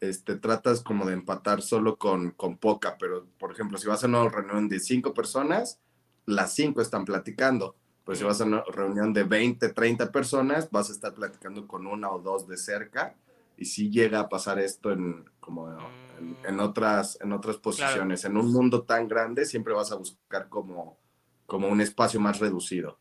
este, 0.00 0.34
tratas 0.34 0.82
como 0.82 1.06
de 1.06 1.12
empatar 1.12 1.62
solo 1.62 1.96
con, 1.96 2.32
con 2.32 2.56
poca, 2.56 2.96
pero 2.98 3.24
por 3.38 3.52
ejemplo, 3.52 3.78
si 3.78 3.86
vas 3.86 4.02
a 4.02 4.08
una 4.08 4.28
reunión 4.28 4.68
de 4.68 4.80
cinco 4.80 5.14
personas, 5.14 5.78
las 6.26 6.56
cinco 6.56 6.80
están 6.80 7.04
platicando. 7.04 7.76
Pues 8.02 8.18
si 8.18 8.24
vas 8.24 8.40
a 8.40 8.44
una 8.44 8.64
reunión 8.64 9.12
de 9.12 9.22
20, 9.22 9.68
30 9.68 10.10
personas, 10.10 10.68
vas 10.72 10.90
a 10.90 10.92
estar 10.92 11.14
platicando 11.14 11.68
con 11.68 11.86
una 11.86 12.10
o 12.10 12.18
dos 12.18 12.48
de 12.48 12.56
cerca. 12.56 13.14
Y 13.62 13.64
si 13.64 13.90
llega 13.90 14.18
a 14.18 14.28
pasar 14.28 14.58
esto 14.58 14.90
en, 14.90 15.24
como 15.38 15.70
en, 15.70 16.56
mm. 16.56 16.60
otras, 16.60 17.16
en 17.20 17.32
otras 17.32 17.58
posiciones. 17.58 18.24
En 18.24 18.36
un 18.36 18.52
mundo 18.52 18.82
tan 18.82 19.06
grande, 19.06 19.44
siempre 19.46 19.72
vas 19.72 19.92
a 19.92 19.94
buscar 19.94 20.48
como, 20.48 20.98
como 21.46 21.68
un 21.68 21.80
espacio 21.80 22.18
más 22.18 22.40
reducido. 22.40 22.98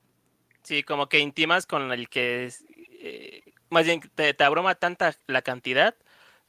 Sí, 0.61 0.83
como 0.83 1.09
que 1.09 1.17
intimas 1.17 1.65
con 1.65 1.91
el 1.91 2.09
que 2.09 2.53
eh, 2.99 3.41
más 3.71 3.85
bien 3.85 4.01
te, 4.13 4.35
abruma 4.43 4.75
tanta 4.75 5.15
la 5.25 5.41
cantidad 5.41 5.95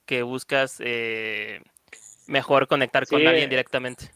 que 0.04 0.22
buscas 0.22 0.76
eh, 0.80 1.62
mejor 2.26 2.68
conectar 2.68 3.06
con 3.06 3.26
alguien 3.26 3.48
directamente. 3.48 4.12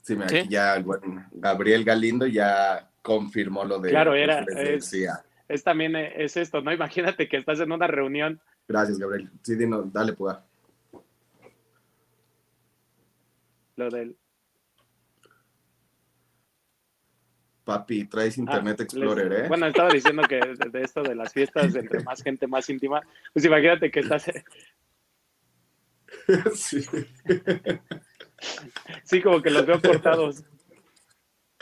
Sí, 0.00 0.16
Aquí 0.18 0.48
ya 0.48 0.82
Gabriel 1.32 1.84
Galindo 1.84 2.26
ya 2.26 2.90
confirmó 3.04 3.64
lo 3.64 3.78
de 3.78 3.90
Claro, 3.90 4.14
era 4.14 4.40
es, 4.56 4.90
es, 5.46 5.62
también 5.62 5.94
eh, 5.94 6.24
es 6.24 6.38
esto, 6.38 6.62
¿no? 6.62 6.72
Imagínate 6.72 7.28
que 7.28 7.36
estás 7.36 7.60
en 7.60 7.70
una 7.70 7.86
reunión. 7.86 8.40
Gracias, 8.66 8.98
Gabriel. 8.98 9.30
Sí, 9.42 9.56
dino, 9.56 9.82
dale, 9.82 10.14
pues. 10.14 10.36
Lo 13.76 13.90
del 13.90 14.16
Papi, 17.64 18.06
traes 18.06 18.38
ah, 18.38 18.40
Internet 18.40 18.80
Explorer, 18.80 19.32
¿eh? 19.32 19.48
Bueno, 19.48 19.66
estaba 19.66 19.90
diciendo 19.90 20.22
que 20.28 20.40
de, 20.40 20.82
esto 20.82 21.02
de 21.02 21.14
las 21.14 21.32
fiestas 21.32 21.74
entre 21.74 22.02
más 22.02 22.22
gente, 22.22 22.46
más 22.46 22.68
íntima, 22.70 23.02
pues 23.32 23.44
imagínate 23.44 23.90
que 23.90 24.00
estás... 24.00 24.24
Sí. 26.54 26.82
Sí, 29.02 29.20
como 29.20 29.42
que 29.42 29.50
los 29.50 29.66
veo 29.66 29.82
cortados. 29.82 30.44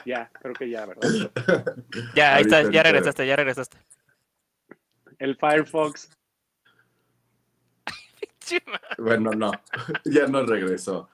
Ya, 0.04 0.30
creo 0.40 0.54
que 0.54 0.68
ya, 0.68 0.86
¿verdad? 0.86 1.30
Ya, 2.14 2.36
ahí 2.36 2.42
está, 2.42 2.70
ya 2.70 2.82
regresaste, 2.82 3.26
ya 3.26 3.36
regresaste. 3.36 3.78
El 5.18 5.36
Firefox. 5.36 6.10
bueno, 8.98 9.30
no, 9.30 9.52
ya 10.04 10.26
no 10.26 10.44
regresó. 10.44 11.08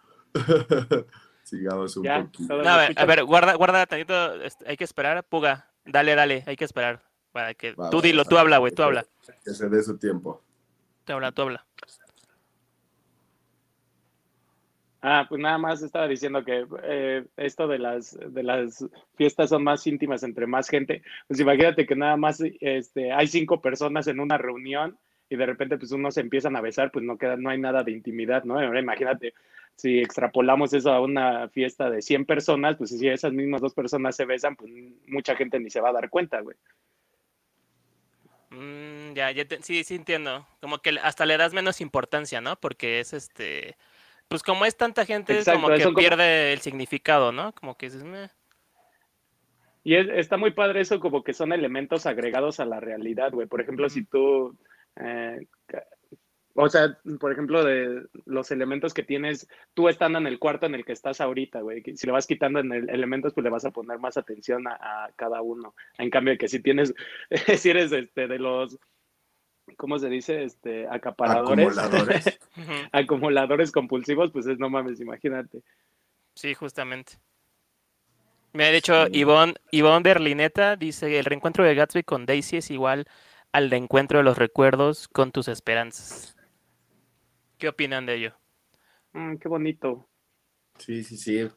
Sigamos 1.42 1.96
un 1.96 2.04
poquito. 2.04 2.60
a, 2.68 3.04
ver, 3.04 3.24
guarda, 3.24 3.54
guarda 3.54 3.86
tantito, 3.86 4.34
este, 4.42 4.68
hay 4.68 4.76
que 4.76 4.84
esperar, 4.84 5.24
Puga. 5.24 5.70
Dale, 5.84 6.14
dale, 6.14 6.44
hay 6.46 6.56
que 6.56 6.64
esperar. 6.64 7.02
Para 7.32 7.54
que 7.54 7.74
tú 7.90 8.00
dilo, 8.00 8.24
tú 8.24 8.36
habla, 8.38 8.58
güey, 8.58 8.72
tú 8.72 8.82
habla. 8.82 9.06
Que 9.44 9.52
se 9.52 9.68
dé 9.68 9.82
su 9.82 9.96
tiempo. 9.98 10.42
Tú 11.04 11.12
habla, 11.14 11.32
tú 11.32 11.42
habla. 11.42 11.66
Ah, 15.00 15.26
pues 15.28 15.40
nada 15.40 15.58
más 15.58 15.80
estaba 15.80 16.08
diciendo 16.08 16.44
que 16.44 16.66
eh, 16.82 17.24
esto 17.36 17.68
de 17.68 17.78
las, 17.78 18.18
de 18.18 18.42
las 18.42 18.84
fiestas 19.14 19.50
son 19.50 19.62
más 19.62 19.86
íntimas 19.86 20.24
entre 20.24 20.46
más 20.46 20.68
gente. 20.68 21.02
Pues 21.28 21.38
imagínate 21.38 21.86
que 21.86 21.94
nada 21.94 22.16
más 22.16 22.42
este, 22.60 23.12
hay 23.12 23.28
cinco 23.28 23.60
personas 23.60 24.08
en 24.08 24.18
una 24.18 24.38
reunión 24.38 24.98
y 25.28 25.36
de 25.36 25.46
repente 25.46 25.78
pues 25.78 25.92
unos 25.92 26.14
se 26.14 26.20
empiezan 26.20 26.56
a 26.56 26.60
besar, 26.60 26.90
pues 26.90 27.04
no 27.04 27.16
queda, 27.16 27.36
no 27.36 27.50
hay 27.50 27.58
nada 27.58 27.84
de 27.84 27.92
intimidad, 27.92 28.42
¿no? 28.42 28.76
Imagínate 28.76 29.34
si 29.76 30.00
extrapolamos 30.00 30.72
eso 30.72 30.92
a 30.92 31.00
una 31.00 31.48
fiesta 31.50 31.88
de 31.88 32.02
100 32.02 32.24
personas, 32.24 32.76
pues 32.76 32.90
si 32.90 33.06
esas 33.06 33.32
mismas 33.32 33.60
dos 33.60 33.74
personas 33.74 34.16
se 34.16 34.24
besan, 34.24 34.56
pues 34.56 34.72
mucha 35.06 35.36
gente 35.36 35.60
ni 35.60 35.70
se 35.70 35.80
va 35.80 35.90
a 35.90 35.92
dar 35.92 36.10
cuenta, 36.10 36.40
güey. 36.40 36.56
Mm, 38.50 39.12
ya, 39.14 39.30
ya 39.30 39.44
sí, 39.62 39.84
sí 39.84 39.94
entiendo. 39.94 40.44
Como 40.60 40.78
que 40.78 40.98
hasta 41.00 41.26
le 41.26 41.36
das 41.36 41.54
menos 41.54 41.80
importancia, 41.80 42.40
¿no? 42.40 42.56
Porque 42.56 42.98
es 42.98 43.12
este, 43.12 43.76
pues 44.28 44.42
como 44.42 44.64
es 44.64 44.76
tanta 44.76 45.04
gente, 45.04 45.40
como 45.44 45.68
que 45.68 45.88
pierde 45.96 46.52
el 46.52 46.60
significado, 46.60 47.32
¿no? 47.32 47.52
Como 47.52 47.76
que 47.76 47.86
dices, 47.90 48.04
Y 49.84 49.94
está 49.94 50.36
muy 50.36 50.52
padre 50.52 50.82
eso, 50.82 51.00
como 51.00 51.24
que 51.24 51.32
son 51.32 51.52
elementos 51.52 52.06
agregados 52.06 52.60
a 52.60 52.64
la 52.64 52.80
realidad, 52.80 53.32
güey. 53.32 53.46
Por 53.46 53.60
ejemplo, 53.60 53.88
si 53.88 54.04
tú 54.04 54.56
eh, 54.96 55.46
o 56.60 56.68
sea, 56.68 56.98
por 57.20 57.30
ejemplo, 57.30 57.62
de 57.62 58.06
los 58.24 58.50
elementos 58.50 58.92
que 58.92 59.04
tienes, 59.04 59.48
tú 59.74 59.88
estando 59.88 60.18
en 60.18 60.26
el 60.26 60.40
cuarto 60.40 60.66
en 60.66 60.74
el 60.74 60.84
que 60.84 60.92
estás 60.92 61.20
ahorita, 61.20 61.60
güey. 61.60 61.84
Si 61.94 62.04
le 62.04 62.12
vas 62.12 62.26
quitando 62.26 62.58
en 62.58 62.72
el 62.72 62.90
elementos, 62.90 63.32
pues 63.32 63.44
le 63.44 63.50
vas 63.50 63.64
a 63.64 63.70
poner 63.70 64.00
más 64.00 64.16
atención 64.16 64.66
a, 64.66 65.08
cada 65.14 65.40
uno. 65.40 65.76
En 65.98 66.10
cambio, 66.10 66.36
que 66.36 66.48
si 66.48 66.60
tienes, 66.60 66.92
si 67.56 67.70
eres 67.70 67.92
este, 67.92 68.26
de 68.26 68.40
los, 68.40 68.76
¿cómo 69.78 69.98
se 69.98 70.10
dice? 70.10 70.44
Este, 70.44 70.86
acaparadores. 70.86 71.78
Acumuladores. 71.78 72.38
acumuladores 72.92 73.72
compulsivos, 73.72 74.30
pues 74.30 74.46
es 74.46 74.58
no 74.58 74.68
mames, 74.68 75.00
imagínate. 75.00 75.62
Sí, 76.34 76.52
justamente. 76.52 77.14
Me 78.52 78.64
ha 78.64 78.70
dicho 78.70 79.06
Ivonne, 79.12 79.54
Ivonne 79.70 80.02
Berlineta, 80.02 80.76
dice, 80.76 81.18
el 81.18 81.24
reencuentro 81.24 81.64
de 81.64 81.74
Gatsby 81.74 82.02
con 82.02 82.26
Daisy 82.26 82.58
es 82.58 82.70
igual 82.70 83.06
al 83.52 83.70
reencuentro 83.70 84.18
de 84.18 84.24
los 84.24 84.36
recuerdos 84.36 85.08
con 85.08 85.32
tus 85.32 85.48
esperanzas. 85.48 86.36
¿Qué 87.56 87.68
opinan 87.68 88.06
de 88.06 88.14
ello? 88.14 88.34
Mm, 89.12 89.36
qué 89.36 89.48
bonito. 89.48 90.08
Sí, 90.78 91.04
sí, 91.04 91.16
sí. 91.16 91.48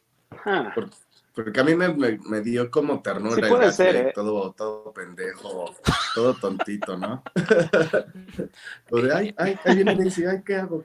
Porque 1.33 1.59
a 1.59 1.63
mí 1.63 1.75
me, 1.75 2.41
dio 2.41 2.69
como 2.69 3.01
ternura. 3.01 3.47
puede 3.47 3.71
ser, 3.71 3.95
¿eh? 3.95 4.11
todo, 4.13 4.51
todo 4.51 4.91
pendejo, 4.91 5.73
todo 6.13 6.33
tontito, 6.33 6.97
¿no? 6.97 7.23
ay, 9.13 9.33
ay, 9.37 9.59
ahí 9.63 9.75
viene 9.75 9.91
ay, 9.91 10.43
¿qué 10.45 10.55
hago? 10.55 10.83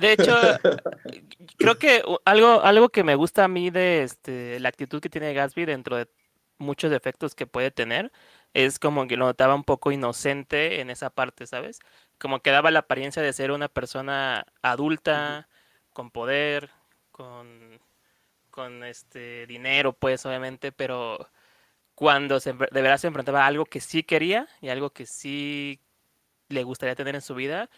De 0.00 0.12
hecho, 0.12 0.34
creo 1.58 1.78
que 1.78 2.02
algo, 2.24 2.62
algo 2.62 2.88
que 2.88 3.04
me 3.04 3.14
gusta 3.14 3.44
a 3.44 3.48
mí 3.48 3.70
de 3.70 4.04
este, 4.04 4.58
la 4.60 4.70
actitud 4.70 5.00
que 5.00 5.10
tiene 5.10 5.34
Gatsby 5.34 5.66
dentro 5.66 5.96
de 5.96 6.08
muchos 6.56 6.90
defectos 6.90 7.34
que 7.34 7.46
puede 7.46 7.70
tener, 7.70 8.10
es 8.54 8.78
como 8.78 9.06
que 9.06 9.16
lo 9.16 9.26
notaba 9.26 9.54
un 9.54 9.64
poco 9.64 9.92
inocente 9.92 10.80
en 10.80 10.90
esa 10.90 11.10
parte, 11.10 11.46
¿sabes? 11.46 11.78
Como 12.18 12.40
que 12.40 12.50
daba 12.50 12.70
la 12.70 12.80
apariencia 12.80 13.22
de 13.22 13.32
ser 13.32 13.50
una 13.52 13.68
persona 13.68 14.46
adulta, 14.62 15.48
con 15.92 16.10
poder, 16.10 16.70
con, 17.10 17.80
con 18.58 18.82
este 18.82 19.46
dinero, 19.46 19.92
pues 19.92 20.26
obviamente, 20.26 20.72
pero 20.72 21.28
cuando 21.94 22.40
se, 22.40 22.52
de 22.54 22.82
verdad 22.82 22.98
se 22.98 23.08
enfrentaba 23.08 23.44
a 23.44 23.46
algo 23.46 23.66
que 23.66 23.80
sí 23.80 24.02
quería 24.02 24.48
y 24.60 24.68
algo 24.70 24.90
que 24.90 25.06
sí 25.06 25.80
le 26.48 26.64
gustaría 26.64 26.96
tener 26.96 27.14
en 27.14 27.22
su 27.22 27.34
vida, 27.36 27.70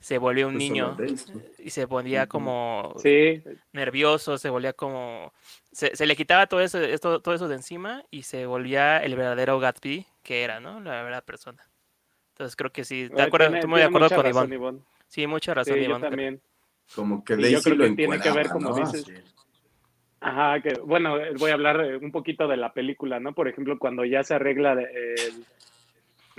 se 0.00 0.18
volvió 0.18 0.46
un 0.48 0.54
Pues 0.54 0.62
niño 0.64 0.96
Daisy. 0.96 1.32
y 1.58 1.70
se 1.70 1.86
volvía 1.86 2.26
como 2.28 2.94
Sí, 2.98 3.42
nervioso, 3.72 4.38
se 4.38 4.50
volvía 4.50 4.72
como... 4.74 5.32
Se, 5.72 5.96
se 5.96 6.06
le 6.06 6.16
quitaba 6.16 6.46
todo 6.46 6.60
eso, 6.60 6.78
esto, 6.80 7.20
todo 7.20 7.34
eso 7.34 7.48
de 7.48 7.56
encima 7.56 8.04
y 8.10 8.22
se 8.22 8.46
volvía 8.46 8.98
el 8.98 9.16
verdadero 9.16 9.58
Gatsby 9.58 10.06
que 10.22 10.44
era, 10.44 10.60
¿no? 10.60 10.80
La 10.80 10.90
verdadera 10.92 11.22
persona. 11.22 11.68
Entonces 12.34 12.56
creo 12.56 12.72
que 12.72 12.84
sí, 12.84 13.08
de 13.08 13.22
eh, 13.22 13.26
acuerdo, 13.26 13.46
tiene- 13.46 13.56
estoy 13.58 13.70
muy 13.70 13.80
de 13.80 13.86
acuerdo 13.86 14.08
con 14.10 14.24
razón, 14.24 14.52
Ivonne. 14.52 14.54
Ivonne. 14.54 14.80
Sí, 15.08 15.26
mucha 15.26 15.54
razón, 15.54 15.76
Sí, 15.76 15.82
yo 15.82 15.86
Ivonne. 15.86 16.08
también. 16.08 16.42
Como 16.94 17.24
que 17.24 17.34
Y 17.34 17.36
yo 17.36 17.42
Daisy 17.42 17.62
creo 17.62 17.76
lo 17.76 17.84
que 17.84 17.90
tiene 17.96 18.20
que 18.20 18.30
ver, 18.32 18.48
como 18.48 18.72
¿no? 18.72 18.74
dices. 18.76 19.04
Ajá, 20.20 20.60
que 20.60 20.74
bueno, 20.84 21.16
eh, 21.18 21.32
voy 21.38 21.50
a 21.50 21.54
hablar 21.54 21.80
eh, 21.80 21.96
un 21.96 22.10
poquito 22.10 22.48
de 22.48 22.56
la 22.56 22.72
película, 22.72 23.20
¿no? 23.20 23.34
Por 23.34 23.48
ejemplo, 23.48 23.78
cuando 23.78 24.04
ya 24.04 24.22
se 24.24 24.34
arregla 24.34 24.72
el- 24.72 25.44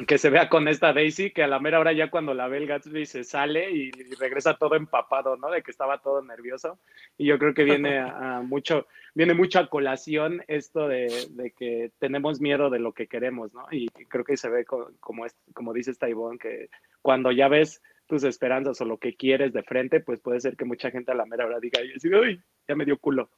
que 0.05 0.17
se 0.17 0.30
vea 0.30 0.47
con 0.49 0.67
esta 0.67 0.93
Daisy, 0.93 1.32
que 1.32 1.43
a 1.43 1.47
la 1.47 1.59
mera 1.59 1.80
hora 1.80 1.91
ya 1.91 2.09
cuando 2.09 2.34
la 2.34 2.47
ve 2.47 2.57
el 2.57 2.67
Gatsby 2.67 3.05
se 3.05 3.23
sale 3.23 3.71
y, 3.71 3.91
regresa 4.19 4.55
todo 4.57 4.75
empapado, 4.75 5.36
¿no? 5.38 5.49
De 5.49 5.61
que 5.61 5.71
estaba 5.71 6.01
todo 6.01 6.21
nervioso. 6.21 6.80
Y 7.17 7.25
yo 7.25 7.38
creo 7.38 7.53
que 7.53 7.63
viene 7.63 7.99
a, 7.99 8.41
mucho, 8.41 8.88
viene 9.13 9.34
mucho 9.34 9.59
a 9.59 9.69
colación 9.69 10.41
esto 10.47 10.88
de, 10.88 11.27
de 11.32 11.51
que 11.51 11.91
tenemos 11.99 12.39
miedo 12.39 12.69
de 12.69 12.80
lo 12.80 12.93
que 12.93 13.07
queremos, 13.07 13.53
¿no? 13.53 13.65
Y 13.71 13.88
creo 14.07 14.23
que 14.23 14.38
se 14.38 14.49
ve 14.49 14.65
co- 14.65 14.91
como, 14.99 15.25
es, 15.25 15.36
como 15.53 15.73
dice 15.73 15.91
esta 15.91 16.07
que 16.39 16.69
cuando 17.01 17.32
ya 17.32 17.47
ves 17.47 17.82
tus 18.07 18.23
esperanzas 18.23 18.80
o 18.82 18.86
lo 18.86 18.97
que 18.97 19.15
quieres 19.15 19.53
de 19.53 19.63
frente, 19.63 19.99
pues 19.99 20.19
puede 20.19 20.39
ser 20.39 20.55
que 20.55 20.65
mucha 20.65 20.91
gente 20.91 21.11
a 21.11 21.15
la 21.15 21.25
mera 21.25 21.45
hora 21.45 21.59
diga, 21.59 21.80
"Ay, 21.82 22.39
ya 22.67 22.75
me 22.75 22.86
dio 22.86 22.97
culo. 22.97 23.30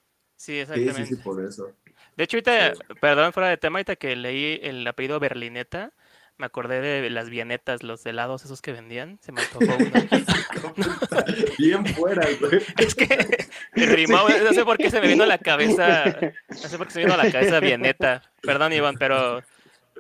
Sí, 0.41 0.59
exactamente. 0.59 1.05
sí, 1.05 1.15
sí, 1.15 1.21
por 1.21 1.43
eso. 1.45 1.71
De 2.17 2.23
hecho, 2.23 2.37
ahorita, 2.37 2.73
Sí. 2.75 2.81
perdón, 2.99 3.31
fuera 3.31 3.49
de 3.49 3.57
tema, 3.57 3.77
ahorita 3.77 3.95
que 3.95 4.15
leí 4.15 4.59
el 4.63 4.85
apellido 4.87 5.19
Berlineta, 5.19 5.91
me 6.37 6.47
acordé 6.47 6.81
de 6.81 7.07
las 7.11 7.29
vienetas, 7.29 7.83
los 7.83 8.03
helados 8.07 8.43
esos 8.43 8.61
que 8.63 8.71
vendían. 8.71 9.19
Se 9.21 9.31
me 9.31 9.41
antojó 9.41 9.65
uno. 9.65 9.91
Bien 11.59 11.85
fuera, 11.85 12.27
güey. 12.39 12.61
Es 12.77 12.95
que 12.95 13.05
rimó, 13.75 14.27
Sí. 14.27 14.33
no 14.43 14.53
sé 14.53 14.65
por 14.65 14.77
qué 14.77 14.89
se 14.89 14.99
me 14.99 15.07
vino 15.07 15.23
a 15.23 15.27
la 15.27 15.37
cabeza, 15.37 16.05
no 16.49 16.55
sé 16.55 16.77
por 16.77 16.87
qué 16.87 16.93
se 16.93 16.99
me 16.99 17.05
vino 17.05 17.13
a 17.19 17.23
la 17.23 17.31
cabeza 17.31 17.59
vieneta. 17.59 18.23
Perdón, 18.41 18.73
Iván, 18.73 18.95
pero, 18.97 19.43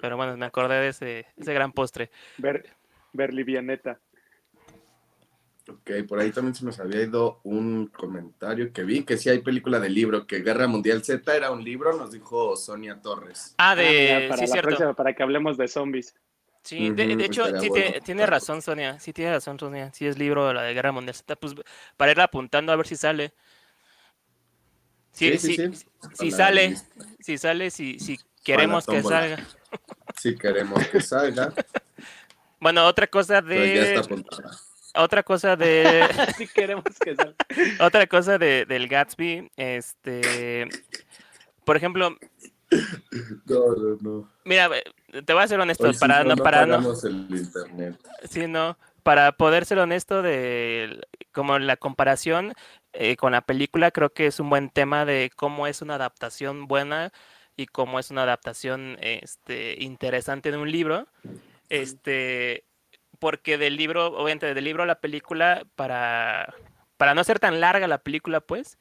pero 0.01 0.17
bueno, 0.17 0.35
me 0.37 0.45
acordé 0.47 0.75
de 0.79 0.87
ese, 0.87 1.27
ese 1.37 1.53
gran 1.53 1.71
postre. 1.71 2.09
Ver, 2.39 2.65
Berlivianeta. 3.13 3.99
Ok, 5.71 5.91
por 6.07 6.19
ahí 6.19 6.31
también 6.31 6.53
se 6.53 6.65
nos 6.65 6.79
había 6.79 7.01
ido 7.01 7.39
un 7.43 7.87
comentario 7.87 8.73
que 8.73 8.83
vi, 8.83 9.03
que 9.03 9.17
sí 9.17 9.29
hay 9.29 9.39
película 9.39 9.79
de 9.79 9.89
libro, 9.89 10.27
que 10.27 10.39
Guerra 10.41 10.67
Mundial 10.67 11.03
Z 11.03 11.33
era 11.35 11.51
un 11.51 11.63
libro, 11.63 11.95
nos 11.95 12.11
dijo 12.11 12.57
Sonia 12.57 13.01
Torres. 13.01 13.55
Ah, 13.57 13.71
Ah, 13.71 13.75
de, 13.75 13.83
mira, 13.83 14.27
para 14.29 14.37
sí, 14.37 14.47
la 14.47 14.51
cierto. 14.51 14.67
próxima, 14.69 14.93
para 14.93 15.13
que 15.13 15.23
hablemos 15.23 15.57
de 15.57 15.67
zombies. 15.67 16.13
Sí, 16.63 16.89
de, 16.89 16.93
de 16.95 17.13
Ujú, 17.13 17.21
hecho, 17.23 17.45
estaría 17.45 17.61
sí 17.61 17.69
bueno 17.69 18.01
tiene, 18.03 18.25
razón, 18.25 18.61
Sonia. 18.61 18.99
Sí 18.99 19.13
tiene 19.13 19.31
razón, 19.31 19.57
Sonia. 19.59 19.91
Sí 19.93 20.05
es 20.05 20.17
libro 20.19 20.53
la 20.53 20.63
de 20.63 20.73
Guerra 20.73 20.91
Mundial 20.91 21.15
Z. 21.15 21.35
Pues 21.37 21.55
para 21.97 22.11
ir 22.11 22.19
apuntando 22.21 22.71
a 22.71 22.75
ver 22.75 22.87
si 22.87 22.95
sale. 22.95 23.33
Sí, 25.13 25.37
sí, 25.39 25.55
sí. 25.55 25.71
si 26.13 26.31
sale, 26.31 26.75
si 27.19 27.37
sale, 27.37 27.71
si, 27.71 27.99
si 27.99 28.19
queremos 28.43 28.85
que 28.85 29.01
salga. 29.01 29.39
Si 30.15 30.37
queremos 30.37 30.87
que 30.87 31.01
salga, 31.01 31.53
Bueno, 32.59 32.85
otra 32.85 33.07
cosa 33.07 33.41
pero 33.41 33.65
ya 33.65 33.81
está 33.81 34.01
de, 34.01 34.05
apuntada. 34.05 34.51
Otra 34.95 35.23
cosa 35.23 35.55
de, 35.55 36.07
Si 36.37 36.47
queremos 36.47 36.83
que 37.03 37.15
salga. 37.15 37.35
otra 37.79 38.07
cosa 38.07 38.37
de, 38.37 38.65
del 38.65 38.87
Gatsby, 38.87 39.51
este, 39.55 40.67
por 41.63 41.77
ejemplo, 41.77 42.17
No, 43.45 43.75
no, 43.75 43.97
no. 44.01 44.29
mira, 44.45 44.69
te 45.25 45.33
voy 45.33 45.43
a 45.43 45.47
ser 45.47 45.59
honesto, 45.59 45.87
Hoy 45.87 45.93
sí 45.93 45.99
para 45.99 46.23
no, 46.23 46.35
para 46.37 46.65
no, 46.65 46.93
el 47.03 47.27
internet. 47.29 47.99
Sí, 48.29 48.47
no. 48.47 48.77
Para 49.03 49.31
poder 49.31 49.65
ser 49.65 49.79
honesto 49.79 50.21
de 50.21 51.01
como 51.31 51.57
la 51.59 51.75
comparación 51.75 52.53
eh, 52.93 53.15
con 53.15 53.31
la 53.31 53.41
película, 53.41 53.89
creo 53.91 54.11
que 54.11 54.27
es 54.27 54.39
un 54.39 54.49
buen 54.49 54.69
tema 54.69 55.05
de 55.05 55.31
cómo 55.35 55.65
es 55.65 55.81
una 55.81 55.95
adaptación 55.95 56.67
buena 56.67 57.11
y 57.57 57.65
cómo 57.65 57.99
es 57.99 58.11
una 58.11 58.23
adaptación 58.23 58.97
este, 59.01 59.81
interesante 59.83 60.51
de 60.51 60.57
un 60.57 60.71
libro. 60.71 61.07
Este, 61.69 62.63
porque 63.21 63.59
del 63.59 63.77
libro, 63.77 64.07
obviamente 64.07 64.53
del 64.55 64.63
libro 64.65 64.81
a 64.83 64.87
la 64.87 64.99
película, 64.99 65.63
para, 65.75 66.55
para 66.97 67.13
no 67.13 67.23
ser 67.23 67.39
tan 67.39 67.61
larga 67.61 67.87
la 67.87 67.99
película, 68.03 68.41
pues, 68.41 68.79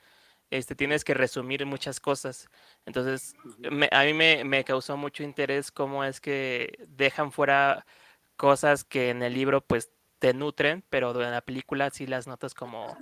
este, 0.51 0.74
tienes 0.74 1.05
que 1.05 1.12
resumir 1.14 1.66
muchas 1.66 2.01
cosas. 2.01 2.49
Entonces, 2.86 3.34
me- 3.70 3.91
a 3.93 4.03
mí 4.05 4.14
me, 4.14 4.45
me 4.45 4.64
causó 4.64 4.97
mucho 4.97 5.22
interés 5.24 5.70
cómo 5.70 6.05
es 6.05 6.20
que 6.22 6.72
dejan 6.88 7.32
fuera 7.32 7.84
cosas 8.36 8.82
que 8.84 9.11
en 9.11 9.22
el 9.22 9.34
libro 9.34 9.61
pues 9.61 9.91
te 10.18 10.32
nutren, 10.32 10.84
pero 10.88 11.11
en 11.22 11.30
la 11.32 11.43
película 11.43 11.91
sí 11.91 12.07
las 12.07 12.26
notas 12.26 12.55
como, 12.55 12.97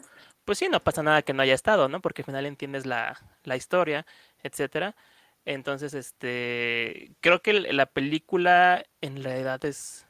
pues 0.45 0.59
sí, 0.59 0.68
no 0.68 0.82
pasa 0.82 1.05
nada 1.05 1.22
que 1.22 1.32
no 1.34 1.43
haya 1.43 1.55
estado, 1.55 1.89
¿no? 1.89 2.01
Porque 2.01 2.22
al 2.22 2.26
final 2.26 2.47
entiendes 2.47 2.84
la, 2.84 3.16
la 3.45 3.57
historia, 3.57 4.07
etcétera. 4.43 4.97
Entonces, 5.45 5.95
este, 5.95 7.12
creo 7.20 7.43
que 7.43 7.53
la 7.55 7.86
película 7.86 8.84
en 9.01 9.22
realidad 9.22 9.64
es, 9.64 10.07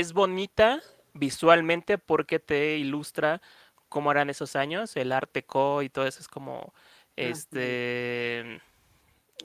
es 0.00 0.12
bonita 0.12 0.80
visualmente 1.14 1.98
porque 1.98 2.38
te 2.38 2.76
ilustra 2.78 3.40
cómo 3.88 4.10
eran 4.10 4.30
esos 4.30 4.56
años, 4.56 4.96
el 4.96 5.12
arte 5.12 5.44
co 5.44 5.82
y 5.82 5.90
todo 5.90 6.06
eso 6.06 6.20
es 6.20 6.28
como, 6.28 6.72
este, 7.14 8.60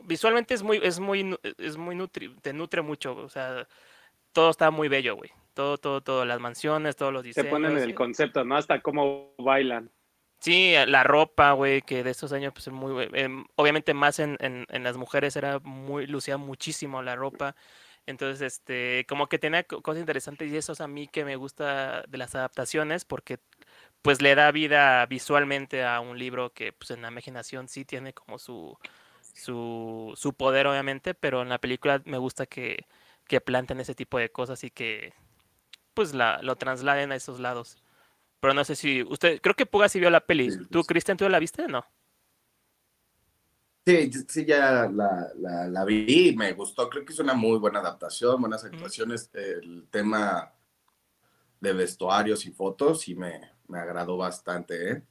visualmente 0.06 0.54
es 0.54 0.64
muy, 0.64 0.80
es 0.82 1.00
muy, 1.00 1.38
es 1.58 1.76
muy 1.78 1.96
nutri, 1.96 2.34
te 2.42 2.54
nutre 2.54 2.82
mucho, 2.82 3.16
o 3.16 3.30
sea, 3.30 3.68
todo 4.32 4.50
está 4.50 4.72
muy 4.72 4.88
bello, 4.88 5.16
güey. 5.16 5.32
Todo, 5.54 5.80
todo, 5.80 6.02
todo, 6.02 6.24
las 6.24 6.40
mansiones, 6.40 6.96
todos 6.96 7.12
los 7.12 7.24
Se 7.24 7.30
diseños. 7.30 7.50
ponen 7.50 7.72
en 7.72 7.78
el 7.80 7.90
sí. 7.90 7.94
concepto, 7.96 8.44
¿no? 8.46 8.56
Hasta 8.56 8.80
cómo 8.82 9.34
bailan. 9.40 9.90
Sí, 10.40 10.76
la 10.86 11.04
ropa, 11.04 11.54
güey, 11.54 11.82
que 11.82 12.04
de 12.04 12.12
estos 12.12 12.32
años, 12.32 12.54
pues, 12.54 12.68
muy, 12.68 13.10
em, 13.14 13.44
obviamente 13.56 13.96
más 13.96 14.20
en, 14.20 14.38
en, 14.40 14.68
en 14.70 14.84
las 14.84 14.96
mujeres 14.96 15.36
era 15.36 15.58
muy, 15.60 16.06
lucía 16.06 16.38
muchísimo 16.38 17.02
la 17.02 17.16
ropa. 17.16 17.56
Entonces, 18.08 18.42
este, 18.42 19.06
como 19.08 19.28
que 19.30 19.40
tenía 19.40 19.64
co- 19.66 19.82
cosas 19.84 20.00
interesantes 20.02 20.52
y 20.52 20.58
eso 20.58 20.74
es 20.74 20.82
a 20.82 20.88
mí 20.88 21.08
que 21.08 21.26
me 21.26 21.36
gusta 21.38 22.04
de 22.08 22.18
las 22.18 22.36
adaptaciones 22.36 23.06
porque, 23.06 23.40
pues, 24.02 24.22
le 24.22 24.36
da 24.36 24.52
vida 24.52 25.06
visualmente 25.08 25.84
a 25.86 26.00
un 26.02 26.18
libro 26.20 26.54
que, 26.54 26.74
pues, 26.74 26.92
en 26.92 27.04
la 27.04 27.10
imaginación 27.10 27.68
sí 27.70 27.86
tiene 27.86 28.14
como 28.14 28.40
su, 28.40 28.78
su, 29.34 30.14
su 30.16 30.34
poder, 30.34 30.68
obviamente, 30.68 31.14
pero 31.16 31.42
en 31.44 31.50
la 31.50 31.60
película 31.60 32.02
me 32.06 32.18
gusta 32.18 32.46
que, 32.48 32.86
que 33.28 33.42
planten 33.42 33.80
ese 33.82 33.96
tipo 33.96 34.18
de 34.20 34.32
cosas 34.32 34.64
y 34.64 34.72
que, 34.72 35.14
pues, 35.94 36.14
la, 36.14 36.40
lo 36.44 36.56
trasladen 36.58 37.12
a 37.12 37.16
esos 37.16 37.40
lados. 37.40 37.78
Pero 38.40 38.54
no 38.54 38.64
sé 38.64 38.76
si 38.76 39.04
usted, 39.04 39.42
creo 39.42 39.56
que 39.56 39.66
Puga 39.66 39.90
sí 39.90 40.00
vio 40.00 40.10
la 40.10 40.22
peli. 40.22 40.50
¿Tú. 40.72 40.84
Cristian, 40.84 41.18
tú 41.18 41.28
la 41.30 41.40
viste? 41.40 41.68
No. 41.68 41.86
Sí, 43.88 44.12
sí, 44.28 44.44
ya 44.44 44.90
la, 44.90 45.32
la, 45.38 45.66
la 45.70 45.86
vi 45.86 46.32
y 46.32 46.36
me 46.36 46.52
gustó. 46.52 46.90
Creo 46.90 47.06
que 47.06 47.14
es 47.14 47.20
una 47.20 47.34
muy 47.34 47.58
buena 47.58 47.80
adaptación, 47.80 48.42
buenas 48.42 48.66
actuaciones. 48.66 49.30
El 49.34 49.88
tema 49.90 50.52
de 51.62 51.72
vestuarios 51.72 52.46
y 52.46 52.52
fotos 52.52 53.08
y 53.08 53.16
me, 53.16 53.40
me 53.70 53.80
agradó 53.80 54.18
bastante. 54.18 54.92
¿eh? 54.92 55.04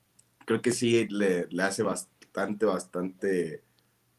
Creo 0.45 0.61
que 0.61 0.73
sí 0.73 1.09
le, 1.09 1.47
le 1.49 1.63
hace 1.63 1.83
bastante, 1.83 2.67
bastante. 2.67 3.65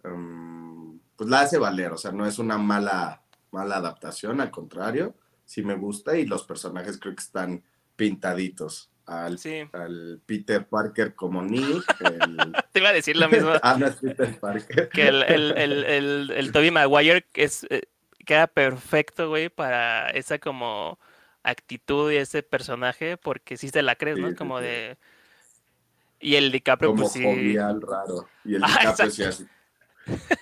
um, 0.04 1.00
pues 1.16 1.30
la 1.30 1.42
hace 1.42 1.60
valer. 1.60 1.92
O 1.92 1.98
sea, 1.98 2.12
no 2.12 2.26
es 2.26 2.40
una 2.40 2.58
mala, 2.58 3.22
mala 3.52 3.76
adaptación, 3.76 4.42
al 4.42 4.50
contrario. 4.50 5.14
Sí 5.46 5.62
me 5.62 5.76
gusta 5.76 6.18
y 6.18 6.26
los 6.26 6.44
personajes 6.46 6.98
creo 6.98 7.14
que 7.14 7.22
están 7.22 7.64
pintaditos. 7.96 8.90
Al, 9.08 9.40
Sí. 9.40 9.64
al 9.72 10.22
Peter 10.26 10.68
Parker 10.68 11.16
como 11.16 11.42
Nick, 11.42 11.84
el, 12.02 12.38
Te 12.74 12.80
iba 12.80 12.90
a 12.90 12.94
decir 12.94 13.16
lo 13.16 13.30
mismo 13.30 13.52
Ah, 13.64 13.78
no 13.80 13.88
es 13.88 13.96
Peter 13.96 14.38
Parker. 14.40 14.90
que 14.90 15.08
el, 15.08 15.24
el, 15.24 15.52
el, 15.58 16.32
el, 16.32 16.52
Tobey 16.52 16.72
Maguire 16.72 17.26
es, 17.34 17.66
eh, 17.70 17.84
queda 18.26 18.48
perfecto, 18.48 19.30
güey, 19.30 19.48
para 19.50 20.10
esa 20.10 20.40
como 20.40 21.00
actitud 21.44 22.12
y 22.12 22.18
ese 22.18 22.44
personaje, 22.44 23.16
porque 23.16 23.56
sí 23.56 23.70
se 23.70 23.82
la 23.82 23.96
crees, 23.96 24.18
¿no? 24.18 24.30
Sí, 24.30 24.36
Como 24.36 24.60
de... 24.60 24.98
Y 26.20 26.36
el 26.36 26.52
DiCaprio, 26.52 26.90
Como 26.90 27.04
pues 27.04 27.14
sí, 27.14 27.24
jovial 27.24 27.82
raro. 27.82 28.28
Y 28.44 28.56
el 28.56 28.64
Ah, 28.66 28.80
DiCaprio 28.82 29.10
sí 29.12 29.24
así. 29.24 29.48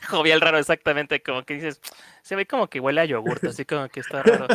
jovial 0.09 0.41
raro, 0.41 0.57
exactamente, 0.57 1.22
como 1.22 1.43
que 1.43 1.53
dices, 1.55 1.80
se 2.24 2.36
ve 2.36 2.47
como 2.47 2.68
que 2.70 2.80
huele 2.80 3.01
a 3.01 3.05
yogurt, 3.05 3.43
así 3.43 3.63
como 3.66 3.88
que 3.89 3.99
está 3.99 4.24
raro. 4.24 4.47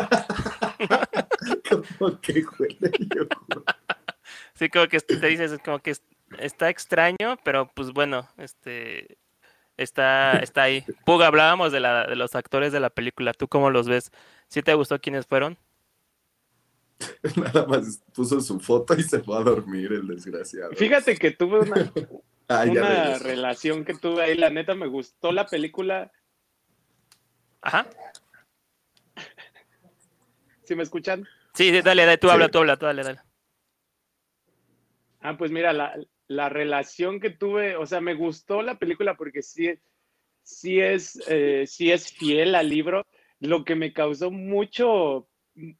Como 1.69 2.21
que 2.21 2.43
huele 2.59 2.91
yogur. 3.15 3.65
Sí, 4.61 4.69
como 4.69 4.87
que 4.89 5.01
te 5.01 5.27
dices, 5.27 5.59
como 5.65 5.79
que 5.79 5.93
es- 5.93 6.03
está 6.39 6.69
extraño, 6.69 7.39
pero 7.43 7.73
pues 7.73 7.93
bueno, 7.93 8.29
este 8.37 9.17
está, 9.79 10.39
está 10.41 10.65
ahí. 10.65 10.85
Puga, 11.07 11.29
hablábamos 11.29 11.73
de, 11.73 11.81
la, 11.81 12.07
de 12.07 12.15
los 12.15 12.35
actores 12.35 12.71
de 12.71 12.79
la 12.79 12.91
película. 12.91 13.33
¿Tú 13.33 13.49
cómo 13.49 13.71
los 13.71 13.89
ves? 13.89 14.13
¿Sí 14.49 14.61
te 14.61 14.75
gustó 14.75 15.01
quiénes 15.01 15.27
fueron? 15.27 15.57
Nada 17.37 17.67
más 17.67 18.03
puso 18.13 18.39
su 18.43 18.61
foto 18.61 18.93
y 18.95 19.03
se 19.03 19.21
fue 19.21 19.39
a 19.39 19.41
dormir 19.41 19.95
el 19.95 20.07
desgraciado. 20.09 20.73
Fíjate 20.73 21.17
que 21.17 21.31
tuve 21.31 21.61
una, 21.61 21.77
Ah, 22.49 22.65
una 22.69 23.17
relación 23.19 23.87
que 23.87 23.95
tuve 23.95 24.25
ahí. 24.25 24.37
La 24.37 24.51
neta 24.51 24.75
me 24.75 24.89
gustó 24.89 25.33
la 25.33 25.47
película. 25.47 26.13
Ajá. 27.63 27.87
¿Sí 30.65 30.75
me 30.75 30.83
escuchan? 30.83 31.27
Sí, 31.55 31.71
sí, 31.71 31.81
dale, 31.81 32.05
dale, 32.05 32.19
tú 32.19 32.27
Sí. 32.29 32.33
habla, 32.35 32.49
tú 32.51 32.59
habla, 32.59 32.77
tú 32.77 32.85
dale, 32.85 33.03
dale. 33.05 33.21
Ah, 35.21 35.37
pues 35.37 35.51
mira, 35.51 35.73
la, 35.73 35.95
la 36.29 36.49
relación 36.49 37.21
que 37.21 37.31
tuve, 37.31 37.77
o 37.77 37.87
sea, 37.87 38.01
me 38.01 38.14
gustó 38.14 38.62
la 38.62 38.79
película 38.79 39.16
porque 39.16 39.43
sí, 39.43 39.75
sí, 40.43 40.81
es, 40.81 41.21
eh, 41.29 41.64
sí 41.66 41.91
es 41.91 42.12
fiel 42.12 42.55
al 42.55 42.68
libro. 42.68 43.07
Lo 43.41 43.64
que 43.64 43.75
me 43.75 43.93
causó 43.93 44.31
mucho, 44.31 45.29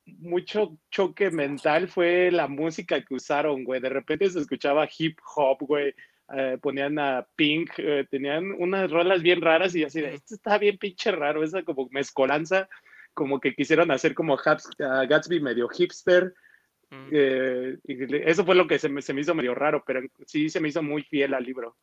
mucho 0.05 0.77
choque 0.91 1.31
mental 1.31 1.89
fue 1.89 2.31
la 2.31 2.49
música 2.49 3.01
que 3.05 3.15
usaron, 3.15 3.65
güey. 3.65 3.81
De 3.81 3.91
repente 3.91 4.29
se 4.29 4.41
escuchaba 4.41 4.89
hip 4.99 5.19
hop, 5.37 5.59
güey. 5.61 5.95
Eh, 6.33 6.59
ponían 6.61 6.99
a 6.99 7.27
Pink, 7.37 7.71
eh, 7.79 8.07
tenían 8.11 8.53
unas 8.59 8.91
rolas 8.91 9.23
bien 9.23 9.41
raras 9.41 9.75
y 9.75 9.83
así 9.83 10.01
de, 10.01 10.15
esto 10.15 10.35
está 10.35 10.59
bien 10.59 10.79
pinche 10.79 11.11
raro, 11.11 11.43
esa 11.43 11.65
como 11.65 11.89
mezcolanza, 11.91 12.69
como 13.15 13.41
que 13.41 13.53
quisieron 13.53 13.91
hacer 13.91 14.15
como 14.15 14.37
Gatsby 14.37 15.41
medio 15.41 15.69
hipster. 15.69 16.35
Mm. 16.91 17.09
Eh, 17.13 17.79
eso 18.27 18.45
fue 18.45 18.55
lo 18.55 18.67
que 18.67 18.79
se 18.79 18.89
me, 18.89 19.01
se 19.01 19.15
me, 19.15 19.21
hizo 19.21 19.35
medio 19.35 19.55
raro, 19.55 19.85
pero 19.87 20.01
sí 20.27 20.49
se 20.49 20.61
me 20.61 20.69
hizo 20.69 20.83
muy 20.83 21.03
fiel 21.03 21.35
al 21.35 21.45
libro. 21.45 21.77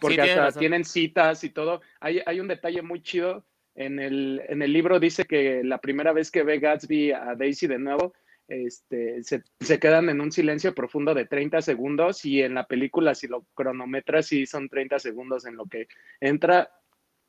Porque 0.00 0.22
hasta 0.22 0.58
tienen 0.58 0.84
citas 0.84 1.44
y 1.44 1.50
todo. 1.50 1.82
Hay, 2.00 2.22
hay 2.24 2.40
un 2.40 2.48
detalle 2.48 2.82
muy 2.82 3.02
chido. 3.02 3.44
En 3.74 3.98
el, 3.98 4.42
en 4.48 4.62
el 4.62 4.72
libro 4.72 4.98
dice 4.98 5.26
que 5.26 5.62
la 5.62 5.78
primera 5.78 6.12
vez 6.12 6.30
que 6.30 6.42
ve 6.42 6.58
Gatsby 6.58 7.12
a 7.12 7.34
Daisy 7.36 7.66
de 7.66 7.78
nuevo, 7.78 8.14
este, 8.48 9.22
se, 9.22 9.44
se, 9.60 9.78
quedan 9.78 10.08
en 10.08 10.20
un 10.20 10.32
silencio 10.32 10.74
profundo 10.74 11.14
de 11.14 11.24
30 11.24 11.62
segundos 11.62 12.24
y 12.24 12.42
en 12.42 12.54
la 12.54 12.66
película 12.66 13.14
si 13.14 13.28
lo 13.28 13.46
cronometras 13.54 14.26
sí 14.26 14.44
son 14.44 14.68
30 14.68 14.98
segundos 14.98 15.46
en 15.46 15.54
lo 15.54 15.66
que 15.66 15.86
entra, 16.18 16.68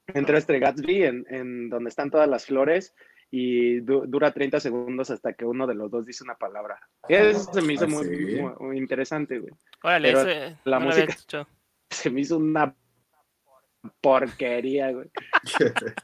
entra 0.07 0.39
este 0.39 0.57
Gatsby 0.57 1.03
en, 1.03 1.25
en 1.29 1.69
donde 1.69 1.89
están 1.89 2.09
todas 2.09 2.27
las 2.27 2.47
flores 2.47 2.95
y 3.33 3.79
dura 3.79 4.33
30 4.33 4.59
segundos 4.59 5.09
hasta 5.09 5.31
que 5.33 5.45
uno 5.45 5.65
de 5.65 5.73
los 5.73 5.89
dos 5.89 6.05
dice 6.05 6.23
una 6.25 6.35
palabra. 6.35 6.79
Eso 7.07 7.51
se 7.53 7.61
me 7.61 7.73
hizo 7.73 7.87
muy, 7.87 8.41
muy, 8.59 8.77
interesante, 8.77 9.39
güey. 9.39 9.53
Órale, 9.81 10.57
la 10.65 10.79
música 10.79 11.15
se 11.89 12.09
me 12.09 12.21
hizo 12.21 12.37
una 12.37 12.75
porquería, 14.01 14.91
güey. 14.91 15.09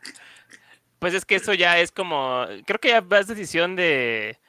pues 1.00 1.14
es 1.14 1.26
que 1.26 1.36
eso 1.36 1.54
ya 1.54 1.80
es 1.80 1.92
como, 1.92 2.46
creo 2.66 2.80
que 2.80 2.90
ya 2.90 3.06
es 3.20 3.28
decisión 3.28 3.76
de, 3.76 4.40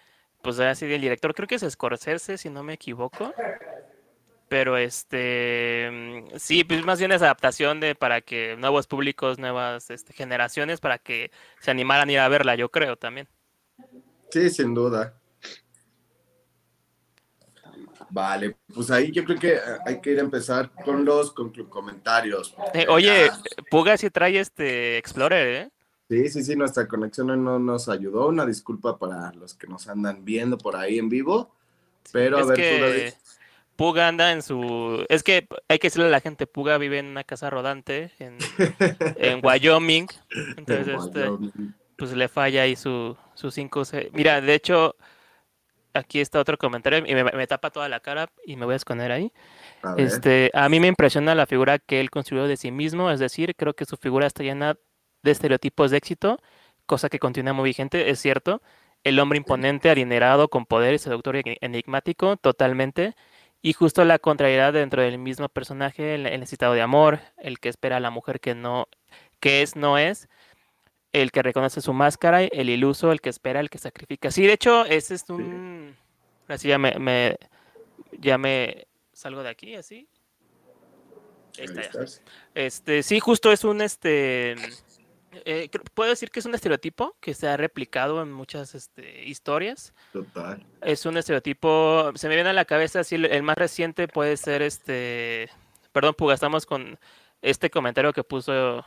pues 0.40 0.60
así 0.60 0.86
del 0.86 1.00
director, 1.00 1.34
creo 1.34 1.48
que 1.48 1.56
es 1.56 1.66
Scorsese, 1.68 2.38
si 2.38 2.48
no 2.48 2.62
me 2.62 2.74
equivoco. 2.74 3.34
Pero 4.48 4.76
este, 4.76 5.90
mm, 5.92 6.36
sí, 6.38 6.64
pues 6.64 6.84
más 6.84 6.98
bien 6.98 7.12
es 7.12 7.22
adaptación 7.22 7.80
de 7.80 7.94
para 7.94 8.20
que 8.20 8.56
nuevos 8.58 8.86
públicos, 8.86 9.38
nuevas 9.38 9.90
este, 9.90 10.12
generaciones, 10.12 10.80
para 10.80 10.98
que 10.98 11.30
se 11.60 11.70
animaran 11.70 12.08
a 12.08 12.12
ir 12.12 12.18
a 12.18 12.28
verla, 12.28 12.54
yo 12.54 12.70
creo 12.70 12.96
también. 12.96 13.28
Sí, 14.30 14.50
sin 14.50 14.74
duda. 14.74 15.14
Vale, 18.10 18.56
pues 18.74 18.90
ahí 18.90 19.10
yo 19.12 19.24
creo 19.24 19.38
que 19.38 19.54
eh, 19.54 19.60
hay 19.84 20.00
que 20.00 20.12
ir 20.12 20.18
a 20.18 20.22
empezar 20.22 20.70
con 20.84 21.04
los 21.04 21.32
comentarios. 21.32 22.54
Eh, 22.72 22.86
oye, 22.88 23.30
Puga 23.70 23.96
si 23.96 24.08
trae 24.10 24.38
este 24.38 24.96
Explorer, 24.96 25.66
¿eh? 25.66 25.70
Sí, 26.08 26.28
sí, 26.30 26.42
sí, 26.42 26.56
nuestra 26.56 26.88
conexión 26.88 27.26
no 27.44 27.58
nos 27.58 27.88
ayudó. 27.90 28.28
Una 28.28 28.46
disculpa 28.46 28.98
para 28.98 29.30
los 29.32 29.52
que 29.52 29.66
nos 29.66 29.88
andan 29.88 30.24
viendo 30.24 30.56
por 30.56 30.74
ahí 30.74 30.98
en 30.98 31.10
vivo. 31.10 31.54
Pero 32.10 32.38
a 32.38 32.46
ver, 32.46 32.56
que... 32.56 33.14
Puga 33.78 34.08
anda 34.08 34.32
en 34.32 34.42
su. 34.42 35.06
Es 35.08 35.22
que 35.22 35.46
hay 35.68 35.78
que 35.78 35.86
decirle 35.86 36.08
a 36.08 36.10
la 36.10 36.20
gente: 36.20 36.48
Puga 36.48 36.78
vive 36.78 36.98
en 36.98 37.06
una 37.06 37.22
casa 37.22 37.48
rodante 37.48 38.10
en, 38.18 38.36
en 39.16 39.40
Wyoming. 39.40 40.08
Entonces, 40.56 40.88
este, 40.88 41.28
pues 41.96 42.12
le 42.12 42.26
falla 42.26 42.62
ahí 42.62 42.74
su, 42.74 43.16
su 43.34 43.52
5 43.52 43.82
Mira, 44.14 44.40
de 44.40 44.52
hecho, 44.52 44.96
aquí 45.94 46.18
está 46.18 46.40
otro 46.40 46.58
comentario 46.58 46.98
y 47.06 47.14
me, 47.14 47.46
tapa 47.46 47.70
toda 47.70 47.88
la 47.88 48.00
cara 48.00 48.28
y 48.44 48.56
me 48.56 48.64
voy 48.64 48.72
a 48.72 48.78
esconder 48.78 49.12
ahí. 49.12 49.32
A 49.84 49.94
este, 49.96 50.50
a 50.54 50.68
mí 50.68 50.80
me 50.80 50.88
impresiona 50.88 51.36
la 51.36 51.46
figura 51.46 51.78
que 51.78 52.00
él 52.00 52.10
construyó 52.10 52.48
de 52.48 52.56
sí 52.56 52.72
mismo, 52.72 53.12
es 53.12 53.20
decir, 53.20 53.54
creo 53.54 53.74
que 53.74 53.84
su 53.84 53.96
figura 53.96 54.26
está 54.26 54.42
llena 54.42 54.76
de 55.22 55.30
estereotipos 55.30 55.92
de 55.92 55.98
éxito, 55.98 56.40
cosa 56.84 57.08
que 57.08 57.20
continúa 57.20 57.52
muy 57.52 57.66
vigente, 57.66 58.10
es 58.10 58.18
cierto. 58.18 58.60
El 59.04 59.20
hombre 59.20 59.38
imponente, 59.38 59.88
adinerado, 59.88 60.48
con 60.48 60.66
poder, 60.66 60.98
seductor 60.98 61.36
y 61.36 61.58
enigmático, 61.60 62.36
totalmente. 62.38 63.14
Y 63.60 63.72
justo 63.72 64.04
la 64.04 64.18
contrariedad 64.18 64.72
dentro 64.72 65.02
del 65.02 65.18
mismo 65.18 65.48
personaje, 65.48 66.14
el, 66.14 66.22
necesitado 66.22 66.74
de 66.74 66.82
amor, 66.82 67.20
el 67.38 67.58
que 67.58 67.68
espera 67.68 67.96
a 67.96 68.00
la 68.00 68.10
mujer 68.10 68.40
que 68.40 68.54
no, 68.54 68.88
que 69.40 69.62
es, 69.62 69.74
no 69.74 69.98
es, 69.98 70.28
el 71.12 71.32
que 71.32 71.42
reconoce 71.42 71.80
su 71.80 71.92
máscara, 71.92 72.42
el 72.42 72.70
iluso, 72.70 73.10
el 73.10 73.20
que 73.20 73.30
espera, 73.30 73.60
el 73.60 73.70
que 73.70 73.78
sacrifica. 73.78 74.30
Sí, 74.30 74.46
de 74.46 74.52
hecho, 74.52 74.84
ese 74.84 75.14
es 75.14 75.28
un. 75.28 75.96
Así 76.46 76.68
ya 76.68 76.78
me, 76.78 77.36
ya 78.12 78.38
me 78.38 78.86
salgo 79.12 79.42
de 79.42 79.50
aquí, 79.50 79.74
así. 79.74 80.08
Este, 82.54 83.02
sí, 83.02 83.20
justo 83.20 83.50
es 83.50 83.64
un 83.64 83.80
este 83.80 84.54
eh, 85.44 85.70
puedo 85.94 86.10
decir 86.10 86.30
que 86.30 86.40
es 86.40 86.46
un 86.46 86.54
estereotipo 86.54 87.16
que 87.20 87.34
se 87.34 87.48
ha 87.48 87.56
replicado 87.56 88.22
en 88.22 88.32
muchas 88.32 88.74
este, 88.74 89.24
historias. 89.24 89.94
Total. 90.12 90.64
Es 90.82 91.06
un 91.06 91.16
estereotipo, 91.16 92.12
se 92.14 92.28
me 92.28 92.34
viene 92.34 92.50
a 92.50 92.54
la 92.54 92.64
cabeza, 92.64 93.00
así, 93.00 93.16
el 93.16 93.42
más 93.42 93.58
reciente 93.58 94.08
puede 94.08 94.36
ser 94.36 94.62
este, 94.62 95.50
perdón, 95.92 96.14
Puga, 96.14 96.34
estamos 96.34 96.66
con 96.66 96.98
este 97.42 97.70
comentario 97.70 98.12
que 98.12 98.24
puso 98.24 98.84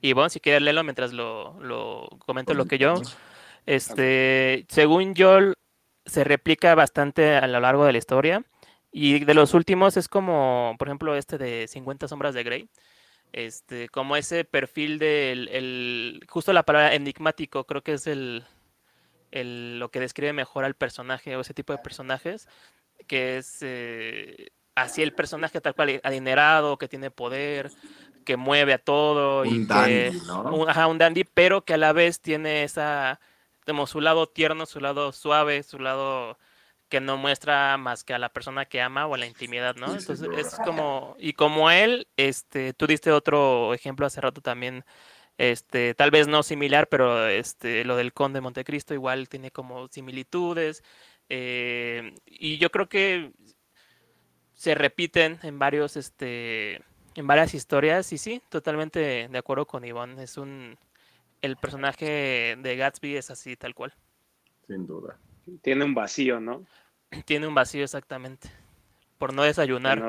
Ivonne, 0.00 0.30
si 0.30 0.40
quieres 0.40 0.62
leerlo 0.62 0.84
mientras 0.84 1.12
lo, 1.12 1.58
lo 1.60 2.08
comento 2.24 2.54
lo 2.54 2.66
que 2.66 2.78
yo. 2.78 2.94
Este, 3.66 4.66
según 4.68 5.14
yo, 5.14 5.38
se 6.06 6.24
replica 6.24 6.74
bastante 6.74 7.36
a 7.36 7.46
lo 7.46 7.60
largo 7.60 7.84
de 7.84 7.92
la 7.92 7.98
historia. 7.98 8.44
Y 8.92 9.24
de 9.24 9.34
los 9.34 9.54
últimos 9.54 9.96
es 9.96 10.08
como, 10.08 10.74
por 10.78 10.88
ejemplo, 10.88 11.14
este 11.14 11.38
de 11.38 11.68
50 11.68 12.08
sombras 12.08 12.34
de 12.34 12.42
Grey 12.42 12.68
este, 13.32 13.88
como 13.88 14.16
ese 14.16 14.44
perfil 14.44 14.98
del, 14.98 15.48
el, 15.48 16.20
justo 16.28 16.52
la 16.52 16.64
palabra 16.64 16.94
enigmático, 16.94 17.64
creo 17.64 17.82
que 17.82 17.94
es 17.94 18.06
el, 18.06 18.44
el, 19.30 19.78
lo 19.78 19.90
que 19.90 20.00
describe 20.00 20.32
mejor 20.32 20.64
al 20.64 20.74
personaje 20.74 21.36
o 21.36 21.40
ese 21.40 21.54
tipo 21.54 21.72
de 21.72 21.78
personajes, 21.78 22.48
que 23.06 23.38
es 23.38 23.58
eh, 23.60 24.48
así 24.74 25.02
el 25.02 25.12
personaje 25.12 25.60
tal 25.60 25.74
cual, 25.74 26.00
adinerado, 26.02 26.76
que 26.76 26.88
tiene 26.88 27.10
poder, 27.10 27.70
que 28.24 28.36
mueve 28.36 28.72
a 28.72 28.78
todo. 28.78 29.42
Un 29.42 29.48
y 29.48 29.64
dandy, 29.64 30.20
¿no? 30.26 30.42
Un, 30.54 30.68
ajá, 30.68 30.86
un 30.86 30.98
dandy, 30.98 31.24
pero 31.24 31.64
que 31.64 31.74
a 31.74 31.78
la 31.78 31.92
vez 31.92 32.20
tiene 32.20 32.64
esa, 32.64 33.20
como 33.66 33.86
su 33.86 34.00
lado 34.00 34.28
tierno, 34.28 34.66
su 34.66 34.80
lado 34.80 35.12
suave, 35.12 35.62
su 35.62 35.78
lado 35.78 36.38
que 36.90 37.00
no 37.00 37.16
muestra 37.16 37.78
más 37.78 38.04
que 38.04 38.12
a 38.12 38.18
la 38.18 38.28
persona 38.32 38.66
que 38.66 38.82
ama 38.82 39.06
o 39.06 39.14
a 39.14 39.18
la 39.18 39.26
intimidad, 39.26 39.76
¿no? 39.76 39.94
Entonces 39.94 40.28
es 40.36 40.56
como, 40.56 41.16
y 41.18 41.32
como 41.32 41.70
él, 41.70 42.08
este, 42.16 42.74
tú 42.74 42.86
diste 42.86 43.12
otro 43.12 43.72
ejemplo 43.72 44.04
hace 44.04 44.20
rato 44.20 44.42
también, 44.42 44.84
este, 45.38 45.94
tal 45.94 46.10
vez 46.10 46.26
no 46.26 46.42
similar, 46.42 46.88
pero 46.88 47.28
este, 47.28 47.84
lo 47.84 47.96
del 47.96 48.12
conde 48.12 48.40
Montecristo 48.40 48.92
igual 48.92 49.28
tiene 49.28 49.52
como 49.52 49.86
similitudes, 49.88 50.82
eh, 51.28 52.12
y 52.26 52.58
yo 52.58 52.70
creo 52.70 52.88
que 52.88 53.32
se 54.52 54.74
repiten 54.74 55.38
en 55.44 55.58
varios, 55.58 55.96
este, 55.96 56.82
en 57.14 57.26
varias 57.26 57.54
historias, 57.54 58.12
y 58.12 58.18
sí, 58.18 58.42
totalmente 58.50 59.28
de 59.28 59.38
acuerdo 59.38 59.64
con 59.64 59.84
Ivonne, 59.84 60.22
es 60.22 60.36
un, 60.36 60.76
el 61.40 61.56
personaje 61.56 62.56
de 62.58 62.76
Gatsby 62.76 63.16
es 63.16 63.30
así, 63.30 63.56
tal 63.56 63.74
cual. 63.76 63.94
Sin 64.66 64.86
duda 64.86 65.16
tiene 65.62 65.84
un 65.84 65.94
vacío, 65.94 66.40
¿no? 66.40 66.64
Tiene 67.24 67.46
un 67.46 67.54
vacío 67.54 67.84
exactamente. 67.84 68.48
Por 69.18 69.34
no 69.34 69.42
desayunar. 69.42 70.02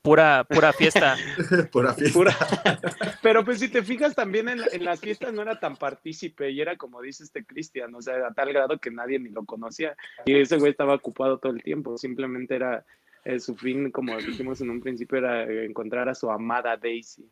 Pura, 0.00 0.44
pura 0.48 0.72
fiesta. 0.72 1.16
pura 1.72 1.92
fiesta. 1.92 2.80
Pero 3.22 3.44
pues 3.44 3.58
si 3.58 3.68
te 3.68 3.82
fijas 3.82 4.14
también 4.14 4.48
en, 4.48 4.84
las 4.84 5.00
fiestas 5.00 5.32
no 5.32 5.42
era 5.42 5.58
tan 5.58 5.76
partícipe 5.76 6.50
y 6.50 6.60
era 6.60 6.76
como 6.76 7.02
dice 7.02 7.24
este 7.24 7.44
Cristian, 7.44 7.92
o 7.96 8.00
sea, 8.00 8.28
a 8.28 8.32
tal 8.32 8.52
grado 8.52 8.78
que 8.78 8.92
nadie 8.92 9.18
ni 9.18 9.30
lo 9.30 9.44
conocía. 9.44 9.96
Y 10.24 10.36
ese 10.36 10.56
güey 10.58 10.70
estaba 10.70 10.94
ocupado 10.94 11.38
todo 11.38 11.52
el 11.52 11.64
tiempo. 11.64 11.98
Simplemente 11.98 12.54
era 12.54 12.84
eh, 13.24 13.40
su 13.40 13.56
fin, 13.56 13.90
como 13.90 14.16
dijimos 14.18 14.60
en 14.60 14.70
un 14.70 14.80
principio, 14.80 15.18
era 15.18 15.42
encontrar 15.64 16.08
a 16.08 16.14
su 16.14 16.30
amada 16.30 16.76
Daisy. 16.76 17.28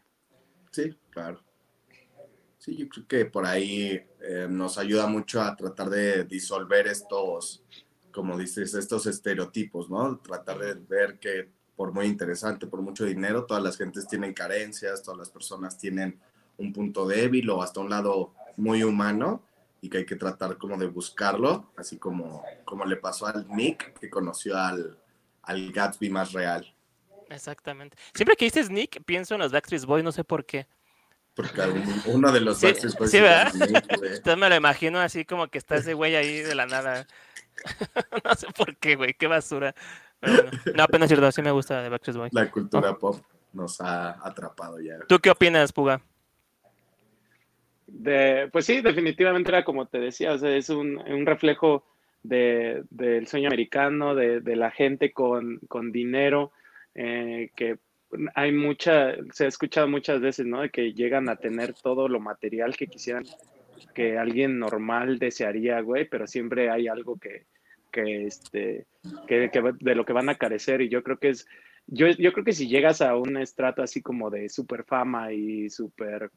Sí, 0.73 0.93
claro. 1.11 1.41
Sí, 2.59 2.77
yo 2.77 2.89
creo 2.89 3.07
que 3.07 3.25
por 3.27 3.45
ahí 3.45 4.01
eh, 4.21 4.47
nos 4.49 4.79
ayuda 4.79 5.07
mucho 5.07 5.41
a 5.41 5.55
tratar 5.55 5.91
de 5.91 6.25
disolver 6.25 6.87
estos 6.87 7.63
como 8.13 8.39
dices, 8.39 8.75
estos 8.75 9.07
estereotipos, 9.07 9.91
¿no? 9.91 10.19
Tratar 10.19 10.59
de 10.59 10.75
ver 10.75 11.19
que 11.19 11.49
por 11.75 11.93
muy 11.93 12.07
interesante, 12.07 12.67
por 12.67 12.83
mucho 12.83 13.05
dinero, 13.05 13.45
todas 13.45 13.63
las 13.63 13.77
gentes 13.77 14.07
tienen 14.07 14.35
carencias, 14.35 15.03
todas 15.03 15.19
las 15.19 15.31
personas 15.31 15.79
tienen 15.79 16.21
un 16.59 16.73
punto 16.73 17.07
débil 17.07 17.51
o 17.51 17.63
hasta 17.63 17.81
un 17.81 17.91
lado 17.91 18.35
muy 18.57 18.83
humano 18.83 19.43
y 19.81 19.89
que 19.89 19.99
hay 19.99 20.07
que 20.07 20.17
tratar 20.17 20.59
como 20.59 20.77
de 20.77 20.87
buscarlo, 20.87 21.73
así 21.77 21.99
como, 21.99 22.45
como 22.65 22.85
le 22.85 22.97
pasó 22.97 23.27
al 23.27 23.49
Nick, 23.49 23.99
que 23.99 24.09
conoció 24.09 24.57
al, 24.57 24.97
al 25.43 25.73
Gatsby 25.73 26.09
más 26.09 26.33
real. 26.33 26.73
Exactamente. 27.29 27.97
Siempre 28.15 28.37
que 28.37 28.45
dices 28.45 28.71
Nick, 28.71 29.03
pienso 29.05 29.35
en 29.35 29.41
los 29.41 29.51
Backstreet 29.51 29.85
Boys, 29.85 30.05
no 30.05 30.13
sé 30.13 30.23
por 30.23 30.45
qué. 30.45 30.69
Porque 31.35 31.63
uno 32.07 32.31
de 32.31 32.41
los 32.41 32.61
Backstreet 32.61 32.97
Boys... 32.97 33.11
Sí, 33.11 33.21
¿verdad? 33.21 33.53
Entonces 33.55 34.37
me 34.37 34.49
lo 34.49 34.55
imagino 34.55 35.01
así 35.01 35.25
como 35.25 35.49
que 35.49 35.59
está 35.59 35.77
ese 35.77 35.95
güey 35.95 36.15
ahí 36.15 36.43
de 36.43 36.55
la 36.55 36.67
nada. 36.67 37.09
no 38.25 38.35
sé 38.35 38.47
por 38.57 38.77
qué, 38.77 38.97
güey, 38.97 39.15
qué 39.15 39.27
basura. 39.27 39.75
Pero 40.21 40.35
bueno. 40.35 40.51
No, 40.77 40.83
apenas 40.85 41.09
cierto, 41.09 41.33
sí 41.33 41.43
me 41.43 41.51
gusta 41.51 41.83
de 41.83 41.89
Backstreet 41.89 42.17
Boys. 42.17 42.33
La 42.33 42.51
cultura 42.51 42.95
pop 42.97 43.17
nos 43.53 43.81
ha 43.81 44.27
atrapado 44.27 44.81
ya. 44.81 44.99
¿Tú 45.09 45.19
qué 45.19 45.31
opinas, 45.31 45.73
Puga? 45.73 46.01
De, 47.87 48.49
pues 48.53 48.65
sí, 48.65 48.81
definitivamente 48.81 49.51
era 49.51 49.65
como 49.65 49.87
te 49.87 49.99
decía, 49.99 50.33
o 50.33 50.39
sea, 50.39 50.57
es 50.57 50.71
un, 50.71 50.97
un 50.99 51.27
reflejo 51.27 51.85
de, 52.23 52.85
del 52.91 53.27
sueño 53.27 53.49
americano, 53.49 54.15
de, 54.15 54.41
de 54.41 54.57
la 54.57 54.71
gente 54.71 55.13
con, 55.13 55.59
con 55.69 55.93
dinero, 55.93 56.53
eh, 56.95 57.51
que 57.55 57.79
hay 58.35 58.53
mucha, 58.53 59.15
se 59.33 59.45
ha 59.45 59.49
escuchado 59.49 59.89
muchas 59.89 60.21
veces, 60.21 60.47
¿no? 60.47 60.61
De 60.61 60.71
que 60.71 60.93
llegan 60.93 61.29
a 61.29 61.37
tener 61.37 61.75
todo 61.75 62.09
lo 62.09 62.21
material 62.21 62.77
que 62.77 62.87
quisieran, 62.87 63.25
que 63.95 64.19
alguien 64.19 64.59
normal 64.59 65.19
desearía, 65.19 65.81
güey, 65.81 66.09
pero 66.09 66.27
siempre 66.27 66.71
hay 66.71 66.89
algo 66.89 67.19
que, 67.19 67.47
que 67.93 68.27
este, 68.27 68.87
que, 69.29 69.51
de 69.81 69.95
lo 69.95 70.05
que 70.05 70.13
van 70.13 70.29
a 70.29 70.39
carecer 70.39 70.81
y 70.81 70.89
yo 70.89 71.05
creo 71.05 71.19
que 71.19 71.29
es, 71.29 71.47
yo, 71.87 72.09
yo 72.09 72.33
creo 72.33 72.45
que 72.45 72.53
si 72.53 72.69
llegas 72.69 73.01
a 73.01 73.17
un 73.17 73.37
estrato 73.37 73.83
así 73.83 74.03
como 74.03 74.31
de 74.31 74.49
super 74.49 74.85
fama 74.85 75.33
y 75.33 75.69
super, 75.71 76.31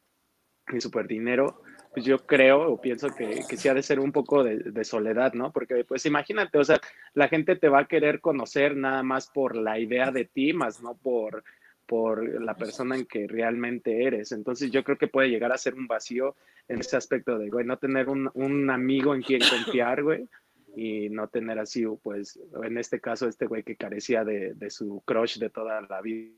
super 0.78 1.06
dinero, 1.06 1.62
pues 1.92 2.04
yo 2.04 2.18
creo 2.26 2.72
o 2.72 2.80
pienso 2.80 3.08
que, 3.08 3.40
que 3.48 3.56
sí 3.56 3.68
ha 3.68 3.74
de 3.74 3.82
ser 3.82 4.00
un 4.00 4.12
poco 4.12 4.44
de, 4.44 4.58
de, 4.58 4.84
soledad, 4.84 5.32
¿no? 5.32 5.52
Porque 5.52 5.84
pues 5.84 6.04
imagínate, 6.06 6.58
o 6.58 6.64
sea, 6.64 6.80
la 7.14 7.28
gente 7.28 7.56
te 7.56 7.68
va 7.68 7.80
a 7.80 7.88
querer 7.88 8.20
conocer 8.20 8.76
nada 8.76 9.02
más 9.02 9.28
por 9.28 9.56
la 9.56 9.78
idea 9.78 10.10
de 10.10 10.24
ti, 10.24 10.52
más 10.52 10.82
no 10.82 10.94
por, 10.94 11.44
por 11.86 12.42
la 12.42 12.54
persona 12.56 12.96
en 12.96 13.06
que 13.06 13.26
realmente 13.26 14.04
eres. 14.04 14.32
Entonces 14.32 14.70
yo 14.70 14.84
creo 14.84 14.98
que 14.98 15.08
puede 15.08 15.30
llegar 15.30 15.52
a 15.52 15.58
ser 15.58 15.74
un 15.74 15.86
vacío 15.86 16.36
en 16.68 16.80
ese 16.80 16.96
aspecto 16.96 17.38
de, 17.38 17.48
güey, 17.48 17.64
no 17.64 17.78
tener 17.78 18.08
un, 18.08 18.30
un 18.34 18.70
amigo 18.70 19.14
en 19.14 19.22
quien 19.22 19.40
confiar, 19.40 20.02
güey, 20.02 20.28
y 20.76 21.08
no 21.08 21.26
tener 21.28 21.58
así, 21.58 21.86
pues, 22.02 22.38
en 22.62 22.76
este 22.76 23.00
caso, 23.00 23.26
este 23.26 23.46
güey 23.46 23.62
que 23.62 23.76
carecía 23.76 24.24
de, 24.24 24.52
de 24.52 24.70
su 24.70 25.02
crush 25.06 25.38
de 25.38 25.48
toda 25.48 25.80
la 25.80 26.02
vida. 26.02 26.34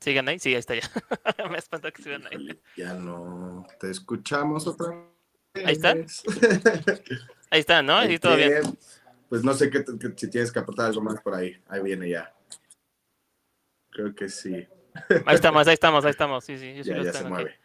¿Sigan 0.00 0.28
ahí? 0.28 0.38
Sí, 0.38 0.50
ahí 0.50 0.56
está 0.56 0.74
ya. 0.74 0.82
Me 1.50 1.56
espantó 1.56 1.90
que 1.90 2.02
sigan 2.02 2.26
ahí. 2.26 2.60
Ya 2.76 2.92
no 2.92 3.66
te 3.80 3.90
escuchamos 3.90 4.66
otra 4.66 4.90
vez. 5.54 5.64
Ahí 5.64 5.72
está. 5.72 5.92
ahí 7.50 7.60
está, 7.60 7.82
¿no? 7.82 7.96
Ahí 7.96 8.18
todo 8.18 8.36
bien. 8.36 8.60
Pues 9.30 9.42
no 9.42 9.54
sé 9.54 9.70
qué, 9.70 9.82
qué, 9.82 10.12
si 10.14 10.28
tienes 10.28 10.52
que 10.52 10.58
aportar 10.58 10.86
algo 10.86 11.00
más 11.00 11.22
por 11.22 11.34
ahí. 11.34 11.56
Ahí 11.68 11.82
viene 11.82 12.10
ya. 12.10 12.34
Creo 13.88 14.14
que 14.14 14.28
sí. 14.28 14.68
Ahí 15.26 15.34
estamos, 15.34 15.66
ahí 15.66 15.74
estamos, 15.74 16.04
ahí 16.04 16.10
estamos. 16.10 16.44
Sí, 16.44 16.58
sí, 16.58 16.74
yo 16.76 16.84
sí 16.84 16.90
ya, 16.90 16.96
lo 16.96 17.04
ya 17.04 17.12
tengo 17.12 17.24
se 17.24 17.30
mueve. 17.30 17.58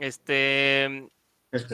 Este, 0.00 1.08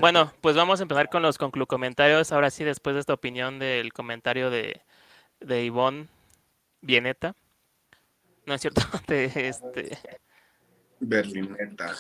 bueno, 0.01 0.33
pues 0.41 0.57
vamos 0.57 0.81
a 0.81 0.83
empezar 0.83 1.09
con 1.09 1.23
los 1.23 1.39
conclucomentarios. 1.39 2.33
Ahora 2.33 2.51
sí, 2.51 2.65
después 2.65 2.95
de 2.95 3.01
esta 3.01 3.15
opinión 3.15 3.59
del 3.59 3.93
comentario 3.93 4.51
de, 4.51 4.83
de 5.41 5.65
Ivonne 5.65 6.09
Bieneta. 6.81 7.35
No 8.47 8.55
es 8.55 8.61
cierto, 8.61 8.83
de 9.07 9.49
este. 9.49 9.99
Berlineta. 10.99 11.95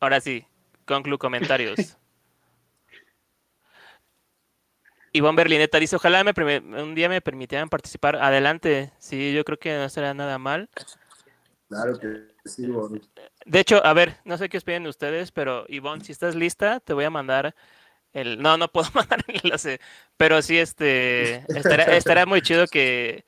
Ahora 0.00 0.20
sí, 0.20 0.46
conclucomentarios. 0.86 1.96
Ivonne 5.12 5.36
Berlineta 5.36 5.78
dice, 5.78 5.94
ojalá 5.94 6.24
me 6.24 6.32
un 6.82 6.94
día 6.96 7.08
me 7.08 7.20
permitieran 7.20 7.68
participar. 7.68 8.16
Adelante, 8.16 8.90
sí, 8.98 9.32
yo 9.32 9.44
creo 9.44 9.58
que 9.58 9.76
no 9.76 9.88
será 9.88 10.12
nada 10.12 10.38
mal. 10.38 10.68
Claro 11.74 11.98
que 11.98 12.28
sí, 12.44 12.66
Bon. 12.66 13.00
De 13.44 13.60
hecho, 13.60 13.84
a 13.84 13.92
ver, 13.92 14.16
no 14.24 14.38
sé 14.38 14.48
qué 14.48 14.56
esperen 14.56 14.86
ustedes, 14.86 15.32
pero 15.32 15.64
Ivonne, 15.68 16.04
si 16.04 16.12
estás 16.12 16.34
lista, 16.34 16.80
te 16.80 16.92
voy 16.92 17.04
a 17.04 17.10
mandar 17.10 17.54
el... 18.12 18.40
No, 18.40 18.56
no 18.56 18.68
puedo 18.68 18.88
mandar 18.94 19.24
el 19.26 19.40
enlace, 19.42 19.80
pero 20.16 20.40
sí, 20.40 20.58
este, 20.58 21.44
estará, 21.48 21.96
estará 21.96 22.26
muy 22.26 22.42
chido 22.42 22.66
que, 22.66 23.24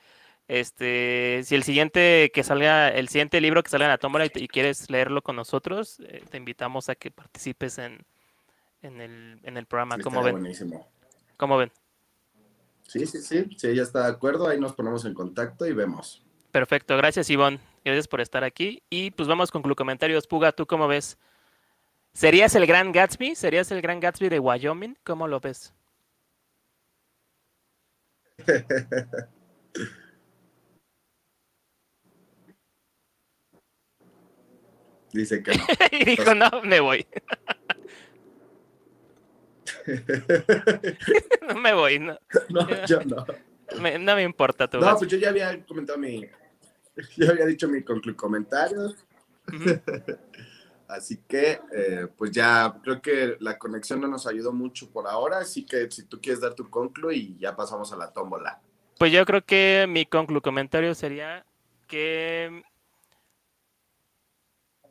este, 0.49 1.43
si 1.45 1.57
el 1.57 1.65
siguiente 1.65 2.31
que 2.33 2.45
salga, 2.45 2.89
el 2.89 3.09
siguiente 3.09 3.41
libro 3.41 3.63
que 3.63 3.71
salga 3.71 3.87
en 3.87 3.91
la 3.91 3.99
tómbola 3.99 4.27
y, 4.27 4.49
quieres 4.49 4.89
leerlo 4.91 5.23
con 5.23 5.35
nosotros, 5.35 6.01
eh, 6.07 6.23
te 6.31 6.37
invitamos 6.37 6.89
a 6.89 6.95
que 6.95 7.11
participes 7.11 7.79
en, 7.79 8.05
en 8.83 9.01
el, 9.01 9.41
en 9.43 9.57
el 9.57 9.67
programa. 9.67 9.97
Sí, 9.97 10.03
¿Cómo 10.03 10.23
ven? 10.23 10.35
buenísimo. 10.39 10.89
¿Cómo 11.37 11.57
ven? 11.57 11.73
Sí, 12.87 13.05
sí, 13.07 13.21
sí. 13.21 13.57
Si 13.57 13.67
ella 13.67 13.83
está 13.83 14.05
de 14.05 14.13
acuerdo, 14.13 14.47
ahí 14.47 14.61
nos 14.61 14.73
ponemos 14.73 15.05
en 15.05 15.15
contacto 15.15 15.67
y 15.67 15.73
vemos. 15.73 16.23
Perfecto, 16.53 16.97
gracias 16.97 17.29
Ivonne, 17.29 17.59
gracias 17.87 18.09
por 18.09 18.21
estar 18.21 18.45
aquí. 18.45 18.83
Y 18.91 19.11
pues 19.13 19.29
vamos 19.29 19.51
con 19.51 19.63
comentarios. 19.63 20.27
Puga, 20.27 20.53
¿tú 20.53 20.67
cómo 20.67 20.87
ves? 20.89 21.17
¿Serías 22.13 22.55
el 22.55 22.67
gran 22.67 22.93
Gatsby? 22.93 23.35
¿Serías 23.35 23.71
el 23.71 23.81
gran 23.81 24.01
Gatsby 24.01 24.29
de 24.29 24.39
Wyoming? 24.39 24.97
¿Cómo 25.05 25.29
lo 25.29 25.41
ves? 25.41 25.73
Dice 35.13 35.43
que 35.43 35.57
no. 35.57 35.65
y 35.93 36.05
dijo, 36.05 36.35
no, 36.35 36.51
me 36.63 36.81
voy. 36.81 37.07
no 41.49 41.55
me 41.55 41.73
voy, 41.73 41.99
no 41.99 42.19
no, 42.49 42.87
yo 42.87 43.01
no. 43.05 43.25
me, 43.81 43.99
no 43.99 44.15
me 44.17 44.23
importa 44.23 44.69
tu 44.69 44.79
No, 44.79 44.97
pues 44.97 45.11
yo 45.11 45.17
ya 45.17 45.31
había 45.31 45.65
comentado 45.65 45.99
mi. 45.99 46.27
Ya 47.17 47.31
había 47.31 47.47
dicho 47.47 47.69
mi 47.69 47.83
conclu 47.83 48.17
comentarios. 48.17 48.95
Ujú. 49.53 49.81
Así 50.89 51.19
que, 51.29 51.61
eh, 51.73 52.07
pues 52.17 52.31
ya 52.31 52.79
creo 52.83 53.03
que 53.03 53.37
la 53.41 53.59
conexión 53.59 54.01
no 54.01 54.07
nos 54.07 54.27
ayudó 54.27 54.53
mucho 54.53 54.89
por 54.91 55.09
ahora. 55.09 55.39
Así 55.39 55.67
que 55.67 55.91
si 55.91 56.05
tú 56.05 56.21
quieres 56.21 56.41
dar 56.41 56.55
tu 56.55 56.71
conclu 56.71 57.11
y 57.11 57.37
ya 57.39 57.57
pasamos 57.57 57.93
a 57.93 57.97
la 57.97 58.13
tómbola. 58.13 58.61
Pues 58.99 59.13
yo 59.13 59.25
creo 59.27 59.45
que 59.45 59.87
mi 59.89 60.07
conclucomentario 60.07 60.95
sería 60.95 61.45
que 61.89 62.63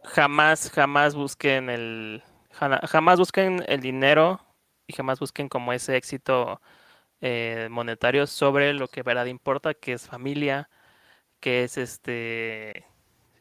jamás, 0.03 0.69
jamás 0.71 1.15
busquen 1.15 1.69
el, 1.69 2.23
jamás 2.51 3.19
busquen 3.19 3.63
el 3.67 3.79
dinero 3.79 4.41
y 4.87 4.93
jamás 4.93 5.19
busquen 5.19 5.49
como 5.49 5.73
ese 5.73 5.95
éxito 5.95 6.61
eh, 7.21 7.67
monetario 7.71 8.27
sobre 8.27 8.73
lo 8.73 8.87
que 8.87 9.01
verdad 9.01 9.25
importa, 9.25 9.73
que 9.73 9.93
es 9.93 10.07
familia, 10.07 10.69
que 11.45 11.63
es 11.63 11.77
este 11.77 12.87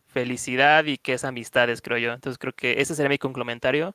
felicidad 0.09 0.85
y 0.85 0.99
que 0.99 1.15
es 1.15 1.25
amistades, 1.25 1.81
creo 1.81 1.97
yo. 1.97 2.13
Entonces 2.13 2.37
creo 2.39 2.53
que 2.53 2.83
ese 2.83 2.95
sería 2.95 3.09
mi 3.09 3.17
conclumentario, 3.17 3.95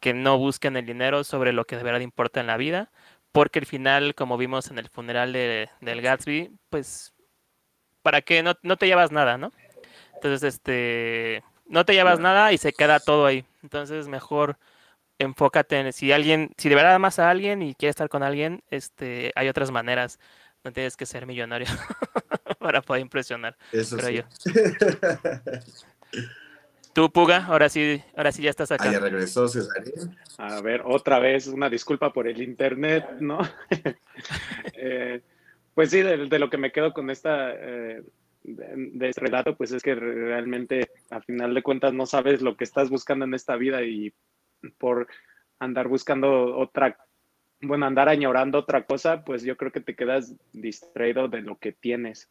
que 0.00 0.14
no 0.14 0.38
busquen 0.38 0.74
el 0.78 0.86
dinero 0.86 1.22
sobre 1.22 1.52
lo 1.52 1.66
que 1.66 1.76
de 1.76 1.82
verdad 1.82 2.00
importa 2.00 2.40
en 2.40 2.46
la 2.46 2.56
vida, 2.56 2.90
porque 3.30 3.58
al 3.58 3.66
final, 3.66 4.14
como 4.14 4.38
vimos 4.38 4.70
en 4.70 4.78
el 4.78 4.88
funeral 4.88 5.34
de, 5.34 5.68
del 5.82 6.00
Gatsby, 6.00 6.50
pues, 6.70 7.12
¿para 8.02 8.22
qué? 8.22 8.42
No, 8.42 8.54
no 8.62 8.78
te 8.78 8.86
llevas 8.86 9.12
nada, 9.12 9.36
¿no? 9.36 9.52
Entonces, 10.14 10.42
este, 10.54 11.44
no 11.66 11.84
te 11.84 11.92
llevas 11.92 12.20
nada 12.20 12.54
y 12.54 12.58
se 12.58 12.72
queda 12.72 13.00
todo 13.00 13.26
ahí. 13.26 13.44
Entonces, 13.62 14.08
mejor 14.08 14.56
enfócate 15.18 15.78
en 15.78 15.92
si 15.92 16.10
alguien, 16.12 16.52
si 16.56 16.70
de 16.70 16.74
verdad 16.76 16.94
amas 16.94 17.18
a 17.18 17.30
alguien 17.30 17.62
y 17.62 17.74
quieres 17.74 17.92
estar 17.94 18.08
con 18.08 18.22
alguien, 18.22 18.62
este, 18.70 19.32
hay 19.36 19.48
otras 19.48 19.70
maneras. 19.70 20.18
No 20.64 20.72
tienes 20.72 20.96
que 20.96 21.06
ser 21.06 21.26
millonario 21.26 21.66
para 22.62 22.80
poder 22.82 23.02
impresionar. 23.02 23.56
Eso 23.72 23.96
Creo 23.96 24.24
sí. 24.38 24.50
Tú, 26.94 27.10
Puga, 27.10 27.46
ahora 27.46 27.70
sí, 27.70 28.02
ahora 28.14 28.32
sí 28.32 28.42
ya 28.42 28.50
estás 28.50 28.70
Ah, 28.72 28.76
ya 28.84 28.90
acá. 28.90 28.98
regresó 29.00 29.48
Cesarín. 29.48 30.14
A 30.36 30.60
ver, 30.60 30.82
otra 30.84 31.18
vez, 31.18 31.46
una 31.46 31.70
disculpa 31.70 32.12
por 32.12 32.28
el 32.28 32.42
internet, 32.42 33.06
¿no? 33.20 33.38
Eh, 34.74 35.22
pues 35.74 35.90
sí, 35.90 36.02
de, 36.02 36.26
de 36.26 36.38
lo 36.38 36.50
que 36.50 36.58
me 36.58 36.70
quedo 36.70 36.92
con 36.92 37.08
esta, 37.08 37.52
eh, 37.54 38.02
de, 38.42 38.66
de 38.92 39.08
este 39.08 39.22
relato, 39.22 39.56
pues 39.56 39.72
es 39.72 39.82
que 39.82 39.94
realmente 39.94 40.90
a 41.08 41.20
final 41.22 41.54
de 41.54 41.62
cuentas 41.62 41.94
no 41.94 42.04
sabes 42.04 42.42
lo 42.42 42.56
que 42.58 42.64
estás 42.64 42.90
buscando 42.90 43.24
en 43.24 43.32
esta 43.32 43.56
vida 43.56 43.82
y 43.82 44.12
por 44.76 45.06
andar 45.60 45.88
buscando 45.88 46.56
otra, 46.58 46.98
bueno, 47.62 47.86
andar 47.86 48.08
añorando 48.10 48.58
otra 48.58 48.84
cosa, 48.84 49.24
pues 49.24 49.44
yo 49.44 49.56
creo 49.56 49.72
que 49.72 49.80
te 49.80 49.94
quedas 49.96 50.34
distraído 50.52 51.28
de 51.28 51.40
lo 51.40 51.56
que 51.58 51.72
tienes. 51.72 52.28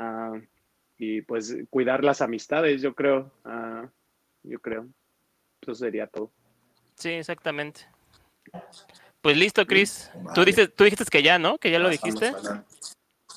Ah, 0.00 0.32
y 0.96 1.22
pues 1.22 1.56
cuidar 1.70 2.04
las 2.04 2.22
amistades, 2.22 2.80
yo 2.80 2.94
creo, 2.94 3.32
ah, 3.44 3.88
yo 4.44 4.60
creo. 4.60 4.86
Eso 5.60 5.74
sería 5.74 6.06
todo. 6.06 6.30
Sí, 6.94 7.10
exactamente. 7.10 7.80
Pues 9.20 9.36
listo, 9.36 9.66
Chris. 9.66 10.08
Tú 10.34 10.44
dices, 10.44 10.72
tú 10.74 10.84
dijiste 10.84 11.04
que 11.10 11.22
ya, 11.24 11.36
¿no? 11.38 11.58
Que 11.58 11.70
ya 11.72 11.80
lo 11.80 11.90
Pasamos 11.90 12.20
dijiste. 12.20 12.40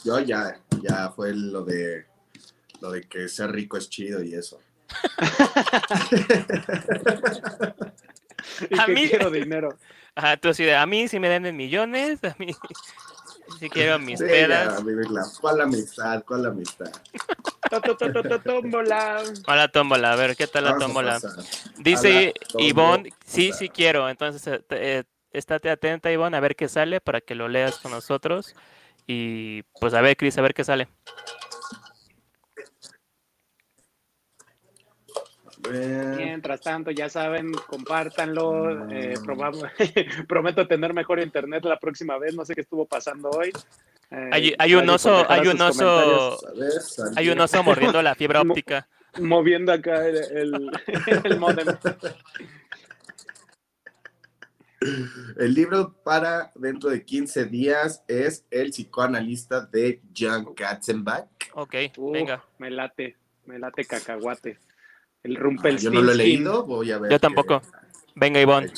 Yo 0.06 0.20
ya, 0.20 0.60
ya 0.84 1.10
fue 1.10 1.34
lo 1.34 1.64
de 1.64 2.06
lo 2.80 2.92
de 2.92 3.02
que 3.04 3.28
ser 3.28 3.52
rico 3.52 3.78
es 3.78 3.90
chido 3.90 4.24
y 4.24 4.36
eso. 4.36 4.60
Y 8.70 8.80
A 8.80 8.86
que 8.86 8.94
mí- 8.94 9.10
quiero 9.10 9.30
dinero. 9.32 9.78
Ajá, 10.16 10.38
tú 10.38 10.50
así 10.50 10.64
de, 10.64 10.76
a 10.76 10.86
mí 10.86 11.08
sí 11.08 11.20
me 11.20 11.30
den 11.30 11.46
en 11.46 11.56
millones, 11.56 12.24
a 12.24 12.36
mí 12.38 12.54
sí 13.60 13.70
quiero 13.70 14.00
mis 14.00 14.20
Sí, 14.20 14.26
pedas. 14.26 14.84
ya. 14.84 15.24
¿Cuál 15.40 15.62
amistad? 15.62 16.24
¿Cuál 16.26 16.46
amistad? 16.46 16.92
Tómbola. 18.44 19.24
Hola, 19.48 19.68
tómbola. 19.70 20.14
A 20.14 20.16
ver, 20.16 20.36
¿qué 20.36 20.48
tal 20.48 20.66
la 20.66 20.72
Vamos 20.72 20.86
tómbola? 20.86 21.20
Dice 21.78 22.34
la 22.54 22.62
Ivonne, 22.64 23.14
sí, 23.26 23.44
tómbola. 23.48 23.58
sí 23.58 23.70
quiero. 23.70 24.10
Entonces, 24.10 24.46
eh, 24.48 24.62
eh, 24.72 25.04
estate 25.32 25.70
atenta, 25.70 26.12
Ivonne, 26.12 26.36
a 26.36 26.42
ver 26.42 26.56
qué 26.56 26.68
sale 26.68 27.00
para 27.00 27.22
que 27.22 27.36
lo 27.36 27.48
leas 27.48 27.80
con 27.80 27.92
nosotros. 27.92 28.54
Y 29.08 29.64
pues 29.80 29.94
a 29.94 30.02
ver, 30.02 30.18
Cris, 30.18 30.38
a 30.38 30.42
ver 30.42 30.54
qué 30.54 30.64
sale. 30.64 30.88
A 35.46 35.50
ver. 35.50 35.51
Mientras 36.18 36.62
tanto, 36.62 36.92
ya 36.92 37.10
saben, 37.10 37.52
compártanlo. 37.54 38.90
eh, 38.92 39.14
probamos- 39.24 39.64
prometo 40.28 40.68
tener 40.68 40.94
mejor 40.94 41.20
internet 41.20 41.64
la 41.66 41.78
próxima 41.80 42.18
vez. 42.18 42.34
No 42.36 42.46
sé 42.46 42.56
qué 42.56 42.62
estuvo 42.62 42.86
pasando 42.86 43.30
hoy. 43.30 43.52
Eh, 44.10 44.30
Hay, 44.32 44.56
hay 44.58 44.76
un 44.76 44.90
oso, 44.90 45.30
hay 45.30 45.48
un 45.48 45.62
oso, 45.62 46.38
hay 47.16 47.30
un 47.30 47.40
oso 47.40 47.64
mordiendo 47.64 48.02
la 48.02 48.16
fibra 48.16 48.44
Mo- 48.44 48.54
óptica. 48.54 48.88
Moviendo 49.20 49.72
acá 49.74 50.08
el, 50.08 50.16
el, 50.16 50.72
el 51.26 51.40
modem. 51.40 51.68
El 55.38 55.54
libro 55.54 55.94
para 56.04 56.52
dentro 56.56 56.90
de 56.90 57.06
15 57.06 57.46
días 57.46 58.04
es 58.08 58.46
El 58.50 58.72
psicoanalista 58.72 59.62
de 59.66 60.02
John 60.18 60.56
Katzenbach. 60.56 61.28
Ok, 61.54 61.76
venga. 62.12 62.44
Me 62.58 62.72
late, 62.72 63.16
me 63.46 63.60
late 63.60 63.86
cacahuate. 63.86 64.58
El 65.24 65.38
Ah, 65.38 65.40
Rumpelstiltskin. 65.40 65.92
yo 65.94 66.00
no 66.00 66.06
lo 66.06 66.12
he 66.12 66.16
leído, 66.16 66.64
voy 66.66 66.92
a 66.92 66.98
ver. 66.98 67.12
Yo 67.12 67.18
que- 67.18 67.20
tampoco. 67.22 67.62
Venga, 68.16 68.42
Ivonne. 68.42 68.72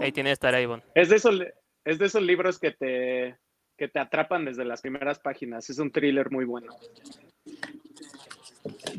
Ahí 0.00 0.12
tiene 0.12 0.28
que 0.30 0.34
estar 0.34 0.58
Ivonne. 0.60 0.82
Es 0.94 1.08
de 1.08 1.16
esos, 1.16 1.40
es 1.84 1.98
de 1.98 2.06
esos 2.06 2.22
libros 2.22 2.58
que 2.58 2.70
te, 2.72 3.36
que 3.76 3.88
te 3.88 3.98
atrapan 3.98 4.44
desde 4.44 4.64
las 4.64 4.80
primeras 4.82 5.18
páginas. 5.18 5.68
Es 5.70 5.78
un 5.78 5.90
thriller 5.90 6.30
muy 6.30 6.44
bueno. 6.44 6.72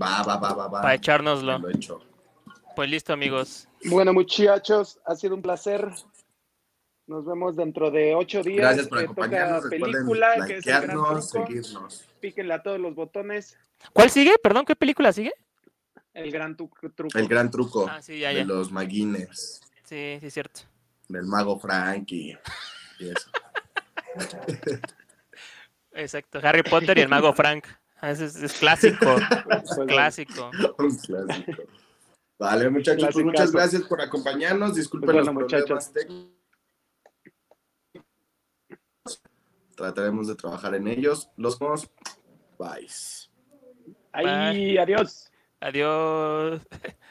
Va, 0.01 0.24
va, 0.24 0.38
va, 0.38 0.53
va, 0.53 0.67
va. 0.67 0.82
Para 0.82 0.95
echárnoslo. 0.95 1.59
Lo 1.59 1.69
he 1.69 1.76
hecho. 1.76 2.01
Pues 2.76 2.89
listo, 2.89 3.13
amigos. 3.13 3.67
Bueno, 3.86 4.13
muchachos, 4.13 4.99
ha 5.05 5.15
sido 5.15 5.36
un 5.36 5.41
placer. 5.41 5.88
Nos 7.05 7.26
vemos 7.26 7.55
dentro 7.55 7.91
de 7.91 8.15
ocho 8.15 8.41
días. 8.41 8.61
Gracias 8.61 8.88
por 8.88 8.99
acompañarnos. 8.99 9.65
Película, 9.69 10.36
que 10.47 10.57
es 10.57 10.65
el 10.67 10.71
gran 10.74 10.82
likearnos, 10.88 11.30
truco. 11.30 11.47
seguirnos. 11.47 12.09
Píquenle 12.19 12.53
a 12.53 12.63
todos 12.63 12.80
los 12.80 12.95
botones. 12.95 13.57
¿Cuál 13.91 14.09
sigue? 14.09 14.34
Perdón, 14.41 14.65
¿qué 14.65 14.76
película 14.76 15.11
sigue? 15.13 15.34
El 16.14 16.32
gran 16.32 16.55
tu- 16.55 16.70
truco. 16.95 17.18
El 17.18 17.28
gran 17.28 17.49
truco 17.51 17.88
Ah, 17.89 18.01
sí, 18.01 18.20
ya, 18.20 18.30
de 18.30 18.36
ya. 18.36 18.45
los 18.45 18.72
maguines, 18.72 19.61
Sí, 19.84 20.18
sí, 20.20 20.28
es 20.28 20.34
cierto. 20.34 20.61
del 21.07 21.26
mago 21.26 21.59
Frank 21.59 22.11
y, 22.11 22.32
y 22.99 23.09
eso. 23.09 23.30
Exacto. 25.93 26.39
Harry 26.43 26.64
Potter 26.64 26.97
y 26.97 27.01
el 27.01 27.09
mago 27.09 27.34
Frank. 27.34 27.66
Ah, 28.01 28.11
ese 28.11 28.26
Es, 28.26 28.36
es 28.36 28.53
clásico. 28.53 29.05
Pues, 29.45 29.64
clásico. 29.88 30.51
Un 30.80 30.95
clásico. 30.97 31.64
Vale, 32.39 32.70
muchachos, 32.70 33.09
pues 33.14 33.26
muchas 33.26 33.51
gracias 33.51 33.84
por 33.84 34.01
acompañarnos. 34.01 34.76
Disculpen 34.76 35.05
Pues 35.07 35.26
bueno, 35.26 35.39
los 35.39 35.49
problemas 35.51 35.70
muchachos. 35.70 35.93
técnicos. 35.93 36.34
Trataremos 39.76 40.28
de 40.28 40.36
trabajar 40.36 40.76
en 40.76 40.88
ellos. 40.88 41.30
Los 41.38 41.57
vemos. 41.57 41.89
Bye. 42.59 42.88
Ahí, 44.11 44.78
adiós. 44.78 45.32
Adiós. 45.64 46.59